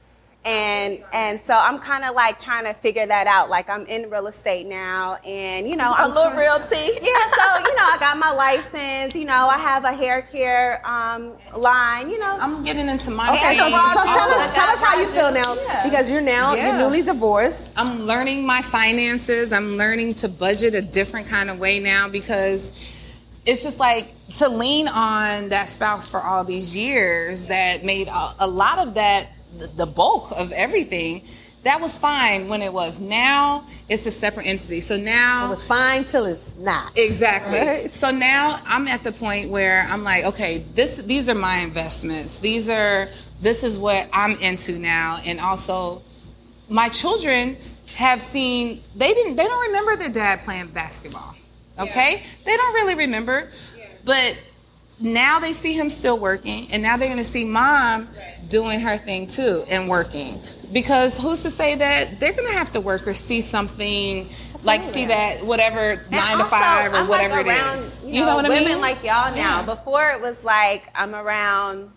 And 0.46 1.02
and 1.14 1.40
so 1.48 1.54
I'm 1.58 1.80
kind 1.80 2.04
of 2.04 2.16
like 2.16 2.38
trying 2.38 2.66
to 2.66 2.74
figure 2.74 3.06
that 3.08 3.28
out. 3.28 3.50
Like 3.50 3.70
I'm 3.70 3.86
in 3.86 4.10
real 4.10 4.28
estate 4.28 4.66
now, 4.68 5.16
and 5.26 5.66
you 5.70 5.78
know, 5.78 5.94
I'm 5.96 6.06
a 6.12 6.14
little 6.14 6.32
trying- 6.32 6.38
realty. 6.40 6.76
Yeah, 7.02 7.32
so 7.32 7.70
you 7.70 7.76
know, 7.78 7.88
I 7.90 7.98
got 8.00 8.18
my 8.18 8.32
license. 8.32 9.16
You 9.16 9.24
know, 9.24 9.48
I 9.48 9.58
have 9.58 9.86
a 9.86 9.94
hair 9.94 10.24
care 10.24 10.86
um, 10.86 11.32
line. 11.56 12.10
You 12.10 12.20
know, 12.20 12.38
I'm 12.42 12.62
getting 12.66 12.90
into 12.90 13.10
my 13.10 13.30
Okay, 13.34 13.58
so, 13.58 13.64
so 13.64 13.70
tell 13.70 14.30
us, 14.32 14.54
tell 14.54 14.70
us 14.70 14.80
how 14.80 15.00
you 15.00 15.08
feel 15.08 15.32
now 15.32 15.56
Yeah. 15.56 15.84
because 15.90 16.10
you're 16.12 16.20
now 16.20 16.54
Yeah. 16.56 16.68
you're 16.72 16.78
newly 16.78 17.04
divorced. 17.04 17.70
I'm 17.78 18.02
learning 18.02 18.46
my 18.46 18.62
finances. 18.62 19.54
I'm 19.54 19.78
learning 19.78 20.16
to 20.16 20.28
budget 20.28 20.76
a 20.76 20.82
different 20.82 21.26
kind 21.28 21.50
of 21.50 21.58
way 21.60 21.80
now 21.80 22.10
because 22.10 22.72
it's 23.46 23.64
just 23.64 23.80
like 23.80 24.14
to 24.36 24.50
lean 24.50 24.88
on 24.90 25.50
that 25.50 25.70
spouse 25.70 26.10
for 26.10 26.20
all 26.20 26.44
these 26.44 26.76
years 26.76 27.46
that 27.48 27.86
made 27.86 28.08
a, 28.10 28.36
a 28.40 28.48
lot 28.48 28.80
of 28.80 28.96
that 28.96 29.28
the, 29.58 29.68
the 29.68 29.86
bulk 29.86 30.32
of 30.36 30.52
everything. 30.52 31.24
That 31.64 31.80
was 31.80 31.98
fine 31.98 32.50
when 32.50 32.62
it 32.62 32.74
was. 32.74 33.00
Now 33.00 33.66
it's 33.88 34.06
a 34.06 34.12
separate 34.12 34.46
entity. 34.48 34.82
So 34.82 34.98
now 34.98 35.48
It 35.48 35.56
was 35.56 35.66
fine 35.66 36.04
till 36.04 36.26
it's 36.26 36.52
not. 36.58 36.92
Exactly. 36.98 37.60
Right? 37.60 37.96
So 37.96 38.12
now 38.12 38.60
I'm 38.66 38.88
at 38.90 39.04
the 39.06 39.14
point 39.14 39.50
where 39.50 39.86
I'm 39.90 40.04
like, 40.04 40.26
okay, 40.26 40.66
this 40.76 40.96
these 40.96 41.30
are 41.30 41.36
my 41.36 41.58
investments. 41.60 42.40
These 42.40 42.70
are 42.70 43.08
this 43.42 43.64
is 43.64 43.80
what 43.80 44.10
I'm 44.12 44.38
into 44.40 44.78
now, 44.78 45.18
and 45.26 45.40
also 45.40 46.02
my 46.70 46.90
children 46.90 47.56
have 47.94 48.22
seen 48.22 48.84
they 48.96 49.14
didn't 49.14 49.38
they 49.38 49.46
don't 49.46 49.68
remember 49.68 49.96
their 49.96 50.10
dad 50.10 50.42
playing 50.42 50.68
basketball. 50.68 51.36
Okay, 51.80 52.24
they 52.46 52.58
don't 52.58 52.74
really 52.74 52.96
remember, 52.96 53.50
but 54.04 54.38
now 55.00 55.40
they 55.40 55.54
see 55.54 55.74
him 55.74 55.90
still 55.90 56.18
working, 56.18 56.68
and 56.72 56.82
now 56.82 56.98
they're 56.98 57.10
gonna 57.10 57.24
see 57.24 57.46
mom 57.46 58.08
doing 58.50 58.80
her 58.80 58.98
thing 58.98 59.28
too 59.28 59.64
and 59.70 59.90
working. 59.90 60.40
Because 60.72 61.18
who's 61.18 61.42
to 61.44 61.50
say 61.50 61.76
that 61.76 62.20
they're 62.20 62.34
gonna 62.34 62.52
have 62.52 62.72
to 62.74 62.82
work 62.82 63.08
or 63.08 63.14
see 63.14 63.42
something 63.42 64.30
like 64.64 64.84
see 64.84 65.06
that 65.06 65.46
whatever 65.46 65.92
And 65.92 66.12
nine 66.12 66.38
to 66.38 66.46
five 66.46 66.94
or 66.94 66.98
I'm, 66.98 67.08
whatever 67.08 67.38
like, 67.38 67.48
around, 67.48 67.78
is. 67.78 68.02
You 68.06 68.26
know, 68.26 68.36
what 68.36 68.46
I 68.46 68.50
women 68.50 68.66
mean? 68.66 68.82
like 68.82 69.04
y'all 69.04 69.34
now. 69.34 69.60
Yeah. 69.60 69.64
Before 69.64 70.12
it 70.12 70.22
was 70.22 70.42
like 70.44 70.84
I'm 70.96 71.16
around 71.16 71.92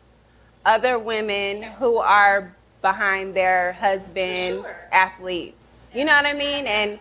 other 0.65 0.99
women 0.99 1.63
who 1.63 1.99
are 1.99 2.55
behind 2.83 3.35
their 3.35 3.73
husband 3.75 4.65
athletes. 4.93 5.57
You 5.95 6.05
know 6.05 6.13
what 6.13 6.27
I 6.27 6.33
mean? 6.33 6.67
And 6.67 6.99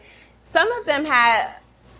some 0.53 0.71
of 0.73 0.85
them 0.85 1.03
had 1.03 1.55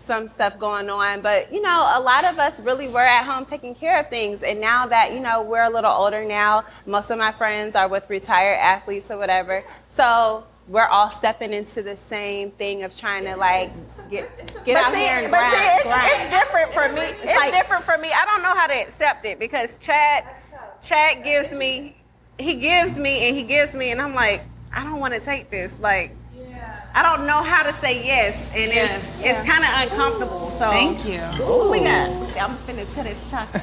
some 0.06 0.28
stuff 0.28 0.58
going 0.58 0.88
on, 0.88 1.20
but 1.20 1.52
you 1.52 1.60
know, 1.60 1.92
a 1.96 2.00
lot 2.00 2.24
of 2.24 2.38
us 2.38 2.58
really 2.60 2.88
were 2.88 3.00
at 3.00 3.24
home 3.24 3.44
taking 3.44 3.74
care 3.74 4.00
of 4.00 4.08
things. 4.08 4.42
And 4.42 4.60
now 4.60 4.86
that, 4.86 5.12
you 5.12 5.20
know, 5.20 5.42
we're 5.42 5.64
a 5.64 5.70
little 5.70 5.90
older 5.90 6.24
now, 6.24 6.64
most 6.86 7.10
of 7.10 7.18
my 7.18 7.32
friends 7.32 7.74
are 7.76 7.88
with 7.88 8.08
retired 8.08 8.58
athletes 8.58 9.10
or 9.10 9.18
whatever. 9.18 9.64
So 9.96 10.44
we're 10.68 10.86
all 10.86 11.10
stepping 11.10 11.52
into 11.52 11.82
the 11.82 11.96
same 12.08 12.50
thing 12.52 12.82
of 12.82 12.96
trying 12.96 13.24
to 13.24 13.36
like 13.36 13.72
get 14.10 14.28
get 14.64 14.74
but 14.74 14.84
out 14.84 14.92
see, 14.92 14.98
here 15.00 15.18
and 15.18 15.30
but 15.30 15.38
grind. 15.38 15.54
see, 15.54 15.62
it's, 15.62 15.82
grind. 15.84 16.08
it's 16.10 16.30
different 16.40 16.72
for 16.72 16.88
me. 16.92 17.00
It's, 17.30 17.40
like- 17.40 17.52
different 17.52 17.84
for 17.84 17.98
me. 17.98 18.10
I 18.12 18.24
don't 18.24 18.42
know 18.42 18.54
how 18.54 18.66
to 18.66 18.74
accept 18.74 19.24
it 19.24 19.38
because 19.38 19.76
Chad, 19.78 20.24
Chad 20.82 21.22
gives 21.24 21.54
me, 21.54 21.96
he 22.38 22.54
gives 22.56 22.98
me 22.98 23.28
and 23.28 23.36
he 23.36 23.42
gives 23.44 23.74
me, 23.74 23.90
and 23.90 24.00
I'm 24.00 24.14
like, 24.14 24.44
I 24.72 24.84
don't 24.84 25.00
want 25.00 25.14
to 25.14 25.20
take 25.20 25.50
this. 25.50 25.72
Like, 25.80 26.14
I 26.96 27.02
don't 27.02 27.26
know 27.26 27.42
how 27.42 27.62
to 27.62 27.74
say 27.74 28.02
yes, 28.02 28.34
and 28.54 28.72
Yes. 28.72 29.20
it's 29.20 29.22
it's 29.22 29.46
kind 29.46 29.62
of 29.62 29.70
uncomfortable. 29.82 30.50
So 30.52 30.70
Thank 30.70 31.06
you. 31.06 31.20
What 31.44 31.70
we 31.70 31.80
got? 31.80 32.08
I'm 32.40 32.56
finna 32.66 32.90
tell 32.94 33.04
this 33.04 33.20
chocolate. 33.30 33.62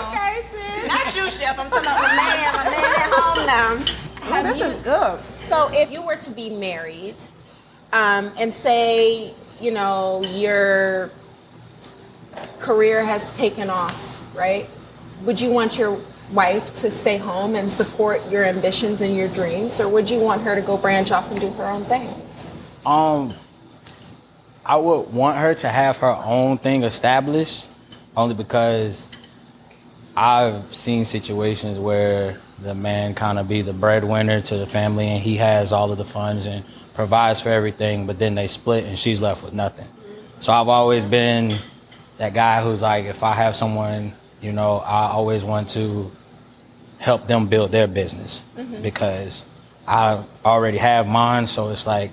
okay, 0.00 0.42
sis. 0.50 0.88
Not 0.88 1.14
you, 1.14 1.30
chef. 1.30 1.56
I'm 1.60 1.70
talking 1.70 1.86
about 1.86 2.02
my 2.02 2.16
man. 2.16 2.54
My 2.56 2.64
man 2.64 2.92
at 2.96 3.10
home 3.12 3.46
now. 3.46 4.42
This 4.42 4.60
is 4.60 4.74
good. 4.82 5.20
So 5.46 5.68
if 5.72 5.92
you 5.92 6.02
were 6.02 6.16
to 6.16 6.30
be 6.30 6.50
married, 6.50 7.14
um, 7.92 8.32
and 8.36 8.52
say, 8.52 9.32
you 9.60 9.70
know, 9.70 10.22
your 10.34 11.10
career 12.58 13.04
has 13.04 13.32
taken 13.36 13.70
off, 13.70 14.26
right? 14.34 14.68
Would 15.24 15.40
you 15.40 15.50
want 15.52 15.78
your 15.78 16.00
wife 16.32 16.74
to 16.76 16.90
stay 16.90 17.16
home 17.16 17.54
and 17.54 17.72
support 17.72 18.26
your 18.30 18.44
ambitions 18.44 19.00
and 19.00 19.16
your 19.16 19.28
dreams, 19.28 19.80
or 19.80 19.88
would 19.88 20.08
you 20.08 20.20
want 20.20 20.42
her 20.42 20.54
to 20.54 20.62
go 20.62 20.76
branch 20.76 21.10
off 21.10 21.30
and 21.30 21.40
do 21.40 21.50
her 21.50 21.66
own 21.66 21.84
thing? 21.84 22.08
Um, 22.86 23.32
I 24.64 24.76
would 24.76 25.12
want 25.12 25.38
her 25.38 25.54
to 25.54 25.68
have 25.68 25.98
her 25.98 26.16
own 26.24 26.58
thing 26.58 26.84
established, 26.84 27.68
only 28.16 28.34
because 28.34 29.08
I've 30.16 30.74
seen 30.74 31.04
situations 31.04 31.78
where 31.78 32.38
the 32.62 32.74
man 32.74 33.14
kind 33.14 33.38
of 33.38 33.48
be 33.48 33.62
the 33.62 33.72
breadwinner 33.72 34.40
to 34.40 34.56
the 34.56 34.66
family, 34.66 35.06
and 35.06 35.22
he 35.22 35.36
has 35.36 35.72
all 35.72 35.90
of 35.90 35.98
the 35.98 36.04
funds 36.04 36.46
and 36.46 36.64
provides 36.94 37.40
for 37.40 37.48
everything. 37.48 38.06
But 38.06 38.18
then 38.18 38.34
they 38.34 38.46
split, 38.46 38.84
and 38.84 38.98
she's 38.98 39.20
left 39.20 39.42
with 39.42 39.54
nothing. 39.54 39.88
So 40.40 40.52
I've 40.52 40.68
always 40.68 41.06
been 41.06 41.52
that 42.18 42.34
guy 42.34 42.62
who's 42.62 42.82
like, 42.82 43.06
if 43.06 43.22
I 43.22 43.32
have 43.32 43.56
someone, 43.56 44.12
you 44.40 44.52
know, 44.52 44.78
I 44.78 45.08
always 45.08 45.44
want 45.44 45.68
to 45.70 46.10
help 47.00 47.26
them 47.26 47.48
build 47.48 47.72
their 47.72 47.88
business 47.88 48.42
Mhm. 48.56 48.82
because 48.82 49.44
I 49.88 50.22
already 50.44 50.78
have 50.78 51.08
mine. 51.08 51.46
So 51.48 51.70
it's 51.70 51.86
like, 51.86 52.12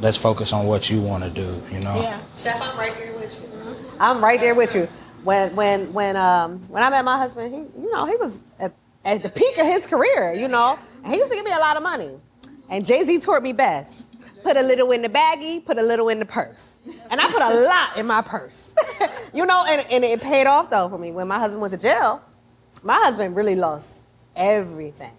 let's 0.00 0.16
focus 0.18 0.52
on 0.52 0.66
what 0.66 0.90
you 0.90 1.00
want 1.00 1.22
to 1.24 1.30
do, 1.30 1.62
you 1.70 1.78
know? 1.80 2.00
Yeah, 2.00 2.18
chef, 2.36 2.60
I'm 2.60 2.76
right 2.78 2.94
there 2.98 3.12
with 3.14 3.40
you. 3.40 3.76
I'm 4.00 4.24
right 4.24 4.40
there 4.40 4.54
with 4.54 4.74
you. 4.74 4.88
When 5.22 5.54
when 5.54 5.92
when 5.92 6.16
um 6.16 6.58
when 6.68 6.82
I 6.82 6.90
met 6.90 7.04
my 7.04 7.16
husband, 7.18 7.54
he 7.54 7.60
you 7.80 7.92
know 7.92 8.06
he 8.06 8.16
was 8.16 8.38
at, 8.58 8.72
at 9.04 9.22
the 9.22 9.28
peak 9.28 9.56
of 9.58 9.66
his 9.66 9.86
career, 9.86 10.32
you 10.32 10.48
know, 10.48 10.76
and 11.04 11.12
he 11.12 11.18
used 11.20 11.30
to 11.30 11.36
give 11.36 11.44
me 11.44 11.52
a 11.52 11.58
lot 11.60 11.76
of 11.76 11.82
money. 11.84 12.10
And 12.68 12.84
Jay 12.84 13.04
Z 13.04 13.20
taught 13.20 13.42
me 13.44 13.52
best: 13.52 14.02
put 14.42 14.56
a 14.56 14.62
little 14.62 14.90
in 14.90 15.02
the 15.02 15.08
baggie, 15.08 15.64
put 15.64 15.78
a 15.78 15.82
little 15.82 16.08
in 16.08 16.18
the 16.18 16.24
purse. 16.24 16.72
And 17.10 17.20
I 17.20 17.30
put 17.30 17.40
a 17.42 17.54
lot 17.68 17.96
in 17.96 18.06
my 18.08 18.22
purse, 18.22 18.74
you 19.34 19.46
know, 19.46 19.64
and, 19.68 19.86
and 19.92 20.02
it 20.04 20.20
paid 20.20 20.48
off 20.48 20.70
though 20.70 20.88
for 20.88 20.98
me. 20.98 21.12
When 21.12 21.28
my 21.28 21.38
husband 21.38 21.60
went 21.60 21.70
to 21.72 21.78
jail, 21.78 22.20
my 22.82 22.94
husband 22.94 23.36
really 23.36 23.56
lost 23.56 23.92
everything, 24.36 25.12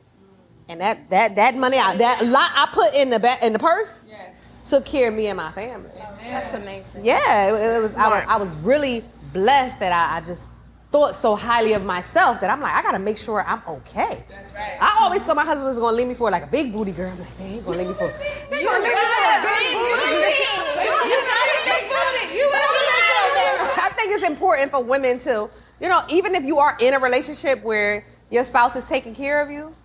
and 0.68 0.82
that 0.82 1.10
that 1.10 1.36
that 1.36 1.56
money, 1.56 1.78
I, 1.78 1.96
that 1.98 2.26
lot 2.26 2.52
I 2.54 2.68
put 2.74 2.94
in 2.94 3.10
the 3.10 3.20
ba- 3.20 3.46
in 3.46 3.54
the 3.54 3.60
purse, 3.60 4.00
took 4.70 4.86
care 4.86 5.10
of 5.10 5.14
me 5.16 5.28
and 5.28 5.38
my 5.38 5.52
family. 5.52 5.90
That's 6.22 6.54
amazing. 6.54 7.06
Yeah, 7.06 7.48
it, 7.48 7.76
it 7.78 7.82
was. 7.82 7.96
I 7.96 8.08
was, 8.10 8.24
I 8.28 8.38
was 8.38 8.56
really 8.58 9.04
blessed 9.34 9.80
that 9.80 9.92
I, 9.92 10.18
I 10.18 10.22
just 10.22 10.42
thought 10.92 11.16
so 11.16 11.36
highly 11.36 11.74
of 11.74 11.84
myself 11.86 12.40
that 12.42 12.50
I'm 12.52 12.62
like, 12.62 12.74
I 12.74 12.82
gotta 12.84 13.00
make 13.00 13.18
sure 13.18 13.44
I'm 13.44 13.62
okay. 13.68 14.24
That's 14.30 14.54
right. 14.54 14.78
I 14.80 15.00
always 15.02 15.22
thought 15.24 15.36
my 15.36 15.44
husband 15.46 15.68
was 15.68 15.78
gonna 15.78 15.98
leave 15.98 16.08
me 16.08 16.14
for 16.14 16.30
like 16.30 16.44
a 16.44 16.48
big 16.48 16.72
booty 16.72 16.92
girl. 16.92 17.12
I'm 17.12 17.20
like, 17.20 17.38
dang, 17.38 17.50
he 17.50 17.60
gonna 17.62 17.78
leave 17.78 17.88
me 17.88 17.94
for. 17.96 18.10
He 18.54 18.64
gonna 18.64 18.80
leave 18.80 18.94
me 18.94 19.00
for 19.00 19.26
a 19.26 19.42
big 19.42 19.74
booty. 19.74 20.04
I 23.83 23.83
think 24.04 24.16
it's 24.16 24.24
important 24.30 24.72
for 24.72 24.84
women 24.84 25.20
to, 25.22 25.50
you 25.80 25.88
know, 25.88 26.04
even 26.10 26.36
if 26.36 26.44
you 26.44 26.60
are 26.60 26.78
in 26.80 26.94
a 26.94 27.00
relationship 27.00 27.64
where 27.64 28.06
your 28.30 28.44
spouse 28.44 28.76
is 28.76 28.84
taking 28.86 29.16
care 29.16 29.42
of 29.42 29.50
you, 29.50 29.76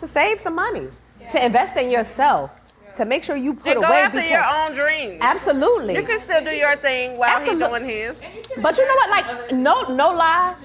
to 0.00 0.06
save 0.06 0.40
some 0.40 0.54
money, 0.54 0.86
to 1.32 1.44
invest 1.44 1.76
in 1.76 1.90
yourself, 1.90 2.50
to 2.96 3.04
make 3.04 3.22
sure 3.22 3.36
you 3.36 3.54
put 3.54 3.72
And 3.72 3.80
go 3.80 3.86
away. 3.86 4.00
after 4.00 4.20
your 4.24 4.44
own 4.44 4.74
dreams. 4.74 5.18
Absolutely. 5.20 5.94
You 5.94 6.02
can 6.02 6.18
still 6.18 6.42
do 6.44 6.50
your 6.50 6.74
thing 6.76 7.16
while 7.18 7.40
he's 7.40 7.58
doing 7.58 7.84
his. 7.84 8.26
But 8.60 8.76
you 8.76 8.86
know 8.86 8.94
what? 8.94 9.10
Like, 9.10 9.52
no, 9.52 9.82
no 9.94 10.10
lie. 10.12 10.56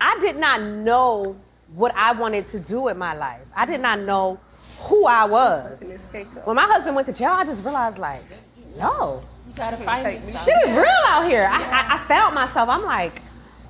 I 0.00 0.18
did 0.20 0.36
not 0.36 0.62
know 0.62 1.36
what 1.74 1.94
I 1.94 2.12
wanted 2.12 2.48
to 2.48 2.58
do 2.60 2.88
in 2.88 2.96
my 2.98 3.14
life. 3.14 3.42
I 3.54 3.66
did 3.66 3.80
not 3.80 4.00
know 4.00 4.40
who 4.80 5.06
I 5.06 5.26
was. 5.26 5.78
When 6.44 6.56
my 6.56 6.64
husband 6.64 6.96
went 6.96 7.06
to 7.08 7.12
jail, 7.12 7.32
I 7.32 7.44
just 7.44 7.62
realized, 7.64 7.98
like, 7.98 8.22
yo, 8.78 9.22
You 9.52 9.56
gotta 9.58 9.76
find 9.76 10.02
yourself. 10.16 10.44
shit 10.44 10.56
is 10.68 10.74
real 10.74 10.86
out 11.08 11.28
here. 11.28 11.46
I, 11.50 11.60
I, 11.62 11.94
I 11.96 12.08
found 12.08 12.34
myself. 12.34 12.68
I'm 12.70 12.82
like, 12.84 13.20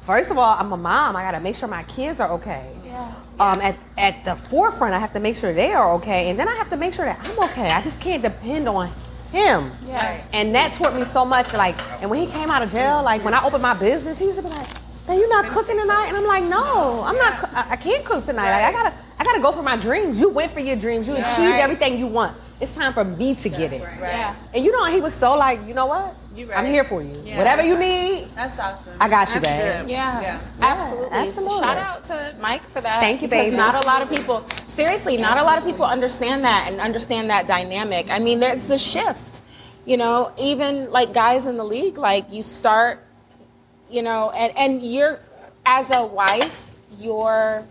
first 0.03 0.31
of 0.31 0.39
all, 0.39 0.57
I'm 0.59 0.73
a 0.73 0.77
mom. 0.77 1.17
I 1.17 1.23
gotta 1.23 1.41
make 1.41 1.57
sure 1.57 1.69
my 1.69 1.83
kids 1.85 2.21
are 2.21 2.31
okay. 2.33 2.71
Yeah. 2.85 3.13
Um, 3.41 3.61
at, 3.61 3.77
at 3.99 4.25
the 4.25 4.37
forefront, 4.37 4.95
I 4.95 4.99
have 5.01 5.13
to 5.15 5.21
make 5.21 5.37
sure 5.37 5.53
they 5.53 5.73
are 5.73 5.95
okay, 5.95 6.31
and 6.31 6.39
then 6.39 6.49
I 6.49 6.55
have 6.55 6.71
to 6.71 6.77
make 6.77 6.95
sure 6.95 7.05
that 7.07 7.19
I'm 7.25 7.39
okay. 7.51 7.67
I 7.67 7.83
just 7.83 7.99
can't 8.01 8.23
depend 8.23 8.69
on 8.69 8.89
him. 9.33 9.71
Yeah. 9.87 10.23
And 10.33 10.55
that 10.55 10.75
taught 10.75 10.95
me 10.95 11.05
so 11.05 11.25
much. 11.25 11.53
Like, 11.53 11.75
and 12.01 12.09
when 12.11 12.21
he 12.21 12.27
came 12.29 12.51
out 12.51 12.63
of 12.63 12.71
jail, 12.71 13.03
like 13.03 13.25
when 13.25 13.35
I 13.35 13.43
opened 13.45 13.63
my 13.63 13.75
business, 13.79 14.19
he 14.19 14.27
used 14.27 14.37
to 14.37 14.43
be 14.43 14.51
like, 14.51 14.67
"Hey, 15.09 15.17
you 15.17 15.29
not 15.31 15.47
cooking 15.47 15.79
tonight?" 15.81 16.07
And 16.09 16.17
I'm 16.17 16.27
like, 16.27 16.45
"No, 16.45 17.03
I'm 17.05 17.17
not. 17.17 17.53
I, 17.55 17.67
I 17.71 17.77
can't 17.77 18.05
cook 18.05 18.25
tonight. 18.25 18.51
Like, 18.53 18.65
I 18.67 18.73
gotta, 18.73 18.95
I 19.19 19.25
gotta 19.25 19.41
go 19.41 19.51
for 19.51 19.63
my 19.65 19.77
dreams. 19.77 20.21
You 20.21 20.29
went 20.29 20.53
for 20.53 20.61
your 20.61 20.77
dreams. 20.77 21.09
You 21.09 21.15
Yeah. 21.15 21.33
achieved 21.33 21.51
Right. 21.53 21.61
everything 21.61 21.99
you 21.99 22.07
want. 22.07 22.37
It's 22.63 22.75
time 22.75 22.93
for 22.95 23.05
me 23.05 23.35
to 23.35 23.49
get 23.49 23.73
it." 23.73 23.83
Yeah. 24.01 24.35
And 24.55 24.65
you 24.65 24.71
know, 24.73 24.85
he 24.87 25.01
was 25.01 25.15
so 25.15 25.35
like, 25.37 25.59
you 25.67 25.75
know 25.75 25.87
what? 25.87 26.15
You 26.35 26.51
I'm 26.53 26.65
here 26.65 26.85
for 26.85 27.03
you. 27.03 27.15
Yeah. 27.25 27.37
Whatever 27.37 27.63
you 27.63 27.77
need, 27.79 28.29
That's 28.35 28.59
awesome. 28.59 28.95
I 28.99 29.09
got 29.09 29.29
you, 29.35 29.41
That's 29.41 29.47
babe. 29.47 29.83
good. 29.83 29.91
Yeah, 29.91 30.21
Yeah, 30.23 30.41
absolutely. 30.63 31.11
So 31.11 31.27
absolutely. 31.27 31.59
shout 31.61 31.77
out 31.77 32.05
to 32.05 32.35
Mike 32.41 32.63
for 32.71 32.81
that. 32.81 33.01
Thank 33.01 33.21
you, 33.21 33.29
because 33.29 33.47
baby. 33.49 33.57
not 33.57 33.75
a 33.85 33.87
lot 33.87 34.01
of 34.01 34.09
people, 34.09 34.47
seriously, 34.67 35.19
not 35.19 35.37
a 35.37 35.45
lot 35.45 35.59
of 35.59 35.65
people 35.65 35.85
understand 35.85 36.45
that 36.45 36.69
and 36.73 36.81
understand 36.81 37.29
that 37.29 37.47
dynamic. 37.47 38.11
I 38.11 38.19
mean, 38.19 38.41
there's 38.41 38.71
a 38.71 38.79
shift. 38.79 39.43
You 39.85 39.99
know, 39.99 40.33
even 40.39 40.91
like 40.91 41.13
guys 41.13 41.45
in 41.47 41.57
the 41.59 41.65
league, 41.65 41.99
like 41.99 42.33
you 42.33 42.43
start, 42.43 43.05
you 43.91 44.03
know, 44.03 44.31
and 44.31 44.57
and 44.57 44.83
you're 44.83 45.21
as 45.67 45.91
a 45.91 46.07
wife, 46.07 46.71
your 46.99 47.67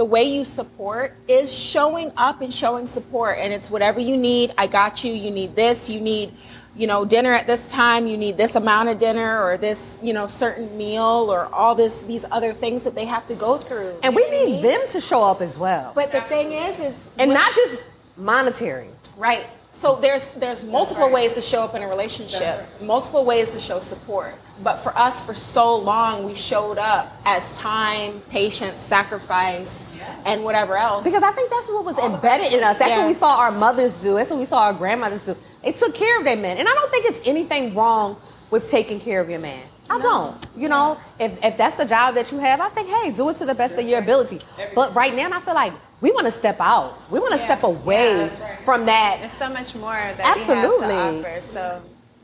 the 0.00 0.04
way 0.06 0.24
you 0.24 0.46
support 0.46 1.14
is 1.28 1.52
showing 1.52 2.10
up 2.16 2.40
and 2.40 2.54
showing 2.54 2.86
support 2.86 3.36
and 3.38 3.52
it's 3.52 3.70
whatever 3.70 4.00
you 4.00 4.16
need. 4.16 4.50
I 4.56 4.66
got 4.66 5.04
you. 5.04 5.12
You 5.12 5.30
need 5.30 5.54
this. 5.54 5.90
You 5.90 6.00
need 6.00 6.32
you 6.74 6.86
know 6.86 7.04
dinner 7.04 7.34
at 7.34 7.46
this 7.46 7.66
time. 7.66 8.06
You 8.06 8.16
need 8.16 8.38
this 8.38 8.54
amount 8.54 8.88
of 8.88 8.96
dinner 8.96 9.44
or 9.44 9.58
this 9.58 9.98
you 10.00 10.14
know 10.14 10.26
certain 10.26 10.74
meal 10.78 11.26
or 11.30 11.54
all 11.54 11.74
this 11.74 12.00
these 12.00 12.24
other 12.30 12.54
things 12.54 12.82
that 12.84 12.94
they 12.94 13.04
have 13.04 13.28
to 13.28 13.34
go 13.34 13.58
through. 13.58 13.94
And 14.02 14.16
we 14.16 14.26
need 14.30 14.62
them 14.62 14.80
to 14.88 15.02
show 15.02 15.20
up 15.20 15.42
as 15.42 15.58
well. 15.58 15.92
but 15.94 16.12
the 16.12 16.22
thing 16.22 16.52
is 16.52 16.80
is 16.80 17.06
and 17.18 17.28
when- 17.28 17.36
not 17.36 17.54
just 17.54 17.82
monetary. 18.16 18.88
Right. 19.18 19.44
So 19.72 19.96
there's 19.96 20.26
there's 20.28 20.62
multiple 20.62 21.10
ways 21.10 21.34
to 21.34 21.42
show 21.42 21.62
up 21.62 21.74
in 21.74 21.82
a 21.82 21.88
relationship, 21.88 22.40
That's 22.40 22.80
multiple 22.80 23.26
ways 23.26 23.50
to 23.50 23.60
show 23.60 23.80
support. 23.80 24.34
But 24.62 24.78
for 24.78 24.96
us, 24.96 25.20
for 25.20 25.34
so 25.34 25.76
long, 25.76 26.24
we 26.24 26.34
showed 26.34 26.76
up 26.76 27.16
as 27.24 27.52
time, 27.56 28.20
patience, 28.28 28.82
sacrifice, 28.82 29.84
and 30.24 30.44
whatever 30.44 30.76
else. 30.76 31.04
Because 31.04 31.22
I 31.22 31.32
think 31.32 31.50
that's 31.50 31.68
what 31.68 31.84
was 31.84 31.98
embedded 31.98 32.52
in 32.52 32.62
us. 32.64 32.76
That's 32.78 32.90
Yeah. 32.90 32.98
what 32.98 33.06
we 33.08 33.14
saw 33.14 33.38
our 33.38 33.52
mothers 33.52 33.94
do. 34.02 34.14
That's 34.16 34.30
what 34.30 34.38
we 34.38 34.46
saw 34.46 34.64
our 34.64 34.72
grandmothers 34.74 35.20
do. 35.22 35.36
They 35.62 35.72
took 35.72 35.94
care 35.94 36.18
of 36.18 36.24
their 36.24 36.36
men. 36.36 36.58
And 36.58 36.68
I 36.68 36.72
don't 36.74 36.90
think 36.90 37.06
it's 37.06 37.20
anything 37.26 37.74
wrong 37.74 38.16
with 38.50 38.70
taking 38.70 39.00
care 39.00 39.20
of 39.20 39.30
your 39.30 39.38
man. 39.40 39.60
I 39.88 39.98
don't. 40.00 40.36
You 40.56 40.68
know, 40.68 40.98
if, 41.18 41.32
if 41.44 41.56
that's 41.56 41.76
the 41.76 41.84
job 41.84 42.14
that 42.14 42.30
you 42.30 42.38
have, 42.38 42.60
I 42.60 42.68
think, 42.68 42.88
hey, 42.88 43.10
do 43.10 43.28
it 43.30 43.36
to 43.38 43.44
the 43.44 43.54
best 43.54 43.76
of 43.76 43.84
your 43.84 43.98
ability. 43.98 44.40
But 44.74 44.94
right 44.94 45.14
now, 45.14 45.28
I 45.32 45.40
feel 45.40 45.54
like 45.54 45.72
we 46.00 46.12
want 46.12 46.26
to 46.26 46.32
step 46.32 46.58
out. 46.60 46.94
We 47.10 47.18
want 47.18 47.32
to 47.34 47.38
Yeah. 47.40 47.46
step 47.46 47.62
away 47.64 48.16
Yeah, 48.16 48.22
right. 48.22 48.58
from 48.64 48.86
that. 48.86 49.18
There's 49.20 49.32
so 49.32 49.48
much 49.48 49.74
more 49.74 49.92
that 49.92 50.20
Absolutely. 50.20 50.86
we 50.86 50.94
have 50.94 51.22
to 51.22 51.28
offer. 51.28 51.42
So 51.52 51.80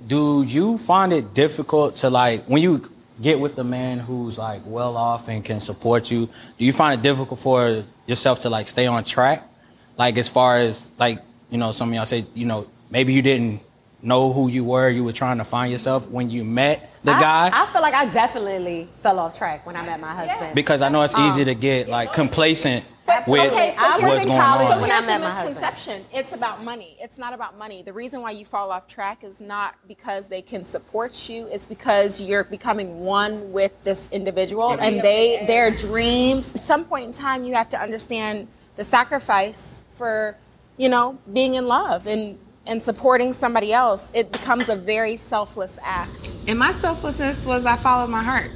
Do 0.07 0.43
you 0.47 0.79
find 0.79 1.13
it 1.13 1.35
difficult 1.35 1.97
to 1.97 2.11
like 2.11 2.45
when 2.45 2.63
you 2.63 2.89
get 3.21 3.41
with 3.41 3.59
a 3.59 3.65
man 3.65 3.99
who's 3.99 4.39
like 4.39 4.63
well 4.65 4.97
off 4.97 5.29
and 5.29 5.45
can 5.45 5.61
support 5.61 6.11
you? 6.11 6.27
Do 6.59 6.65
you 6.65 6.73
find 6.73 6.99
it 6.99 7.03
difficult 7.03 7.41
for 7.41 7.85
yourself 8.07 8.41
to 8.41 8.51
like 8.51 8.69
stay 8.69 8.87
on 8.87 9.05
track? 9.05 9.49
Like 9.97 10.19
as 10.19 10.29
far 10.29 10.59
as 10.59 10.87
like 10.99 11.21
you 11.51 11.59
know, 11.59 11.73
some 11.73 11.89
of 11.89 11.95
y'all 11.95 12.07
say 12.07 12.27
you 12.35 12.47
know 12.47 12.69
maybe 12.91 13.13
you 13.13 13.23
didn't 13.23 13.61
know 14.03 14.33
who 14.33 14.49
you 14.49 14.65
were. 14.65 14.89
You 14.89 15.05
were 15.05 15.13
trying 15.13 15.39
to 15.39 15.45
find 15.45 15.73
yourself 15.73 16.09
when 16.09 16.31
you 16.31 16.45
met 16.45 16.91
the 17.07 17.13
I- 17.17 17.21
guy. 17.21 17.51
I 17.63 17.67
feel 17.73 17.81
like 17.83 17.95
I 17.95 18.07
definitely 18.07 18.89
fell 19.03 19.19
off 19.19 19.39
track 19.39 19.65
when 19.67 19.77
I 19.77 19.85
met 19.85 20.01
my 20.01 20.13
husband. 20.13 20.55
because 20.55 20.83
I 20.83 20.89
know 20.91 21.03
it's 21.03 21.17
easy 21.17 21.45
to 21.45 21.55
get 21.55 21.89
like 21.89 22.13
complacent 22.13 22.85
with 23.29 23.53
okay, 23.53 23.71
so 23.71 23.85
I 23.85 24.01
here's 24.01 24.11
what's 24.11 24.25
the- 24.25 24.29
going 24.31 24.41
on. 24.41 24.67
So 24.73 24.81
when 24.81 24.91
I 24.91 24.95
here's 24.95 25.01
the 25.03 25.07
met 25.07 25.21
my 25.21 25.27
husband. 25.31 25.49
misconception. 25.51 26.05
It's 26.13 26.33
about 26.33 26.65
money. 26.65 26.97
It's 27.01 27.19
not 27.19 27.33
about 27.33 27.57
money. 27.57 27.83
The 27.83 27.93
reason 27.93 28.21
why 28.21 28.33
you 28.33 28.45
fall 28.45 28.73
off 28.73 28.89
track 28.89 29.23
is 29.23 29.41
not 29.41 29.77
because 29.87 30.27
they 30.27 30.43
can 30.43 30.65
support 30.65 31.29
you. 31.29 31.47
It's 31.47 31.67
because 31.67 32.21
you're 32.21 32.43
becoming 32.45 33.01
one 33.01 33.53
with 33.53 33.71
this 33.85 34.09
individual 34.11 34.73
and 34.73 35.01
they 35.01 35.45
their 35.47 35.71
dreams. 35.71 36.53
At 36.55 36.65
some 36.65 36.85
point 36.85 37.07
in 37.07 37.13
time, 37.13 37.45
you 37.45 37.55
have 37.55 37.71
to 37.71 37.81
understand 37.81 38.49
the 38.75 38.83
sacrifice 38.85 39.81
for, 39.97 40.37
you 40.77 40.89
know, 40.89 41.17
being 41.33 41.55
in 41.55 41.67
love 41.69 42.07
and 42.09 42.39
and 42.67 42.83
supporting 42.83 43.33
somebody 43.33 43.73
else. 43.73 44.11
It 44.13 44.33
becomes 44.33 44.69
a 44.69 44.75
very 44.75 45.17
selfless 45.17 45.79
act. 45.85 46.33
And 46.47 46.59
my 46.59 46.73
selflessness 46.73 47.45
was 47.47 47.67
I 47.67 47.77
followed 47.77 48.11
my 48.11 48.23
heart. 48.23 48.51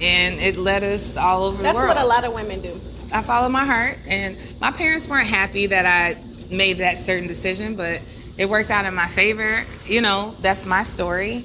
And 0.00 0.40
it 0.40 0.56
led 0.56 0.82
us 0.82 1.16
all 1.16 1.44
over 1.44 1.62
That's 1.62 1.78
the 1.78 1.84
world. 1.84 1.96
That's 1.96 2.04
what 2.04 2.04
a 2.04 2.08
lot 2.08 2.24
of 2.24 2.32
women 2.32 2.60
do. 2.60 2.80
I 3.12 3.22
followed 3.22 3.50
my 3.50 3.64
heart, 3.64 3.98
and 4.06 4.36
my 4.60 4.70
parents 4.70 5.08
weren't 5.08 5.26
happy 5.26 5.66
that 5.66 5.84
I 5.84 6.20
made 6.50 6.78
that 6.78 6.96
certain 6.98 7.26
decision, 7.26 7.74
but 7.74 8.00
it 8.38 8.48
worked 8.48 8.70
out 8.70 8.84
in 8.84 8.94
my 8.94 9.08
favor. 9.08 9.66
You 9.84 10.00
know, 10.00 10.34
that's 10.40 10.64
my 10.64 10.84
story. 10.84 11.44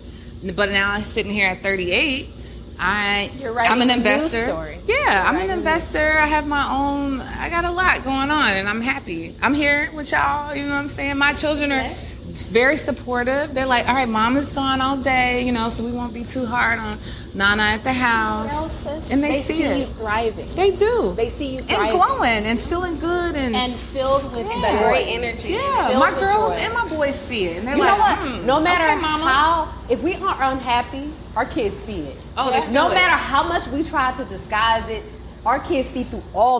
But 0.55 0.69
now 0.69 0.91
I'm 0.91 1.01
sitting 1.01 1.31
here 1.31 1.49
at 1.49 1.63
38. 1.63 2.29
I 2.77 3.31
You're 3.37 3.57
I'm 3.57 3.81
an 3.81 3.89
investor. 3.89 4.47
Yeah, 4.85 5.23
I'm 5.25 5.35
an 5.35 5.35
writing 5.35 5.41
a 5.41 5.53
new 5.53 5.59
investor. 5.59 6.19
I 6.19 6.27
have 6.27 6.45
my 6.45 6.69
own. 6.69 7.21
I 7.21 7.49
got 7.49 7.65
a 7.65 7.71
lot 7.71 8.03
going 8.03 8.29
on, 8.29 8.51
and 8.51 8.67
I'm 8.67 8.81
happy. 8.81 9.35
I'm 9.41 9.53
here 9.53 9.89
with 9.93 10.11
y'all. 10.11 10.53
You 10.53 10.63
know 10.63 10.71
what 10.71 10.79
I'm 10.79 10.87
saying? 10.89 11.17
My 11.17 11.33
children 11.33 11.71
are 11.71 11.95
very 12.43 12.75
supportive. 12.75 13.53
They're 13.53 13.65
like, 13.65 13.87
all 13.87 13.95
right, 13.95 14.09
mama's 14.09 14.51
gone 14.51 14.81
all 14.81 14.97
day, 14.97 15.43
you 15.45 15.51
know, 15.53 15.69
so 15.69 15.83
we 15.85 15.91
won't 15.91 16.13
be 16.13 16.23
too 16.23 16.45
hard 16.45 16.79
on 16.79 16.99
Nana 17.33 17.63
at 17.63 17.83
the 17.85 17.93
house. 17.93 18.51
Well, 18.53 18.69
sis, 18.69 19.11
and 19.11 19.23
they, 19.23 19.29
they 19.29 19.33
see, 19.35 19.53
see 19.53 19.63
it. 19.63 19.77
you 19.79 19.85
thriving. 19.95 20.53
They 20.55 20.71
do. 20.71 21.13
They 21.15 21.29
see 21.29 21.55
you 21.55 21.59
and 21.69 21.91
glowing 21.91 22.45
and 22.45 22.59
feeling 22.59 22.97
good 22.99 23.35
and 23.35 23.55
and 23.55 23.73
filled 23.73 24.23
with 24.35 24.47
Yeah. 24.47 24.81
joy. 24.81 24.87
great 24.89 25.07
energy. 25.07 25.49
yeah. 25.49 25.97
My 25.97 26.11
girls 26.11 26.53
joy. 26.53 26.59
and 26.59 26.73
my 26.73 26.87
boys 26.89 27.15
see 27.19 27.45
it, 27.45 27.57
and 27.59 27.67
they're 27.67 27.75
You 27.77 27.83
like, 27.83 27.97
know 27.97 28.03
what? 28.03 28.17
"Hmm, 28.17 28.45
no 28.45 28.59
matter 28.61 28.91
okay, 28.91 29.01
mama. 29.01 29.23
how, 29.25 29.73
if 29.89 30.01
we 30.03 30.15
are 30.15 30.43
unhappy, 30.51 31.09
our 31.35 31.45
kids 31.45 31.75
see 31.85 32.01
it. 32.01 32.17
Oh, 32.37 32.51
they 32.51 32.73
no 32.73 32.89
it. 32.91 32.95
matter 32.95 33.15
how 33.15 33.47
much 33.47 33.65
we 33.67 33.83
try 33.83 34.11
to 34.17 34.25
disguise 34.25 34.87
it, 34.89 35.03
our 35.45 35.59
kids 35.59 35.89
see 35.89 36.03
through 36.03 36.23
all. 36.33 36.59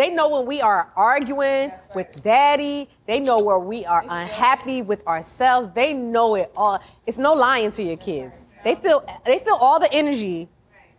They 0.00 0.08
know 0.08 0.30
when 0.30 0.46
we 0.46 0.62
are 0.62 0.90
arguing 0.96 1.72
with 1.94 2.22
daddy. 2.22 2.88
They 3.06 3.20
know 3.20 3.38
where 3.38 3.58
we 3.58 3.84
are 3.84 4.02
unhappy 4.08 4.80
with 4.80 5.06
ourselves. 5.06 5.68
They 5.74 5.92
know 5.92 6.36
it 6.36 6.50
all. 6.56 6.82
It's 7.06 7.18
no 7.18 7.34
lying 7.34 7.70
to 7.72 7.82
your 7.82 7.98
kids. 7.98 8.32
They 8.64 8.76
feel 8.76 9.04
they 9.26 9.40
feel 9.40 9.58
all 9.60 9.78
the 9.78 9.92
energy 9.92 10.48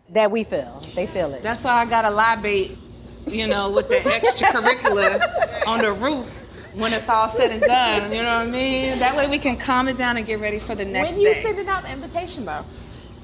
that 0.10 0.30
we 0.30 0.44
feel. 0.44 0.84
They 0.94 1.08
feel 1.08 1.34
it. 1.34 1.42
That's 1.42 1.64
why 1.64 1.72
I 1.72 1.86
got 1.88 2.06
a 2.06 2.12
lie 2.12 2.36
bait, 2.36 2.78
you 3.26 3.48
know, 3.48 3.72
with 3.72 3.90
the 3.90 3.96
extracurricular 3.96 5.66
on 5.66 5.82
the 5.82 5.94
roof 5.94 6.68
when 6.76 6.94
it's 6.94 7.10
all 7.10 7.28
said 7.28 7.50
and 7.50 7.62
done. 7.62 8.12
You 8.12 8.22
know 8.22 8.38
what 8.38 8.48
I 8.48 8.52
mean? 8.52 9.00
That 9.00 9.18
way 9.18 9.28
we 9.28 9.40
can 9.40 9.58
calm 9.58 9.88
it 9.88 9.98
down 9.98 10.18
and 10.18 10.28
get 10.28 10.40
ready 10.40 10.60
for 10.60 10.76
the 10.76 10.86
next 10.86 11.14
when 11.14 11.22
you 11.22 11.34
day. 11.34 11.42
sending 11.42 11.68
out 11.68 11.82
the 11.82 11.92
invitation 11.92 12.46
though? 12.46 12.64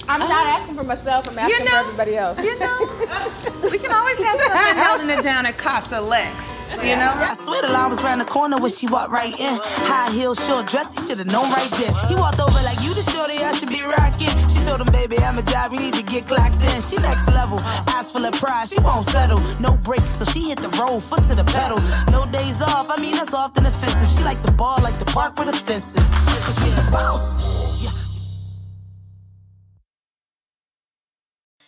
I'm 0.10 0.22
Uh, 0.22 0.28
not 0.28 0.46
asking 0.48 0.76
for 0.76 0.84
myself. 0.84 1.28
I'm 1.30 1.38
asking 1.38 1.66
you 1.66 1.66
know, 1.66 1.72
for 1.84 1.88
everybody 1.88 2.16
else. 2.18 2.44
You 2.44 2.58
know, 2.60 2.78
we 3.72 3.78
can 3.78 3.92
always 3.92 4.18
have 4.24 4.38
something 4.40 4.78
holding 4.88 5.10
it 5.10 5.24
down 5.24 5.46
at 5.46 5.58
Casa 5.58 6.00
Lex. 6.02 6.50
You 6.84 6.96
know? 6.96 7.12
I 7.16 7.36
swear 7.36 7.62
the 7.62 7.70
line 7.74 7.90
was 7.90 8.02
round 8.02 8.22
the 8.22 8.26
corner 8.26 8.58
when 8.58 8.72
she 8.72 8.88
walked 8.88 9.12
right 9.12 9.34
in. 9.40 9.60
High 9.92 10.12
heel, 10.14 10.34
short 10.36 10.68
dress, 10.68 10.94
he 10.94 11.00
should 11.08 11.18
have 11.20 11.28
known 11.28 11.50
right 11.52 11.72
then. 11.72 11.94
He 12.08 12.16
walked 12.16 12.40
over 12.40 12.60
like 12.64 12.80
you 12.82 12.94
the 12.94 13.04
shorty 13.04 13.38
I 13.44 13.52
should 13.54 13.70
be 13.70 13.82
rocking. 13.84 14.32
She 14.48 14.60
told 14.64 14.80
him, 14.82 14.92
baby, 14.94 15.18
I'm 15.20 15.38
a 15.38 15.44
job, 15.44 15.74
you 15.74 15.80
need 15.80 15.96
to 15.96 16.04
get 16.04 16.28
clocked 16.28 16.62
in. 16.64 16.82
She 16.82 16.96
next 16.98 17.28
level, 17.28 17.60
eyes 17.92 18.12
full 18.12 18.24
of 18.26 18.34
pride, 18.34 18.68
she 18.70 18.80
won't 18.80 19.06
settle. 19.06 19.40
No 19.60 19.76
brakes, 19.78 20.12
so 20.12 20.26
she 20.26 20.50
hit 20.50 20.60
the 20.62 20.70
road, 20.80 21.02
foot 21.02 21.24
to 21.28 21.36
the 21.36 21.44
pedal. 21.46 21.80
No 22.12 22.26
days 22.32 22.62
off, 22.62 22.88
I 22.90 22.98
mean 23.02 23.16
that's 23.16 23.34
often 23.34 23.66
offensive. 23.66 24.10
She 24.18 24.24
like 24.24 24.42
the 24.42 24.52
ball, 24.52 24.78
like 24.82 25.00
the 25.00 25.06
park 25.06 25.38
with 25.40 25.48
the 25.52 25.58
fences. 25.58 26.08
Cause 26.46 26.56
she's 26.64 26.78
a 26.88 26.92
boss. 26.92 27.57